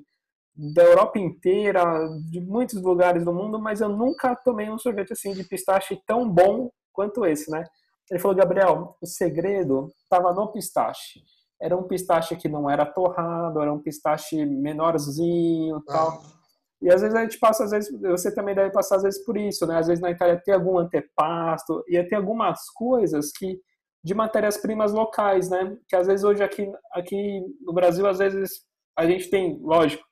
da 0.55 0.83
Europa 0.83 1.17
inteira, 1.17 1.83
de 2.29 2.39
muitos 2.39 2.79
lugares 2.79 3.25
do 3.25 3.33
mundo, 3.33 3.59
mas 3.59 3.81
eu 3.81 3.89
nunca 3.89 4.35
tomei 4.35 4.69
um 4.69 4.77
sorvete, 4.77 5.11
assim, 5.11 5.33
de 5.33 5.43
pistache 5.43 5.99
tão 6.05 6.29
bom 6.29 6.69
quanto 6.91 7.25
esse, 7.25 7.49
né? 7.49 7.63
Ele 8.11 8.19
falou, 8.19 8.37
Gabriel, 8.37 8.95
o 9.01 9.07
segredo 9.07 9.91
estava 10.03 10.31
no 10.31 10.51
pistache. 10.51 11.23
Era 11.59 11.75
um 11.75 11.87
pistache 11.87 12.35
que 12.35 12.47
não 12.47 12.69
era 12.69 12.85
torrado, 12.85 13.59
era 13.59 13.73
um 13.73 13.81
pistache 13.81 14.45
menorzinho 14.45 15.81
tal. 15.81 16.09
Ah. 16.09 16.21
E 16.79 16.91
às 16.91 17.01
vezes 17.01 17.15
a 17.15 17.23
gente 17.23 17.39
passa, 17.39 17.63
às 17.63 17.71
vezes, 17.71 17.99
você 18.01 18.31
também 18.31 18.53
deve 18.53 18.69
passar 18.71 18.97
às 18.97 19.03
vezes 19.03 19.25
por 19.25 19.35
isso, 19.35 19.65
né? 19.65 19.79
Às 19.79 19.87
vezes 19.87 20.01
na 20.01 20.11
Itália 20.11 20.39
tem 20.45 20.53
algum 20.53 20.77
antepasto, 20.77 21.83
e 21.87 22.03
tem 22.03 22.17
algumas 22.19 22.69
coisas 22.69 23.31
que 23.31 23.59
de 24.03 24.13
matérias-primas 24.13 24.91
locais, 24.91 25.49
né? 25.49 25.77
Que 25.87 25.95
às 25.95 26.07
vezes 26.07 26.23
hoje 26.23 26.43
aqui, 26.43 26.69
aqui 26.91 27.41
no 27.61 27.73
Brasil, 27.73 28.05
às 28.05 28.17
vezes 28.17 28.61
a 28.97 29.05
gente 29.05 29.29
tem, 29.29 29.59
lógico, 29.61 30.03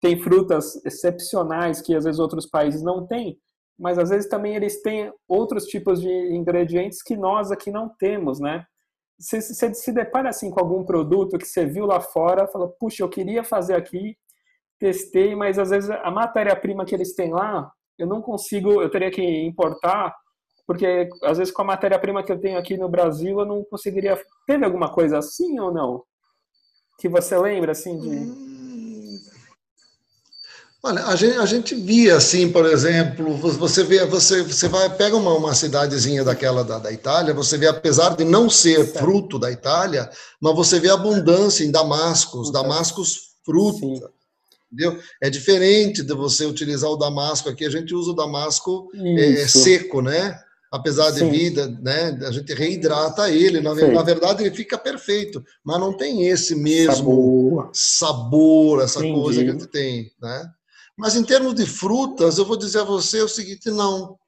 tem 0.00 0.20
frutas 0.20 0.84
excepcionais 0.84 1.80
que 1.80 1.94
às 1.94 2.04
vezes 2.04 2.20
outros 2.20 2.46
países 2.46 2.82
não 2.82 3.06
têm, 3.06 3.38
mas 3.78 3.98
às 3.98 4.10
vezes 4.10 4.28
também 4.28 4.54
eles 4.54 4.82
têm 4.82 5.12
outros 5.26 5.64
tipos 5.64 6.00
de 6.00 6.08
ingredientes 6.08 7.02
que 7.02 7.16
nós 7.16 7.50
aqui 7.50 7.70
não 7.70 7.88
temos, 7.88 8.38
né? 8.38 8.64
Você, 9.18 9.40
se 9.40 9.92
depara 9.92 10.28
assim 10.28 10.50
com 10.50 10.60
algum 10.60 10.84
produto 10.84 11.38
que 11.38 11.46
você 11.46 11.66
viu 11.66 11.86
lá 11.86 12.00
fora, 12.00 12.46
fala, 12.46 12.68
puxa, 12.78 13.02
eu 13.02 13.08
queria 13.08 13.42
fazer 13.42 13.74
aqui, 13.74 14.16
testei, 14.78 15.34
mas 15.34 15.58
às 15.58 15.70
vezes 15.70 15.90
a 15.90 16.10
matéria-prima 16.10 16.84
que 16.84 16.94
eles 16.94 17.14
têm 17.14 17.32
lá, 17.32 17.68
eu 17.98 18.06
não 18.06 18.22
consigo, 18.22 18.80
eu 18.80 18.88
teria 18.88 19.10
que 19.10 19.22
importar, 19.22 20.14
porque 20.68 21.08
às 21.22 21.38
vezes 21.38 21.50
com 21.50 21.62
a 21.62 21.64
matéria-prima 21.64 22.22
que 22.22 22.30
eu 22.30 22.38
tenho 22.38 22.58
aqui 22.58 22.76
no 22.76 22.90
Brasil, 22.90 23.40
eu 23.40 23.46
não 23.46 23.64
conseguiria. 23.64 24.20
Teve 24.46 24.66
alguma 24.66 24.92
coisa 24.92 25.16
assim 25.16 25.58
ou 25.58 25.72
não? 25.72 26.02
Que 26.98 27.08
você 27.08 27.38
lembra 27.38 27.72
assim 27.72 27.98
de. 27.98 28.08
Hum. 28.10 29.18
Olha, 30.82 31.06
a 31.06 31.16
gente, 31.16 31.38
a 31.38 31.46
gente 31.46 31.74
via 31.74 32.16
assim, 32.16 32.52
por 32.52 32.66
exemplo, 32.66 33.34
você 33.34 33.82
vê, 33.82 34.04
você, 34.04 34.42
você 34.42 34.68
vai 34.68 34.94
pega 34.94 35.16
uma, 35.16 35.34
uma 35.34 35.54
cidadezinha 35.54 36.22
daquela 36.22 36.62
da, 36.62 36.78
da 36.78 36.92
Itália, 36.92 37.32
você 37.32 37.56
vê, 37.56 37.66
apesar 37.66 38.14
de 38.14 38.24
não 38.24 38.50
ser 38.50 38.92
fruto 38.92 39.38
da 39.38 39.50
Itália, 39.50 40.08
mas 40.40 40.54
você 40.54 40.78
vê 40.78 40.90
abundância 40.90 41.64
em 41.64 41.70
damascos, 41.70 42.52
damascos 42.52 43.32
fruta. 43.42 43.78
Sim 43.78 44.18
entendeu? 44.70 45.00
É 45.22 45.30
diferente 45.30 46.02
de 46.02 46.14
você 46.14 46.44
utilizar 46.44 46.90
o 46.90 46.96
damasco 46.96 47.48
aqui, 47.48 47.64
a 47.64 47.70
gente 47.70 47.94
usa 47.94 48.10
o 48.10 48.14
damasco 48.14 48.90
é, 48.94 49.48
seco, 49.48 50.02
né? 50.02 50.38
Apesar 50.70 51.10
de 51.10 51.20
Sim. 51.20 51.30
vida, 51.30 51.66
né? 51.80 52.18
A 52.26 52.30
gente 52.30 52.52
reidrata 52.52 53.30
ele, 53.30 53.60
na, 53.60 53.74
na, 53.74 54.02
verdade 54.02 54.44
ele 54.44 54.54
fica 54.54 54.76
perfeito, 54.76 55.42
mas 55.64 55.80
não 55.80 55.96
tem 55.96 56.26
esse 56.26 56.54
mesmo 56.54 56.94
sabor, 56.94 57.70
sabor 57.72 58.82
essa 58.82 58.98
Entendi. 58.98 59.20
coisa 59.20 59.42
que 59.42 59.48
a 59.48 59.52
gente 59.52 59.66
tem, 59.68 60.12
né? 60.20 60.50
Mas 60.96 61.16
em 61.16 61.24
termos 61.24 61.54
de 61.54 61.64
frutas, 61.64 62.36
eu 62.36 62.44
vou 62.44 62.56
dizer 62.56 62.80
a 62.80 62.84
você 62.84 63.22
o 63.22 63.28
seguinte, 63.28 63.70
não, 63.70 64.18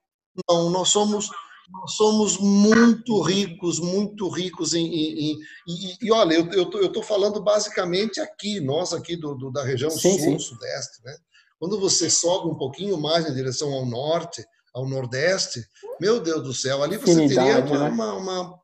não, 0.49 0.71
nós 0.71 0.89
somos 0.89 1.29
nós 1.73 1.93
somos 1.95 2.37
muito 2.39 3.21
ricos, 3.21 3.79
muito 3.79 4.29
ricos 4.29 4.75
em. 4.75 4.87
em, 4.87 5.33
em 5.33 5.39
e, 5.69 6.07
e, 6.07 6.13
olha, 6.13 6.35
eu 6.35 6.69
estou 6.87 7.03
falando 7.03 7.41
basicamente 7.41 8.21
aqui, 8.21 8.61
nós 8.61 8.93
aqui 8.93 9.17
do, 9.17 9.35
do 9.37 9.53
da 9.53 9.63
região 9.63 9.91
sim, 9.91 10.19
sul, 10.19 10.19
sim. 10.19 10.39
sudeste, 10.39 11.05
né? 11.05 11.17
Quando 11.61 11.79
você 11.79 12.11
sobe 12.11 12.49
um 12.49 12.57
pouquinho 12.57 12.99
mais 12.99 13.29
em 13.29 13.35
direção 13.35 13.73
ao 13.73 13.87
norte, 13.87 14.45
ao 14.75 14.89
nordeste, 14.89 15.65
meu 16.01 16.21
Deus 16.21 16.43
do 16.43 16.55
céu, 16.55 16.83
ali 16.83 16.97
você 16.97 17.29
teria 17.29 17.59
uma, 17.65 17.79
né? 17.79 17.91
uma, 17.91 18.13
uma, 18.15 18.61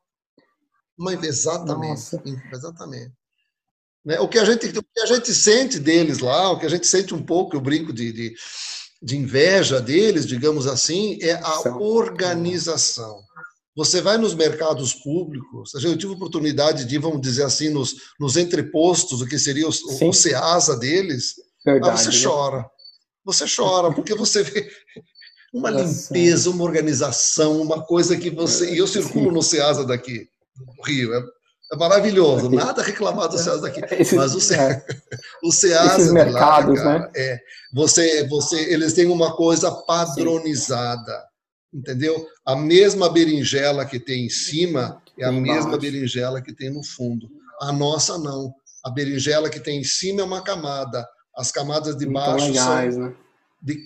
uma, 0.99 1.27
exatamente, 1.27 1.89
Nossa. 1.89 2.23
exatamente. 2.53 3.13
Né? 4.05 4.21
O 4.21 4.29
que 4.29 4.39
a 4.39 4.45
gente, 4.45 4.67
o 4.67 4.83
que 4.83 5.01
a 5.01 5.07
gente 5.07 5.35
sente 5.35 5.79
deles 5.79 6.21
lá, 6.21 6.51
o 6.51 6.59
que 6.59 6.67
a 6.67 6.71
gente 6.71 6.87
sente 6.87 7.15
um 7.15 7.23
pouco, 7.23 7.57
eu 7.57 7.61
brinco 7.61 7.93
de, 7.93 8.13
de 8.13 8.37
de 9.03 9.17
inveja 9.17 9.81
deles, 9.81 10.27
digamos 10.27 10.67
assim, 10.67 11.19
é 11.21 11.35
a 11.35 11.77
organização. 11.79 13.21
Você 13.77 14.01
vai 14.01 14.17
nos 14.17 14.35
mercados 14.35 14.95
públicos, 14.95 15.75
eu 15.75 15.97
tive 15.99 16.15
oportunidade 16.15 16.87
de, 16.87 16.99
vamos 16.99 17.21
dizer 17.21 17.45
assim, 17.45 17.69
nos, 17.69 17.95
nos 18.19 18.37
entrepostos, 18.37 19.21
o 19.21 19.27
que 19.27 19.39
seria 19.39 19.67
o, 19.67 19.71
o 19.71 20.13
SEASA 20.13 20.77
deles, 20.77 21.35
Verdade, 21.65 22.01
você 22.01 22.11
né? 22.11 22.25
chora. 22.25 22.71
Você 23.25 23.45
chora, 23.55 23.93
porque 23.93 24.15
você 24.15 24.43
vê 24.43 24.71
uma 25.59 25.71
limpeza, 25.71 26.51
uma 26.51 26.65
organização, 26.65 27.61
uma 27.61 27.83
coisa 27.83 28.17
que 28.17 28.31
você. 28.31 28.75
E 28.75 28.79
eu 28.79 28.87
circulo 28.87 29.33
no 29.33 29.43
SEASA 29.43 29.85
daqui, 29.85 30.29
no 30.77 30.85
Rio, 30.85 31.15
é 31.15 31.23
é 31.73 31.77
maravilhoso, 31.77 32.49
nada 32.49 32.81
reclamar 32.81 33.29
do 33.29 33.37
SEAS 33.37 33.61
daqui. 33.61 33.81
Mas 34.15 34.35
o, 34.35 34.41
Ce... 34.41 34.55
é. 34.55 34.85
o 35.43 35.51
SEAS 35.51 35.99
Esses 35.99 36.13
mercados, 36.13 36.79
lá, 36.79 37.01
né? 37.01 37.11
É, 37.17 37.41
você, 37.75 38.27
você, 38.29 38.73
eles 38.73 38.93
têm 38.93 39.07
uma 39.07 39.35
coisa 39.35 39.71
padronizada, 39.73 41.13
Sim. 41.73 41.79
entendeu? 41.79 42.25
A 42.45 42.55
mesma 42.55 43.11
berinjela 43.11 43.85
que 43.85 43.99
tem 43.99 44.27
em 44.27 44.31
cima 44.31 45.03
é 45.19 45.25
a 45.25 45.33
mesma 45.33 45.77
berinjela 45.77 46.41
que 46.41 46.55
tem 46.55 46.71
no 46.71 46.85
fundo. 46.85 47.29
A 47.61 47.73
nossa 47.73 48.17
não. 48.17 48.55
A 48.85 48.91
berinjela 48.91 49.51
que 49.51 49.59
tem 49.59 49.81
em 49.81 49.85
cima 49.85 50.21
é 50.21 50.25
uma 50.25 50.43
camada. 50.43 51.05
As 51.37 51.51
camadas 51.51 51.97
de 51.97 52.07
baixo 52.07 52.47
legais, 52.47 52.95
são 52.95 53.03
né? 53.09 53.15
de 53.61 53.77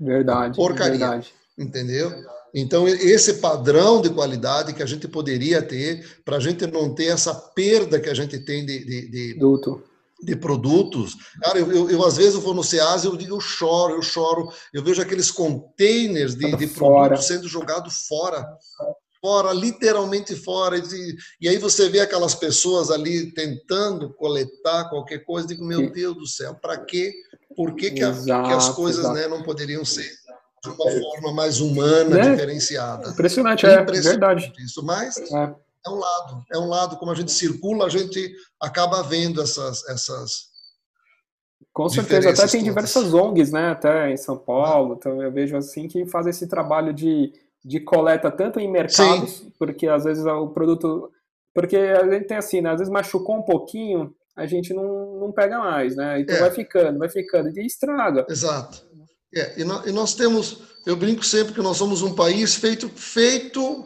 verdade, 0.00 0.56
porcaria. 0.56 0.98
Verdade. 0.98 1.32
Entendeu? 1.56 2.12
Então, 2.54 2.86
esse 2.86 3.34
padrão 3.34 4.00
de 4.00 4.10
qualidade 4.10 4.74
que 4.74 4.82
a 4.82 4.86
gente 4.86 5.08
poderia 5.08 5.60
ter, 5.60 6.20
para 6.24 6.36
a 6.36 6.40
gente 6.40 6.66
não 6.68 6.94
ter 6.94 7.06
essa 7.06 7.34
perda 7.34 7.98
que 7.98 8.08
a 8.08 8.14
gente 8.14 8.38
tem 8.38 8.64
de, 8.64 8.84
de, 8.84 9.10
de, 9.10 9.40
de 10.22 10.36
produtos. 10.36 11.16
Cara, 11.42 11.58
eu, 11.58 11.72
eu, 11.72 11.90
eu, 11.90 12.04
às 12.04 12.16
vezes 12.16 12.34
eu 12.34 12.40
vou 12.40 12.54
no 12.54 12.62
SEAS 12.62 13.02
e 13.02 13.06
eu 13.08 13.16
digo, 13.16 13.34
eu 13.34 13.40
choro, 13.40 13.94
eu 13.94 14.02
choro. 14.02 14.52
Eu 14.72 14.84
vejo 14.84 15.02
aqueles 15.02 15.32
containers 15.32 16.36
de, 16.36 16.56
de 16.56 16.66
produtos 16.68 17.26
sendo 17.26 17.48
jogados 17.48 18.06
fora. 18.06 18.46
Fora, 19.20 19.52
literalmente 19.52 20.36
fora. 20.36 20.78
E, 20.78 21.16
e, 21.40 21.48
aí 21.48 21.58
você 21.58 21.88
vê 21.88 22.00
aquelas 22.00 22.34
pessoas 22.34 22.90
ali 22.90 23.32
tentando 23.32 24.12
coletar 24.14 24.88
qualquer 24.90 25.24
coisa. 25.24 25.48
Digo, 25.48 25.64
meu 25.64 25.90
Deus 25.90 26.14
do 26.14 26.26
céu, 26.26 26.54
para 26.54 26.76
quê? 26.78 27.12
Por 27.56 27.74
que, 27.74 27.90
que, 27.90 28.02
a, 28.02 28.12
que 28.12 28.30
as 28.30 28.68
coisas 28.70 29.08
né, 29.12 29.28
não 29.28 29.42
poderiam 29.42 29.84
ser? 29.84 30.10
de 30.64 30.70
uma 30.70 30.90
forma 30.90 31.32
mais 31.32 31.60
humana, 31.60 32.18
é. 32.18 32.30
diferenciada. 32.30 33.10
Impressionante, 33.10 33.66
é, 33.66 33.80
Impressionante 33.80 34.18
verdade. 34.18 34.52
Isso, 34.58 34.82
mas 34.82 35.18
é. 35.18 35.34
é. 35.34 35.90
um 35.90 35.96
lado, 35.96 36.44
é 36.52 36.58
um 36.58 36.68
lado, 36.68 36.96
como 36.96 37.10
a 37.10 37.14
gente 37.14 37.32
circula, 37.32 37.86
a 37.86 37.90
gente 37.90 38.34
acaba 38.60 39.02
vendo 39.02 39.42
essas. 39.42 39.86
essas 39.88 40.54
com 41.72 41.88
certeza, 41.88 42.30
até 42.30 42.46
tem 42.46 42.62
diversas 42.62 43.12
ONGs, 43.12 43.50
né, 43.50 43.70
até 43.70 44.12
em 44.12 44.16
São 44.16 44.38
Paulo, 44.38 44.94
então 44.94 45.20
eu 45.20 45.32
vejo 45.32 45.56
assim 45.56 45.88
que 45.88 46.06
fazem 46.06 46.30
esse 46.30 46.46
trabalho 46.46 46.92
de, 46.92 47.32
de 47.64 47.80
coleta 47.80 48.30
tanto 48.30 48.60
em 48.60 48.70
mercados, 48.70 49.38
Sim. 49.38 49.52
porque 49.58 49.88
às 49.88 50.04
vezes 50.04 50.24
o 50.24 50.48
produto, 50.50 51.10
porque 51.52 51.76
a 51.76 52.08
gente 52.08 52.28
tem 52.28 52.36
assim, 52.36 52.60
né, 52.60 52.70
às 52.70 52.78
vezes 52.78 52.92
machucou 52.92 53.36
um 53.36 53.42
pouquinho, 53.42 54.14
a 54.36 54.46
gente 54.46 54.74
não, 54.74 55.20
não 55.20 55.32
pega 55.32 55.58
mais, 55.58 55.94
né, 55.94 56.20
então 56.20 56.36
é. 56.36 56.40
vai 56.40 56.50
ficando, 56.50 56.98
vai 56.98 57.08
ficando, 57.08 57.48
e 57.56 57.66
estraga. 57.66 58.26
Exato. 58.28 58.84
É, 59.34 59.60
e, 59.60 59.64
nós, 59.64 59.86
e 59.86 59.92
nós 59.92 60.14
temos, 60.14 60.58
eu 60.86 60.96
brinco 60.96 61.24
sempre 61.24 61.54
que 61.54 61.62
nós 61.62 61.76
somos 61.76 62.02
um 62.02 62.14
país 62.14 62.54
feito, 62.54 62.88
feito 62.88 63.84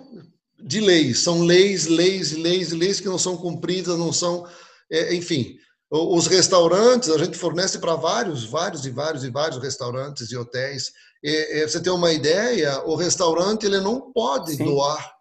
de 0.59 0.81
leis. 0.81 1.21
São 1.21 1.43
leis, 1.43 1.87
leis, 1.87 2.33
leis, 2.33 2.73
leis 2.73 3.01
que 3.01 3.09
não 3.09 3.19
são 3.19 3.37
cumpridas, 3.37 3.99
não 3.99 4.13
são, 4.13 4.47
é, 4.91 5.15
enfim. 5.15 5.57
Os 5.91 6.27
restaurantes, 6.27 7.09
a 7.09 7.17
gente 7.17 7.39
fornece 7.39 7.79
para 7.79 7.95
vários, 7.95 8.45
vários 8.45 8.85
e 8.85 8.91
vários 8.91 9.25
e 9.25 9.31
vários 9.31 9.63
restaurantes 9.63 10.31
e 10.31 10.37
hotéis. 10.37 10.93
E, 11.23 11.67
você 11.67 11.81
tem 11.81 11.91
uma 11.91 12.13
ideia, 12.13 12.83
o 12.85 12.95
restaurante 12.95 13.65
ele 13.65 13.81
não 13.81 14.13
pode 14.13 14.55
Sim. 14.57 14.65
doar 14.65 15.18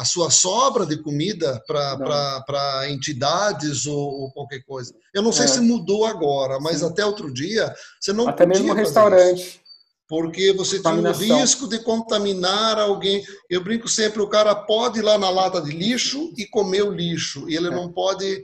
a 0.00 0.04
sua 0.04 0.30
sobra 0.30 0.86
de 0.86 0.96
comida 0.96 1.62
para 1.66 2.88
entidades 2.88 3.84
ou, 3.84 4.22
ou, 4.22 4.32
qualquer 4.32 4.64
coisa. 4.64 4.94
Eu 5.12 5.20
não 5.20 5.30
sei 5.30 5.44
é. 5.44 5.48
se 5.48 5.60
mudou 5.60 6.06
agora, 6.06 6.58
mas 6.58 6.78
Sim. 6.78 6.86
até 6.86 7.04
outro 7.04 7.30
dia 7.30 7.70
você 8.00 8.10
não 8.10 8.26
até 8.26 8.46
mesmo 8.46 8.72
restaurante. 8.72 9.42
Isso, 9.42 9.60
porque 10.08 10.54
você 10.54 10.80
tinha 10.80 10.94
o 10.94 11.12
risco 11.12 11.68
de 11.68 11.80
contaminar 11.80 12.78
alguém. 12.78 13.22
Eu 13.50 13.62
brinco 13.62 13.90
sempre, 13.90 14.22
o 14.22 14.28
cara 14.28 14.54
pode 14.54 15.00
ir 15.00 15.02
lá 15.02 15.18
na 15.18 15.28
lata 15.28 15.60
de 15.60 15.70
lixo 15.70 16.32
e 16.38 16.46
comer 16.46 16.82
o 16.82 16.90
lixo, 16.90 17.48
e 17.48 17.54
ele 17.54 17.68
é. 17.68 17.70
não 17.70 17.92
pode 17.92 18.42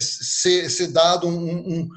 ser, 0.00 0.70
ser 0.70 0.86
dado 0.88 1.28
um, 1.28 1.50
um, 1.52 1.88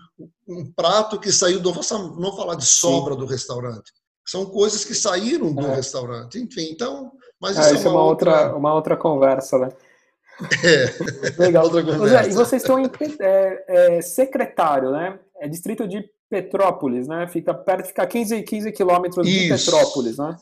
um, 0.50 0.72
prato 0.74 1.18
que 1.18 1.32
saiu 1.32 1.62
do. 1.62 1.74
Não 2.20 2.36
falar 2.36 2.56
de 2.56 2.66
sobra 2.66 3.14
Sim. 3.14 3.20
do 3.22 3.26
restaurante. 3.26 3.94
São 4.28 4.46
coisas 4.46 4.84
que 4.84 4.94
saíram 4.94 5.56
do 5.56 5.66
é. 5.66 5.76
restaurante. 5.76 6.38
Enfim, 6.38 6.68
então. 6.70 7.10
Mas 7.40 7.58
ah, 7.58 7.72
isso 7.74 7.88
é 7.88 7.92
uma, 7.92 8.04
outra, 8.04 8.32
outra, 8.32 8.56
uma 8.56 8.74
outra 8.74 8.98
conversa, 8.98 9.58
né? 9.60 9.70
É. 10.64 11.38
Legal. 11.42 11.66
outra 11.66 11.84
conversa. 11.84 12.30
e 12.30 12.34
vocês 12.34 12.62
estão 12.62 12.80
em 12.80 12.90
é, 13.20 13.64
é, 13.68 14.02
secretário, 14.02 14.92
né? 14.92 15.20
É 15.40 15.48
distrito 15.48 15.88
de 15.88 16.10
Petrópolis, 16.30 17.08
né? 17.08 17.28
Fica 17.28 17.54
perto, 17.54 17.88
fica 17.88 18.06
15, 18.06 18.44
15 18.44 18.72
quilômetros 18.72 19.28
de 19.28 19.50
Petrópolis, 19.50 20.18
né? 20.18 20.36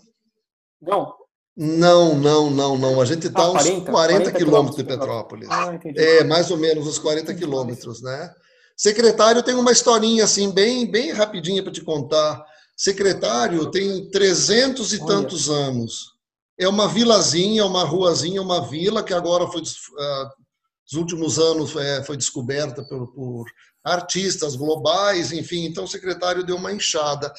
Não, 0.81 1.13
não, 1.57 2.15
não, 2.15 2.49
não, 2.49 2.77
não. 2.77 3.01
A 3.01 3.05
gente 3.05 3.27
está 3.27 3.43
ah, 3.43 3.51
uns 3.51 3.63
40, 3.63 3.91
40 3.91 4.31
quilômetros 4.33 4.75
de 4.75 4.83
Petrópolis. 4.83 5.47
Ah, 5.49 5.77
é, 5.95 6.23
mais 6.23 6.51
ou 6.51 6.57
menos 6.57 6.85
uns 6.85 6.99
40 6.99 7.33
quilômetros, 7.33 8.01
né? 8.01 8.33
Secretário 8.75 9.41
tem 9.41 9.55
uma 9.55 9.71
historinha 9.71 10.25
assim, 10.25 10.51
bem, 10.51 10.89
bem 10.89 11.11
rapidinha 11.13 11.63
para 11.63 11.71
te 11.71 11.81
contar. 11.81 12.43
Secretário 12.75 13.71
tem 13.71 14.09
300 14.09 14.91
e 14.91 14.97
Olha. 14.97 15.05
tantos 15.05 15.49
anos. 15.49 16.14
É 16.57 16.67
uma 16.67 16.87
vilazinha, 16.87 17.65
uma 17.65 17.83
ruazinha, 17.83 18.41
uma 18.41 18.67
vila 18.67 19.03
que 19.03 19.13
agora 19.13 19.47
foi, 19.47 19.61
uh, 19.61 19.63
nos 19.63 20.93
últimos 20.93 21.37
anos, 21.37 21.75
é, 21.75 22.03
foi 22.03 22.15
descoberta 22.15 22.83
por, 22.83 23.07
por 23.13 23.45
artistas 23.83 24.55
globais, 24.55 25.31
enfim. 25.31 25.65
Então, 25.65 25.83
o 25.83 25.87
secretário 25.87 26.45
deu 26.45 26.55
uma 26.55 26.71
enxada 26.71 27.33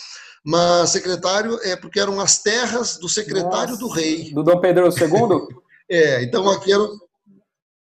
mas 0.48 0.90
secretário 0.90 1.58
é 1.64 1.74
porque 1.74 1.98
eram 1.98 2.20
as 2.20 2.40
terras 2.40 2.98
do 2.98 3.08
secretário 3.08 3.70
Nossa, 3.70 3.80
do 3.80 3.88
rei. 3.88 4.32
Do 4.32 4.44
Dom 4.44 4.60
Pedro 4.60 4.86
II? 4.86 5.56
é, 5.90 6.22
então 6.22 6.48
aqui 6.48 6.72
era. 6.72 6.84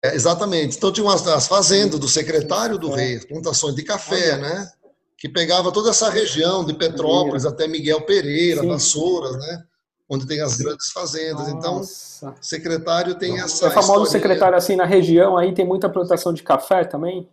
É, 0.01 0.15
exatamente. 0.15 0.78
Então 0.78 0.89
tinham 0.89 1.09
as, 1.09 1.28
as 1.28 1.49
fazendas 1.49 1.99
do 1.99 2.07
secretário 2.07 2.78
do 2.78 2.89
rei, 2.91 3.19
plantações 3.19 3.76
de 3.76 3.84
café, 3.84 4.38
né? 4.38 4.71
Que 5.17 5.28
pegava 5.28 5.69
toda 5.69 5.89
essa 5.89 6.09
região 6.09 6.63
de 6.63 6.73
Petrópolis 6.73 7.45
até 7.45 7.67
Miguel 7.67 8.05
Pereira. 8.05 8.65
Vassouras, 8.65 9.36
né? 9.36 9.63
Onde 10.10 10.28
tem 10.28 10.39
as 10.39 10.58
grandes 10.58 10.91
fazendas. 10.91 11.47
Então, 11.49 11.78
Nossa. 11.78 12.28
Então, 12.28 12.36
secretário 12.41 13.16
tem 13.16 13.39
essa. 13.39 13.68
É 13.68 13.70
famoso 13.72 14.06
secretário 14.06 14.58
assim 14.58 14.76
na 14.76 14.86
região 14.86 15.38
aí 15.38 15.53
tem 15.53 15.66
muita 15.66 15.89
plantação 15.89 16.32
de 16.32 16.43
café 16.43 16.84
também? 16.84 17.28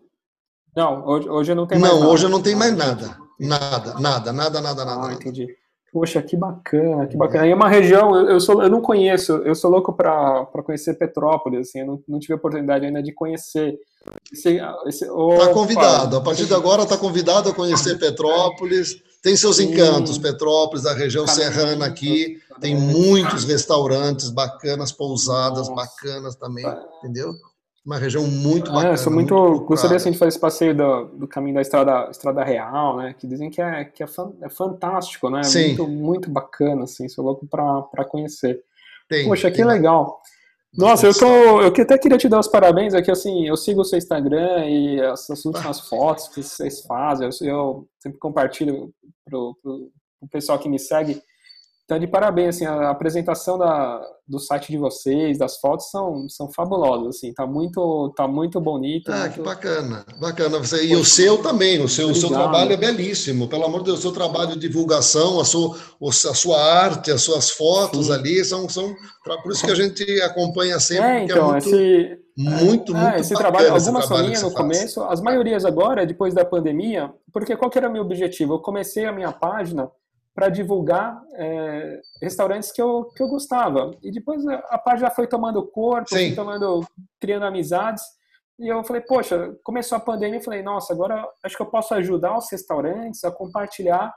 Não, 0.75 1.07
hoje, 1.07 1.29
hoje 1.29 1.55
não 1.55 1.67
tem 1.67 1.79
mais 1.79 1.93
não, 1.93 1.99
nada. 1.99 2.07
Não, 2.07 2.15
hoje 2.15 2.29
não 2.29 2.43
tem 2.43 2.57
mais 2.57 2.77
nada. 2.77 3.17
Nada, 3.39 3.95
nada, 4.01 4.33
nada, 4.33 4.61
nada, 4.61 4.85
nada. 4.85 5.09
Ah, 5.09 5.13
entendi. 5.13 5.47
Poxa, 5.93 6.23
que 6.23 6.35
bacana, 6.35 7.07
que 7.07 7.19
bacana. 7.19 7.47
E 7.47 7.51
é 7.51 7.55
uma 7.55 7.69
região, 7.69 8.17
eu, 8.17 8.41
sou, 8.41 8.63
eu 8.63 8.71
não 8.71 8.81
conheço, 8.81 9.33
eu 9.45 9.55
sou 9.55 9.71
louco 9.71 9.93
para 9.93 10.47
conhecer 10.65 10.95
Petrópolis, 10.95 11.69
assim, 11.69 11.81
eu 11.81 11.87
não, 11.87 12.05
não 12.09 12.19
tive 12.19 12.33
a 12.33 12.37
oportunidade 12.37 12.87
ainda 12.87 13.03
de 13.03 13.13
conhecer. 13.13 13.79
Está 14.33 15.53
convidado, 15.53 16.17
a 16.17 16.21
partir 16.23 16.47
de 16.47 16.55
agora 16.55 16.85
está 16.85 16.97
convidado 16.97 17.51
a 17.51 17.55
conhecer 17.55 17.99
Petrópolis. 18.01 19.03
Tem 19.23 19.37
seus 19.37 19.61
encantos, 19.61 20.19
Petrópolis, 20.19 20.85
a 20.85 20.95
região 20.95 21.27
serrana 21.27 21.87
aqui, 21.87 22.41
tem 22.61 22.77
muitos 22.77 23.45
restaurantes 23.45 24.31
bacanas, 24.31 24.91
pousadas 24.91 25.69
Nossa. 25.69 25.75
bacanas 25.75 26.35
também, 26.35 26.67
entendeu? 26.99 27.33
uma 27.85 27.99
região 27.99 28.27
muito 28.27 28.71
é, 28.71 28.75
bacana. 28.75 28.95
É, 28.95 28.97
sou 28.97 29.13
muito, 29.13 29.35
muito 29.35 29.65
gostaria 29.65 29.97
assim, 29.97 30.13
de 30.13 30.19
fazer 30.19 30.31
esse 30.31 30.39
passeio 30.39 30.75
do, 30.75 31.05
do 31.07 31.29
caminho 31.29 31.57
da 31.57 31.61
estrada, 31.61 32.09
estrada 32.11 32.45
real, 32.45 32.97
né? 32.97 33.15
Que 33.19 33.27
dizem 33.27 33.51
que 33.51 33.61
é, 33.61 33.85
que 33.85 34.03
é, 34.03 34.07
fan, 34.07 34.33
é 34.41 34.49
fantástico, 34.49 35.29
né? 35.29 35.43
Sim. 35.43 35.69
Muito, 35.69 35.89
muito 35.89 36.31
bacana, 36.31 36.85
assim, 36.85 37.09
sou 37.09 37.25
louco 37.25 37.47
para 37.47 38.05
conhecer. 38.05 38.63
Tem, 39.09 39.27
Poxa, 39.27 39.51
que 39.51 39.65
legal. 39.65 40.21
Nossa, 40.77 41.07
eu 41.07 41.13
tô, 41.13 41.61
eu 41.61 41.69
até 41.69 41.99
queria 41.99 42.17
te 42.17 42.29
dar 42.29 42.41
os 42.41 42.49
parabéns 42.49 42.95
aqui, 42.95 43.11
assim, 43.11 43.47
eu 43.47 43.57
sigo 43.57 43.83
o 43.83 43.85
seu 43.85 43.99
Instagram 43.99 44.67
e 44.67 45.01
essas 45.01 45.45
últimas 45.45 45.79
ah. 45.79 45.83
fotos 45.83 46.29
que 46.29 46.43
vocês 46.43 46.81
fazem, 46.87 47.29
eu, 47.29 47.49
eu 47.49 47.89
sempre 47.99 48.19
compartilho 48.19 48.91
pro, 49.25 49.55
pro, 49.63 49.91
pro 50.19 50.29
pessoal 50.31 50.59
que 50.59 50.71
me 50.71 50.79
segue. 50.79 51.23
Então, 51.85 51.99
de 51.99 52.07
parabéns, 52.07 52.57
assim, 52.57 52.65
a 52.65 52.91
apresentação 52.91 53.59
da, 53.59 54.01
do 54.27 54.39
site 54.39 54.71
de 54.71 54.79
vocês, 54.79 55.37
das 55.37 55.59
fotos, 55.59 55.91
são, 55.91 56.29
são 56.29 56.49
fabulosas, 56.51 57.17
assim, 57.17 57.35
tá 57.35 57.45
muito, 57.45 58.13
tá 58.17 58.29
muito 58.29 58.61
bonito. 58.61 59.11
Ah, 59.11 59.23
muito... 59.23 59.35
que 59.35 59.41
bacana, 59.41 60.07
bacana. 60.21 60.59
Você, 60.61 60.87
e 60.87 60.95
o 60.95 61.05
seu 61.05 61.43
também, 61.43 61.83
o 61.83 61.89
seu, 61.89 62.09
o 62.09 62.15
seu 62.15 62.29
trabalho 62.29 62.73
é 62.73 62.77
belíssimo, 62.77 63.49
pelo 63.49 63.65
amor 63.65 63.81
de 63.81 63.87
Deus, 63.87 63.99
o 63.99 64.03
seu 64.03 64.13
trabalho 64.13 64.53
de 64.53 64.61
divulgação, 64.61 65.41
a 65.41 65.45
sua, 65.45 65.77
a 66.01 66.35
sua 66.35 66.63
arte, 66.63 67.11
as 67.11 67.23
suas 67.23 67.51
fotos 67.51 68.07
Sim. 68.07 68.13
ali, 68.13 68.45
são, 68.45 68.69
são, 68.69 68.95
por 69.43 69.53
isso 69.53 69.65
que 69.65 69.73
a 69.73 69.75
gente 69.75 70.05
acompanha 70.23 70.79
sempre, 70.79 71.05
é, 71.05 71.25
então, 71.25 71.49
é 71.49 71.53
muito, 71.53 71.69
esse, 71.69 72.19
muito, 72.39 72.97
é, 72.97 73.01
muito 73.01 73.17
esse 73.19 73.35
trabalho, 73.35 73.75
algumas 73.75 74.07
são 74.07 74.19
minhas 74.19 74.43
no 74.43 74.55
começo, 74.55 75.03
as 75.03 75.21
maiorias 75.21 75.65
agora, 75.65 76.07
depois 76.07 76.33
da 76.33 76.45
pandemia, 76.45 77.13
porque 77.33 77.57
qual 77.57 77.71
que 77.71 77.77
era 77.77 77.89
o 77.89 77.93
meu 77.93 78.03
objetivo? 78.03 78.55
Eu 78.55 78.61
comecei 78.61 79.05
a 79.05 79.13
minha 79.13 79.33
página 79.33 79.91
para 80.35 80.49
divulgar 80.49 81.23
é, 81.35 82.01
restaurantes 82.21 82.73
que 82.73 82.81
eu, 82.81 83.05
que 83.15 83.23
eu 83.23 83.29
gostava. 83.29 83.91
E 84.03 84.11
depois 84.11 84.47
a 84.47 84.79
página 84.79 85.11
foi 85.11 85.27
tomando 85.27 85.67
corpo, 85.67 86.09
foi 86.09 86.35
tomando, 86.35 86.87
criando 87.21 87.45
amizades. 87.45 88.03
E 88.59 88.69
eu 88.69 88.83
falei, 88.85 89.03
poxa, 89.03 89.55
começou 89.63 89.97
a 89.97 90.01
pandemia, 90.01 90.39
eu 90.39 90.43
falei, 90.45 90.63
nossa, 90.63 90.93
agora 90.93 91.27
acho 91.45 91.57
que 91.57 91.63
eu 91.63 91.71
posso 91.71 91.95
ajudar 91.95 92.37
os 92.37 92.51
restaurantes 92.51 93.25
a 93.25 93.31
compartilhar 93.31 94.13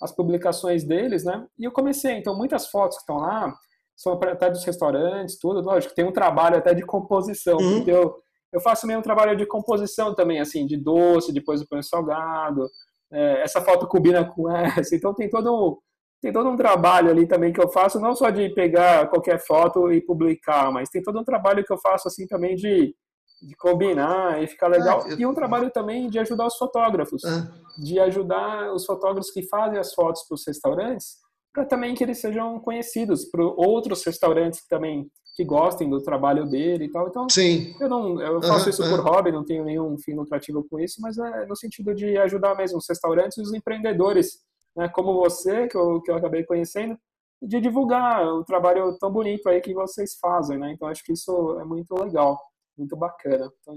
as 0.00 0.12
publicações 0.12 0.84
deles, 0.84 1.24
né? 1.24 1.44
E 1.58 1.64
eu 1.64 1.72
comecei, 1.72 2.12
então 2.12 2.36
muitas 2.36 2.68
fotos 2.68 2.96
que 2.96 3.02
estão 3.02 3.16
lá 3.16 3.52
são 3.96 4.12
até 4.12 4.48
dos 4.48 4.64
restaurantes, 4.64 5.38
tudo, 5.38 5.60
lógico, 5.60 5.94
tem 5.94 6.04
um 6.04 6.12
trabalho 6.12 6.56
até 6.56 6.72
de 6.72 6.82
composição, 6.82 7.58
uhum. 7.58 7.82
eu, 7.84 8.14
eu 8.52 8.60
faço 8.60 8.86
meio 8.86 9.00
um 9.00 9.02
trabalho 9.02 9.36
de 9.36 9.44
composição 9.44 10.14
também, 10.14 10.38
assim, 10.38 10.64
de 10.64 10.76
doce, 10.76 11.32
depois 11.32 11.60
eu 11.60 11.66
ponho 11.68 11.82
salgado, 11.82 12.68
é, 13.12 13.42
essa 13.42 13.60
foto 13.60 13.86
combina 13.86 14.24
com 14.24 14.50
essa. 14.50 14.94
Então 14.96 15.14
tem 15.14 15.28
todo, 15.28 15.80
tem 16.20 16.32
todo 16.32 16.48
um 16.48 16.56
trabalho 16.56 17.10
ali 17.10 17.26
também 17.26 17.52
que 17.52 17.60
eu 17.60 17.68
faço, 17.68 18.00
não 18.00 18.14
só 18.14 18.30
de 18.30 18.48
pegar 18.50 19.08
qualquer 19.08 19.38
foto 19.38 19.92
e 19.92 20.00
publicar, 20.00 20.72
mas 20.72 20.88
tem 20.88 21.02
todo 21.02 21.18
um 21.18 21.24
trabalho 21.24 21.64
que 21.64 21.72
eu 21.72 21.78
faço 21.78 22.08
assim 22.08 22.26
também 22.26 22.54
de, 22.56 22.94
de 23.42 23.56
combinar 23.56 24.42
e 24.42 24.46
ficar 24.46 24.68
legal. 24.68 25.02
Ah, 25.04 25.10
eu... 25.10 25.20
E 25.20 25.26
um 25.26 25.34
trabalho 25.34 25.70
também 25.70 26.08
de 26.08 26.18
ajudar 26.18 26.46
os 26.46 26.56
fotógrafos, 26.56 27.24
ah. 27.24 27.48
de 27.78 27.98
ajudar 28.00 28.72
os 28.72 28.84
fotógrafos 28.84 29.30
que 29.30 29.42
fazem 29.48 29.78
as 29.78 29.94
fotos 29.94 30.24
para 30.26 30.34
os 30.34 30.46
restaurantes, 30.46 31.16
para 31.52 31.64
também 31.64 31.94
que 31.94 32.04
eles 32.04 32.20
sejam 32.20 32.58
conhecidos 32.60 33.24
para 33.24 33.42
outros 33.42 34.04
restaurantes 34.04 34.60
que 34.60 34.68
também 34.68 35.10
que 35.38 35.44
gostem 35.44 35.88
do 35.88 36.02
trabalho 36.02 36.44
dele 36.44 36.86
e 36.86 36.90
tal. 36.90 37.06
Então, 37.06 37.28
Sim. 37.30 37.72
eu 37.78 37.88
não 37.88 38.20
eu 38.20 38.42
faço 38.42 38.64
uhum, 38.64 38.70
isso 38.70 38.82
por 38.82 38.98
hobby, 38.98 39.30
não 39.30 39.44
tenho 39.44 39.64
nenhum 39.64 39.96
fim 39.96 40.14
lucrativo 40.14 40.66
com 40.68 40.80
isso, 40.80 41.00
mas 41.00 41.16
é 41.16 41.46
no 41.46 41.54
sentido 41.54 41.94
de 41.94 42.18
ajudar 42.18 42.56
mesmo 42.56 42.78
os 42.78 42.88
restaurantes 42.88 43.38
e 43.38 43.42
os 43.42 43.54
empreendedores, 43.54 44.40
né, 44.74 44.88
como 44.88 45.14
você, 45.14 45.68
que 45.68 45.76
eu, 45.76 46.02
que 46.02 46.10
eu 46.10 46.16
acabei 46.16 46.42
conhecendo, 46.42 46.98
de 47.40 47.60
divulgar 47.60 48.26
o 48.26 48.42
trabalho 48.42 48.98
tão 48.98 49.12
bonito 49.12 49.48
aí 49.48 49.60
que 49.60 49.72
vocês 49.72 50.18
fazem, 50.20 50.58
né? 50.58 50.72
Então, 50.72 50.88
acho 50.88 51.04
que 51.04 51.12
isso 51.12 51.56
é 51.60 51.64
muito 51.64 51.94
legal, 51.94 52.36
muito 52.76 52.96
bacana. 52.96 53.48
Então, 53.60 53.76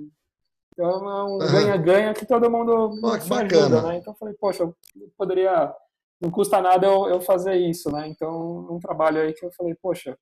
então 0.73 1.11
é 1.11 1.23
um 1.25 1.37
ganha-ganha 1.37 2.07
uhum. 2.07 2.13
que 2.15 2.25
todo 2.25 2.49
mundo 2.49 2.91
oh, 3.03 3.19
que 3.19 3.31
ajuda, 3.31 3.83
né? 3.83 3.97
Então, 3.97 4.13
eu 4.13 4.17
falei, 4.17 4.33
poxa, 4.33 4.63
eu 4.63 4.75
poderia 5.15 5.71
não 6.19 6.31
custa 6.31 6.59
nada 6.59 6.87
eu, 6.87 7.07
eu, 7.07 7.21
fazer 7.21 7.53
isso, 7.55 7.91
né? 7.91 8.07
Então, 8.07 8.67
um 8.71 8.79
trabalho 8.79 9.21
aí 9.21 9.33
que 9.33 9.45
eu 9.45 9.51
falei, 9.51 9.75
poxa, 9.75 10.17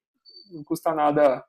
não 0.51 0.63
custa 0.63 0.93
nada. 0.93 1.43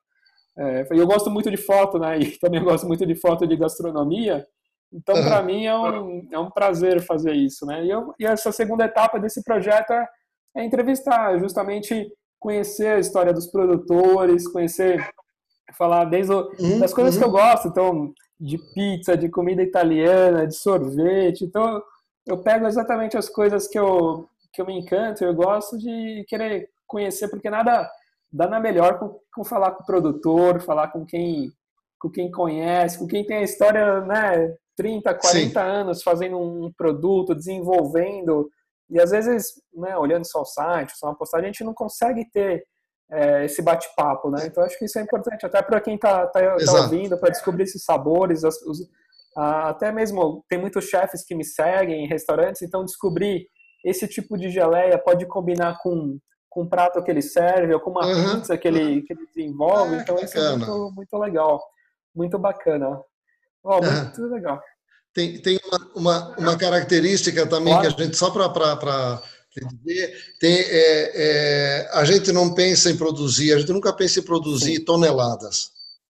É, 0.56 0.86
eu 0.90 1.06
gosto 1.06 1.30
muito 1.30 1.50
de 1.50 1.56
foto, 1.56 1.98
né? 1.98 2.18
E 2.18 2.36
também 2.38 2.62
gosto 2.62 2.86
muito 2.86 3.06
de 3.06 3.14
foto 3.14 3.46
de 3.46 3.56
gastronomia. 3.56 4.46
Então, 4.92 5.14
para 5.22 5.42
mim, 5.42 5.66
é 5.66 5.76
um, 5.76 6.28
é 6.32 6.38
um 6.38 6.50
prazer 6.50 7.00
fazer 7.02 7.32
isso, 7.32 7.64
né? 7.64 7.84
E, 7.84 7.90
eu, 7.90 8.12
e 8.18 8.26
essa 8.26 8.50
segunda 8.50 8.84
etapa 8.84 9.20
desse 9.20 9.42
projeto 9.44 9.92
é, 9.92 10.08
é 10.56 10.64
entrevistar, 10.64 11.38
justamente 11.38 12.12
conhecer 12.40 12.88
a 12.88 12.98
história 12.98 13.32
dos 13.32 13.46
produtores, 13.46 14.48
conhecer, 14.48 15.08
falar 15.76 16.06
desde 16.06 16.32
o, 16.32 16.50
uhum, 16.58 16.80
das 16.80 16.92
coisas 16.92 17.14
uhum. 17.14 17.20
que 17.20 17.26
eu 17.26 17.30
gosto, 17.30 17.68
então, 17.68 18.12
de 18.40 18.58
pizza, 18.74 19.16
de 19.16 19.28
comida 19.28 19.62
italiana, 19.62 20.46
de 20.46 20.56
sorvete. 20.56 21.44
Então, 21.44 21.80
eu 22.26 22.38
pego 22.38 22.66
exatamente 22.66 23.16
as 23.16 23.28
coisas 23.28 23.68
que 23.68 23.78
eu, 23.78 24.28
que 24.52 24.60
eu 24.60 24.66
me 24.66 24.78
encanto, 24.78 25.22
eu 25.22 25.34
gosto 25.34 25.78
de 25.78 26.24
querer 26.26 26.68
conhecer, 26.86 27.28
porque 27.28 27.50
nada 27.50 27.88
dá 28.32 28.48
na 28.48 28.60
melhor 28.60 28.98
com, 28.98 29.18
com, 29.34 29.44
falar 29.44 29.72
com 29.72 29.82
o 29.82 29.86
produtor, 29.86 30.60
falar 30.60 30.88
com 30.88 31.04
quem, 31.04 31.50
com 31.98 32.10
quem 32.10 32.30
conhece, 32.30 32.98
com 32.98 33.06
quem 33.06 33.24
tem 33.24 33.38
a 33.38 33.42
história, 33.42 34.00
né, 34.02 34.54
30, 34.76 35.14
40 35.14 35.48
Sim. 35.48 35.58
anos 35.58 36.02
fazendo 36.02 36.38
um 36.38 36.72
produto, 36.72 37.34
desenvolvendo, 37.34 38.48
e 38.88 39.00
às 39.00 39.10
vezes, 39.10 39.52
né, 39.74 39.96
olhando 39.96 40.24
só 40.24 40.42
o 40.42 40.46
site, 40.46 40.96
só 40.96 41.06
uma 41.06 41.16
postagem, 41.16 41.48
a 41.48 41.52
gente 41.52 41.64
não 41.64 41.74
consegue 41.74 42.28
ter 42.30 42.64
é, 43.10 43.44
esse 43.44 43.60
bate-papo, 43.60 44.30
né? 44.30 44.46
Então 44.46 44.62
acho 44.64 44.78
que 44.78 44.84
isso 44.84 44.98
é 44.98 45.02
importante 45.02 45.44
até 45.44 45.60
para 45.60 45.80
quem 45.80 45.96
está 45.96 46.26
tá, 46.28 46.56
tá 46.56 46.72
ouvindo, 46.82 47.18
para 47.18 47.30
descobrir 47.30 47.64
esses 47.64 47.84
sabores, 47.84 48.44
os, 48.44 48.88
a, 49.36 49.70
até 49.70 49.92
mesmo 49.92 50.44
tem 50.48 50.58
muitos 50.58 50.84
chefes 50.84 51.24
que 51.24 51.34
me 51.34 51.44
seguem 51.44 52.04
em 52.04 52.08
restaurantes, 52.08 52.62
então 52.62 52.84
descobrir 52.84 53.46
esse 53.84 54.06
tipo 54.06 54.36
de 54.36 54.50
geleia 54.50 54.98
pode 54.98 55.26
combinar 55.26 55.78
com 55.82 56.18
com 56.50 56.62
o 56.62 56.68
prato 56.68 57.02
que 57.02 57.10
ele 57.10 57.22
serve 57.22 57.72
ou 57.72 57.80
com 57.80 57.90
uma 57.90 58.04
uhum. 58.04 58.34
pizza 58.34 58.58
que 58.58 58.66
ele, 58.66 59.02
que 59.02 59.12
ele 59.12 59.24
desenvolve. 59.26 59.94
Ah, 59.94 60.02
então, 60.02 60.16
isso 60.16 60.36
é 60.36 60.56
muito, 60.56 60.92
muito 60.94 61.16
legal. 61.16 61.62
Muito 62.14 62.38
bacana. 62.38 63.00
Oh, 63.62 63.80
muito 63.80 64.20
uhum. 64.20 64.34
legal. 64.34 64.60
tem, 65.14 65.40
tem 65.40 65.60
uma, 65.64 65.90
uma, 65.94 66.36
uma 66.36 66.58
característica 66.58 67.46
também 67.46 67.72
claro. 67.72 67.94
que 67.94 68.02
a 68.02 68.04
gente, 68.04 68.16
só 68.16 68.30
para 68.30 69.22
dizer, 69.84 70.12
tem, 70.40 70.58
é, 70.58 71.12
é, 71.14 71.90
a 71.92 72.04
gente 72.04 72.32
não 72.32 72.52
pensa 72.52 72.90
em 72.90 72.96
produzir, 72.96 73.52
a 73.52 73.58
gente 73.58 73.72
nunca 73.72 73.92
pensa 73.92 74.18
em 74.18 74.24
produzir 74.24 74.76
Sim. 74.76 74.84
toneladas, 74.84 75.70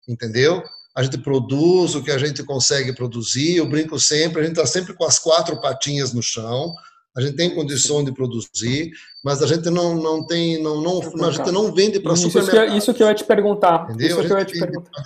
entendeu? 0.08 0.64
A 0.96 1.04
gente 1.04 1.18
produz 1.18 1.96
o 1.96 2.04
que 2.04 2.12
a 2.12 2.18
gente 2.18 2.44
consegue 2.44 2.94
produzir, 2.94 3.58
eu 3.58 3.70
brinco 3.70 4.00
sempre, 4.00 4.42
a 4.42 4.44
gente 4.44 4.58
está 4.58 4.66
sempre 4.66 4.94
com 4.94 5.04
as 5.04 5.20
quatro 5.20 5.60
patinhas 5.60 6.14
no 6.14 6.22
chão, 6.22 6.74
a 7.16 7.22
gente 7.22 7.36
tem 7.36 7.54
condição 7.54 8.04
de 8.04 8.14
produzir, 8.14 8.92
mas 9.24 9.42
a 9.42 9.48
gente 9.48 9.70
não, 9.70 9.96
não 9.96 10.26
tem, 10.26 10.62
não, 10.62 10.82
não, 10.82 11.00
a 11.28 11.32
gente 11.32 11.52
não 11.52 11.74
vende 11.74 12.00
para 12.00 12.16
supermercado. 12.16 12.64
Isso 12.64 12.72
que, 12.72 12.78
isso 12.78 12.94
que 12.94 13.04
eu 13.04 13.08
ia 13.08 13.16
te 13.16 13.24
perguntar. 13.24 13.84
Entendeu? 13.90 14.08
Isso 14.08 14.28
que 14.28 14.34
eu 14.34 14.38
ia 14.38 14.46
te 14.46 14.60
perguntar 14.60 15.02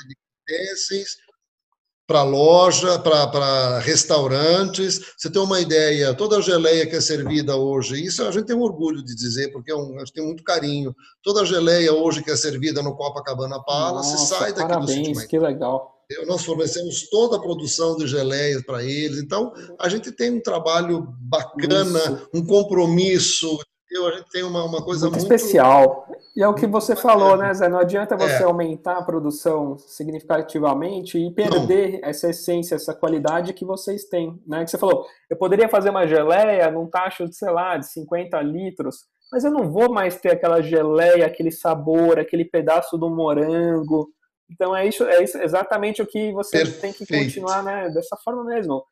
para 2.07 2.23
loja, 2.23 2.99
para 2.99 3.79
restaurantes. 3.79 5.13
Você 5.17 5.29
tem 5.29 5.41
uma 5.41 5.59
ideia, 5.59 6.13
toda 6.13 6.37
a 6.37 6.41
geleia 6.41 6.85
que 6.85 6.95
é 6.95 7.01
servida 7.01 7.55
hoje, 7.55 8.03
isso 8.03 8.23
a 8.23 8.31
gente 8.31 8.45
tem 8.45 8.55
um 8.55 8.61
orgulho 8.61 9.03
de 9.03 9.15
dizer, 9.15 9.51
porque 9.51 9.71
é 9.71 9.75
um, 9.75 9.95
a 9.95 9.99
gente 9.99 10.13
tem 10.13 10.23
muito 10.23 10.43
carinho. 10.43 10.95
Toda 11.23 11.41
a 11.41 11.45
geleia 11.45 11.93
hoje 11.93 12.23
que 12.23 12.31
é 12.31 12.35
servida 12.35 12.83
no 12.83 12.95
Copacabana 12.95 13.61
Palace 13.63 14.11
Nossa, 14.11 14.35
sai 14.35 14.53
daqui 14.53 14.67
parabéns, 14.67 15.07
do 15.07 15.15
sítio. 15.15 15.27
que 15.27 15.39
legal. 15.39 15.94
Nós 16.27 16.45
fornecemos 16.45 17.09
toda 17.09 17.37
a 17.37 17.41
produção 17.41 17.95
de 17.95 18.07
geleias 18.07 18.63
para 18.63 18.83
eles. 18.83 19.17
Então, 19.17 19.51
a 19.79 19.89
gente 19.89 20.11
tem 20.11 20.31
um 20.31 20.41
trabalho 20.41 21.07
bacana, 21.19 21.99
isso. 21.99 22.29
um 22.33 22.45
compromisso 22.45 23.57
a 24.03 24.11
gente 24.11 24.29
tem 24.29 24.43
uma, 24.43 24.63
uma 24.63 24.83
coisa 24.83 25.09
muito, 25.09 25.21
muito, 25.21 25.33
especial. 25.33 26.07
E 26.35 26.41
é 26.41 26.47
o 26.47 26.53
que 26.53 26.67
você 26.67 26.95
falou, 26.95 27.37
né, 27.37 27.53
Zé? 27.53 27.69
Não 27.69 27.79
adianta 27.79 28.17
você 28.17 28.41
é. 28.41 28.43
aumentar 28.43 28.97
a 28.97 29.03
produção 29.03 29.77
significativamente 29.77 31.17
e 31.17 31.31
perder 31.31 32.01
não. 32.01 32.09
essa 32.09 32.29
essência, 32.29 32.75
essa 32.75 32.93
qualidade 32.93 33.53
que 33.53 33.63
vocês 33.63 34.05
têm. 34.05 34.41
Né? 34.45 34.65
Que 34.65 34.71
você 34.71 34.77
falou, 34.77 35.05
eu 35.29 35.37
poderia 35.37 35.69
fazer 35.69 35.91
uma 35.91 36.05
geleia 36.07 36.69
num 36.71 36.87
tacho 36.87 37.25
de, 37.29 37.35
sei 37.35 37.51
lá, 37.51 37.77
de 37.77 37.87
50 37.89 38.41
litros, 38.41 39.05
mas 39.31 39.43
eu 39.43 39.51
não 39.51 39.71
vou 39.71 39.91
mais 39.93 40.19
ter 40.19 40.31
aquela 40.31 40.61
geleia, 40.61 41.25
aquele 41.25 41.51
sabor, 41.51 42.19
aquele 42.19 42.43
pedaço 42.43 42.97
do 42.97 43.09
morango. 43.09 44.09
Então 44.51 44.75
é 44.75 44.87
isso, 44.87 45.03
é 45.03 45.23
isso 45.23 45.37
exatamente 45.37 46.01
o 46.01 46.07
que 46.07 46.31
você 46.31 46.59
Perfeito. 46.59 46.81
tem 46.81 46.93
que 46.93 47.05
continuar, 47.05 47.63
né? 47.63 47.89
Dessa 47.89 48.15
forma 48.23 48.43
mesmo. 48.43 48.83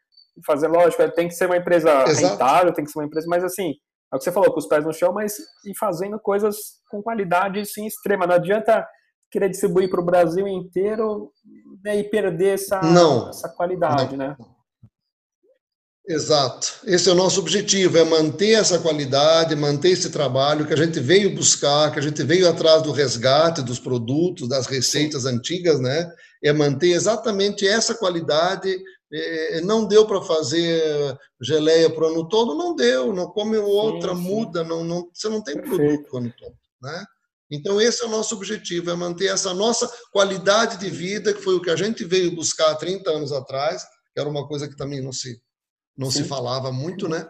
Fazer, 0.45 0.67
lógico, 0.67 1.07
tem 1.11 1.27
que 1.27 1.35
ser 1.35 1.45
uma 1.45 1.57
empresa 1.57 2.03
Exato. 2.07 2.33
rentável, 2.33 2.73
tem 2.73 2.83
que 2.83 2.91
ser 2.91 2.99
uma 2.99 3.05
empresa, 3.05 3.27
mas 3.29 3.43
assim, 3.43 3.73
é 4.11 4.15
o 4.15 4.17
que 4.17 4.23
você 4.23 4.31
falou, 4.31 4.51
com 4.51 4.59
os 4.59 4.67
pés 4.67 4.83
no 4.83 4.93
chão, 4.93 5.13
mas 5.13 5.37
e 5.65 5.77
fazendo 5.77 6.19
coisas 6.19 6.55
com 6.89 7.01
qualidade 7.03 7.63
sim 7.65 7.85
extrema. 7.85 8.25
Não 8.25 8.35
adianta 8.35 8.87
querer 9.31 9.49
distribuir 9.49 9.89
para 9.89 10.01
o 10.01 10.05
Brasil 10.05 10.47
inteiro 10.47 11.31
né, 11.83 11.97
e 11.97 12.03
perder 12.03 12.53
essa, 12.53 12.79
não, 12.81 13.29
essa 13.29 13.49
qualidade, 13.49 14.15
não. 14.15 14.27
né? 14.27 14.37
Exato. 16.05 16.81
Esse 16.85 17.07
é 17.07 17.13
o 17.13 17.15
nosso 17.15 17.39
objetivo, 17.39 17.97
é 17.97 18.03
manter 18.03 18.51
essa 18.51 18.77
qualidade, 18.77 19.55
manter 19.55 19.91
esse 19.91 20.09
trabalho 20.09 20.67
que 20.67 20.73
a 20.73 20.77
gente 20.77 20.99
veio 20.99 21.33
buscar, 21.33 21.91
que 21.91 21.99
a 21.99 22.01
gente 22.01 22.21
veio 22.23 22.49
atrás 22.49 22.83
do 22.83 22.91
resgate 22.91 23.61
dos 23.61 23.79
produtos, 23.79 24.49
das 24.49 24.67
receitas 24.67 25.25
antigas, 25.25 25.79
né? 25.79 26.11
É 26.43 26.51
manter 26.51 26.91
exatamente 26.91 27.65
essa 27.65 27.95
qualidade 27.95 28.77
é, 29.13 29.61
não 29.61 29.85
deu 29.85 30.07
para 30.07 30.21
fazer 30.21 31.17
geleia 31.41 31.89
para 31.89 32.03
o 32.03 32.07
ano 32.07 32.27
todo, 32.27 32.55
não 32.55 32.75
deu, 32.75 33.13
não 33.13 33.27
come 33.27 33.57
outra, 33.57 34.15
sim, 34.15 34.23
sim. 34.23 34.27
muda, 34.27 34.63
não, 34.63 34.83
não, 34.83 35.09
você 35.13 35.29
não 35.29 35.41
tem 35.41 35.55
Perfeito. 35.55 35.77
produto 35.77 36.09
para 36.09 36.15
o 36.15 36.17
ano 36.17 36.33
todo. 36.37 36.55
Né? 36.81 37.05
Então, 37.51 37.79
esse 37.79 38.03
é 38.03 38.07
o 38.07 38.09
nosso 38.09 38.35
objetivo, 38.35 38.89
é 38.89 38.95
manter 38.95 39.27
essa 39.27 39.53
nossa 39.53 39.89
qualidade 40.11 40.77
de 40.77 40.89
vida, 40.89 41.31
que 41.31 41.41
foi 41.41 41.53
o 41.53 41.61
que 41.61 41.69
a 41.69 41.75
gente 41.75 42.03
veio 42.03 42.35
buscar 42.35 42.71
há 42.71 42.75
30 42.75 43.09
anos 43.11 43.31
atrás, 43.31 43.83
que 44.11 44.19
era 44.19 44.27
uma 44.27 44.47
coisa 44.47 44.67
que 44.67 44.75
também 44.75 45.01
não 45.01 45.11
se, 45.11 45.39
não 45.97 46.09
se 46.09 46.23
falava 46.23 46.71
muito, 46.71 47.07
né? 47.07 47.27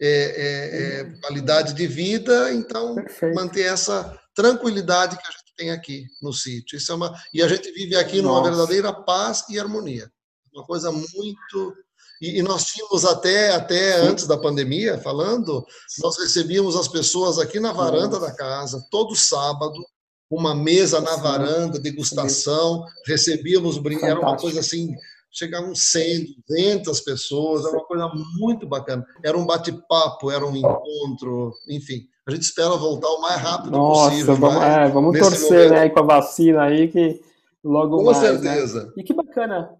É, 0.00 0.08
é, 0.08 1.00
é 1.00 1.04
qualidade 1.20 1.72
de 1.72 1.86
vida, 1.86 2.52
então 2.52 2.94
Perfeito. 2.96 3.34
manter 3.34 3.62
essa 3.62 4.18
tranquilidade 4.34 5.16
que 5.16 5.26
a 5.26 5.30
gente 5.30 5.54
tem 5.56 5.70
aqui 5.70 6.06
no 6.20 6.32
sítio. 6.32 6.76
Isso 6.76 6.92
é 6.92 6.94
uma, 6.94 7.18
e 7.32 7.42
a 7.42 7.48
gente 7.48 7.72
vive 7.72 7.96
aqui 7.96 8.20
Nossa. 8.20 8.40
numa 8.40 8.50
verdadeira 8.50 8.92
paz 8.92 9.44
e 9.48 9.58
harmonia 9.58 10.10
uma 10.56 10.64
coisa 10.64 10.90
muito. 10.90 11.76
E, 12.20 12.38
e 12.38 12.42
nós 12.42 12.64
tínhamos 12.64 13.04
até, 13.04 13.54
até 13.54 13.96
antes 14.00 14.26
da 14.26 14.38
pandemia, 14.38 14.98
falando, 14.98 15.64
nós 15.98 16.16
recebíamos 16.18 16.74
as 16.74 16.88
pessoas 16.88 17.38
aqui 17.38 17.60
na 17.60 17.72
varanda 17.72 18.18
da 18.18 18.32
casa, 18.32 18.84
todo 18.90 19.14
sábado, 19.14 19.84
uma 20.30 20.54
mesa 20.54 21.00
na 21.00 21.16
varanda, 21.16 21.78
degustação, 21.78 22.84
recebíamos 23.06 23.78
brinquedos, 23.78 24.10
era 24.10 24.20
uma 24.20 24.36
coisa 24.36 24.60
assim, 24.60 24.94
chegavam 25.36 25.74
100, 25.74 26.36
200 26.48 27.00
pessoas, 27.02 27.64
era 27.64 27.76
uma 27.76 27.84
coisa 27.84 28.10
muito 28.38 28.66
bacana. 28.66 29.06
Era 29.22 29.36
um 29.36 29.44
bate-papo, 29.44 30.30
era 30.30 30.44
um 30.46 30.56
encontro, 30.56 31.52
enfim. 31.68 32.06
A 32.26 32.30
gente 32.30 32.42
espera 32.42 32.70
voltar 32.70 33.08
o 33.08 33.20
mais 33.20 33.40
rápido 33.40 33.72
Nossa, 33.72 34.10
possível. 34.10 34.34
Vamos, 34.34 34.62
é, 34.62 34.88
vamos 34.88 35.18
torcer 35.18 35.68
momento... 35.68 35.72
né, 35.72 35.88
com 35.90 36.00
a 36.00 36.02
vacina 36.02 36.64
aí, 36.64 36.88
que 36.88 37.20
logo 37.62 37.98
Com 37.98 38.04
mais. 38.04 38.18
Com 38.18 38.24
né? 38.24 38.30
certeza. 38.30 38.84
Né? 38.86 38.92
E 38.96 39.02
que 39.02 39.12
bacana. 39.12 39.70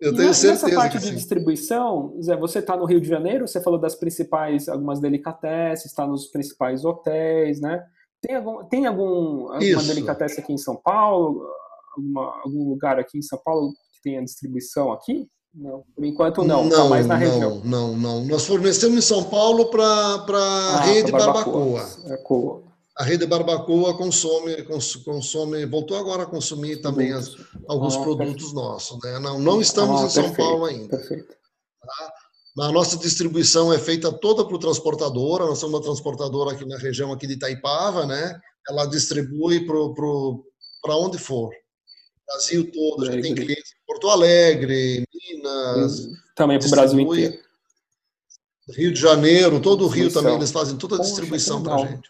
Eu 0.00 0.14
tenho 0.14 0.30
e 0.30 0.34
certeza. 0.34 0.66
Nessa 0.66 0.76
parte 0.76 0.98
de 0.98 1.06
sim. 1.06 1.14
distribuição, 1.14 2.16
Zé, 2.22 2.36
você 2.36 2.60
está 2.60 2.76
no 2.76 2.84
Rio 2.84 3.00
de 3.00 3.08
Janeiro, 3.08 3.46
você 3.46 3.60
falou 3.60 3.78
das 3.78 3.94
principais, 3.94 4.68
algumas 4.68 5.00
delicatessen, 5.00 5.86
está 5.86 6.06
nos 6.06 6.26
principais 6.26 6.84
hotéis, 6.84 7.60
né? 7.60 7.84
Tem 8.20 8.36
algum, 8.36 8.64
tem 8.64 8.86
algum 8.86 9.52
alguma 9.52 9.82
delicatessen 9.82 10.42
aqui 10.42 10.52
em 10.52 10.58
São 10.58 10.76
Paulo? 10.76 11.46
Alguma, 11.96 12.40
algum 12.42 12.68
lugar 12.68 12.98
aqui 12.98 13.18
em 13.18 13.22
São 13.22 13.38
Paulo 13.44 13.72
que 14.04 14.10
tenha 14.10 14.22
distribuição 14.22 14.92
aqui? 14.92 15.26
Não, 15.54 15.84
por 15.94 16.04
enquanto 16.04 16.42
não, 16.42 16.68
tá 16.68 16.76
não 16.78 16.88
mais 16.88 17.06
na 17.06 17.14
não, 17.14 17.20
região. 17.20 17.62
Não, 17.64 17.96
não, 17.96 18.24
Nós 18.24 18.44
fornecemos 18.44 18.98
em 18.98 19.00
São 19.00 19.22
Paulo 19.24 19.66
para 19.66 19.84
a 19.84 20.76
ah, 20.76 20.80
rede 20.80 21.12
Barbacoa. 21.12 21.80
Barbacoa. 22.02 22.62
A 22.96 23.04
rede 23.04 23.26
Barbacoa 23.26 23.96
consome, 23.96 24.64
consome, 25.04 25.64
voltou 25.66 25.96
agora 25.96 26.24
a 26.24 26.26
consumir 26.26 26.80
também 26.80 27.12
as, 27.12 27.36
alguns 27.68 27.96
ah, 27.96 28.02
produtos 28.02 28.34
perfeito. 28.34 28.54
nossos. 28.54 28.98
Né? 29.02 29.18
Não, 29.20 29.38
não 29.38 29.60
estamos 29.60 30.00
ah, 30.00 30.04
em 30.06 30.10
São 30.10 30.22
perfeito, 30.24 30.48
Paulo 30.48 30.64
ainda. 30.64 30.96
Perfeito. 30.96 31.28
Tá? 31.28 32.12
A 32.66 32.72
nossa 32.72 32.96
distribuição 32.96 33.72
é 33.72 33.78
feita 33.78 34.12
toda 34.12 34.44
por 34.44 34.58
transportadora. 34.58 35.46
Nós 35.46 35.58
somos 35.58 35.74
uma 35.74 35.82
transportadora 35.82 36.52
aqui 36.52 36.64
na 36.64 36.78
região 36.78 37.12
aqui 37.12 37.26
de 37.26 37.34
Itaipava, 37.34 38.06
né? 38.06 38.40
Ela 38.68 38.86
distribui 38.86 39.66
para 39.66 40.96
onde 40.96 41.18
for. 41.18 41.50
Brasil 42.26 42.70
todo, 42.72 43.04
a 43.04 43.12
gente 43.12 43.22
tem 43.22 43.34
clientes 43.34 43.72
em 43.72 43.86
Porto 43.86 44.08
Alegre, 44.08 45.04
Minas. 45.12 46.08
Também 46.34 46.58
para 46.58 46.66
o 46.66 46.70
Brasil 46.70 47.00
inteiro. 47.00 47.38
Rio 48.70 48.92
de 48.92 49.00
Janeiro, 49.00 49.60
todo 49.60 49.84
o 49.84 49.88
Rio 49.88 50.10
também, 50.12 50.34
eles 50.34 50.50
fazem 50.50 50.76
toda 50.76 50.96
a 50.96 51.00
distribuição 51.00 51.62
para 51.62 51.74
a 51.74 51.78
gente. 51.78 52.08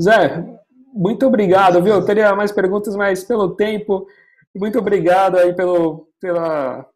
Zé, 0.00 0.44
muito 0.92 1.26
obrigado, 1.26 1.82
viu? 1.82 1.94
Eu 1.94 2.04
teria 2.04 2.34
mais 2.34 2.52
perguntas, 2.52 2.94
mas 2.94 3.24
pelo 3.24 3.56
tempo, 3.56 4.06
muito 4.54 4.78
obrigado 4.78 5.36
aí 5.36 5.52
pelo, 5.52 6.08
pela, 6.20 6.86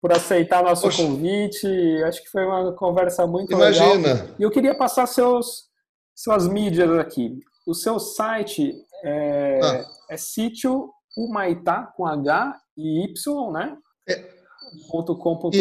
por 0.00 0.12
aceitar 0.12 0.62
nosso 0.62 0.82
Poxa. 0.82 1.02
convite. 1.02 1.66
Acho 2.04 2.22
que 2.22 2.30
foi 2.30 2.44
uma 2.44 2.72
conversa 2.72 3.26
muito 3.26 3.52
Imagina. 3.52 4.14
legal. 4.14 4.26
E 4.38 4.42
eu 4.42 4.50
queria 4.50 4.74
passar 4.74 5.06
seus, 5.06 5.66
suas 6.14 6.48
mídias 6.48 6.90
aqui. 6.98 7.38
O 7.66 7.74
seu 7.74 7.98
site 7.98 8.74
é, 9.04 9.60
ah. 9.62 9.84
é 10.10 10.16
sítio 10.16 10.90
Humaitá 11.16 11.92
com 11.96 12.06
H 12.06 12.60
e 12.76 13.04
Y, 13.04 13.52
né? 13.52 13.76
É. 14.08 14.40
.com.br. 14.88 15.52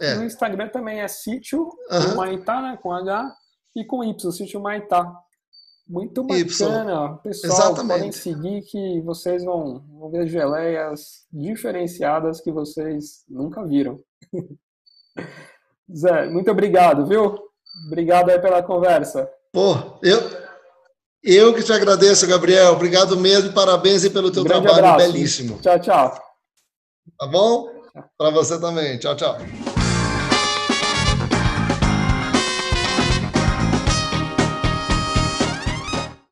É. 0.00 0.14
No 0.16 0.24
Instagram 0.24 0.68
também 0.68 1.00
é 1.00 1.08
sítio 1.08 1.68
uhum. 1.90 2.12
Humaitá, 2.14 2.60
né? 2.60 2.78
Com 2.82 2.92
H 2.92 3.34
e 3.76 3.84
com 3.84 4.02
Y, 4.02 4.32
sítio 4.32 4.60
Humaitá. 4.60 5.12
Muito 5.88 6.22
bacana. 6.22 7.18
Pessoal, 7.18 7.52
Exatamente. 7.52 7.88
podem 7.88 8.12
seguir 8.12 8.62
que 8.62 9.00
vocês 9.02 9.44
vão, 9.44 9.84
vão 9.98 10.10
ver 10.10 10.26
geleias 10.26 11.26
diferenciadas 11.30 12.40
que 12.40 12.50
vocês 12.50 13.24
nunca 13.28 13.64
viram. 13.64 14.00
Zé, 15.94 16.28
muito 16.28 16.50
obrigado, 16.50 17.06
viu? 17.06 17.36
Obrigado 17.86 18.30
aí 18.30 18.38
pela 18.40 18.62
conversa. 18.62 19.28
Pô, 19.52 19.74
eu, 20.02 20.18
eu 21.22 21.54
que 21.54 21.62
te 21.62 21.72
agradeço, 21.72 22.26
Gabriel. 22.26 22.72
Obrigado 22.72 23.16
mesmo, 23.16 23.52
parabéns 23.52 24.06
pelo 24.08 24.30
teu 24.30 24.44
trabalho 24.44 24.74
abraço. 24.74 25.12
belíssimo. 25.12 25.58
Tchau, 25.60 25.78
tchau. 25.80 26.22
Tá 27.18 27.26
bom? 27.26 27.68
Para 28.16 28.30
você 28.30 28.60
também. 28.60 28.98
Tchau, 28.98 29.16
tchau. 29.16 29.36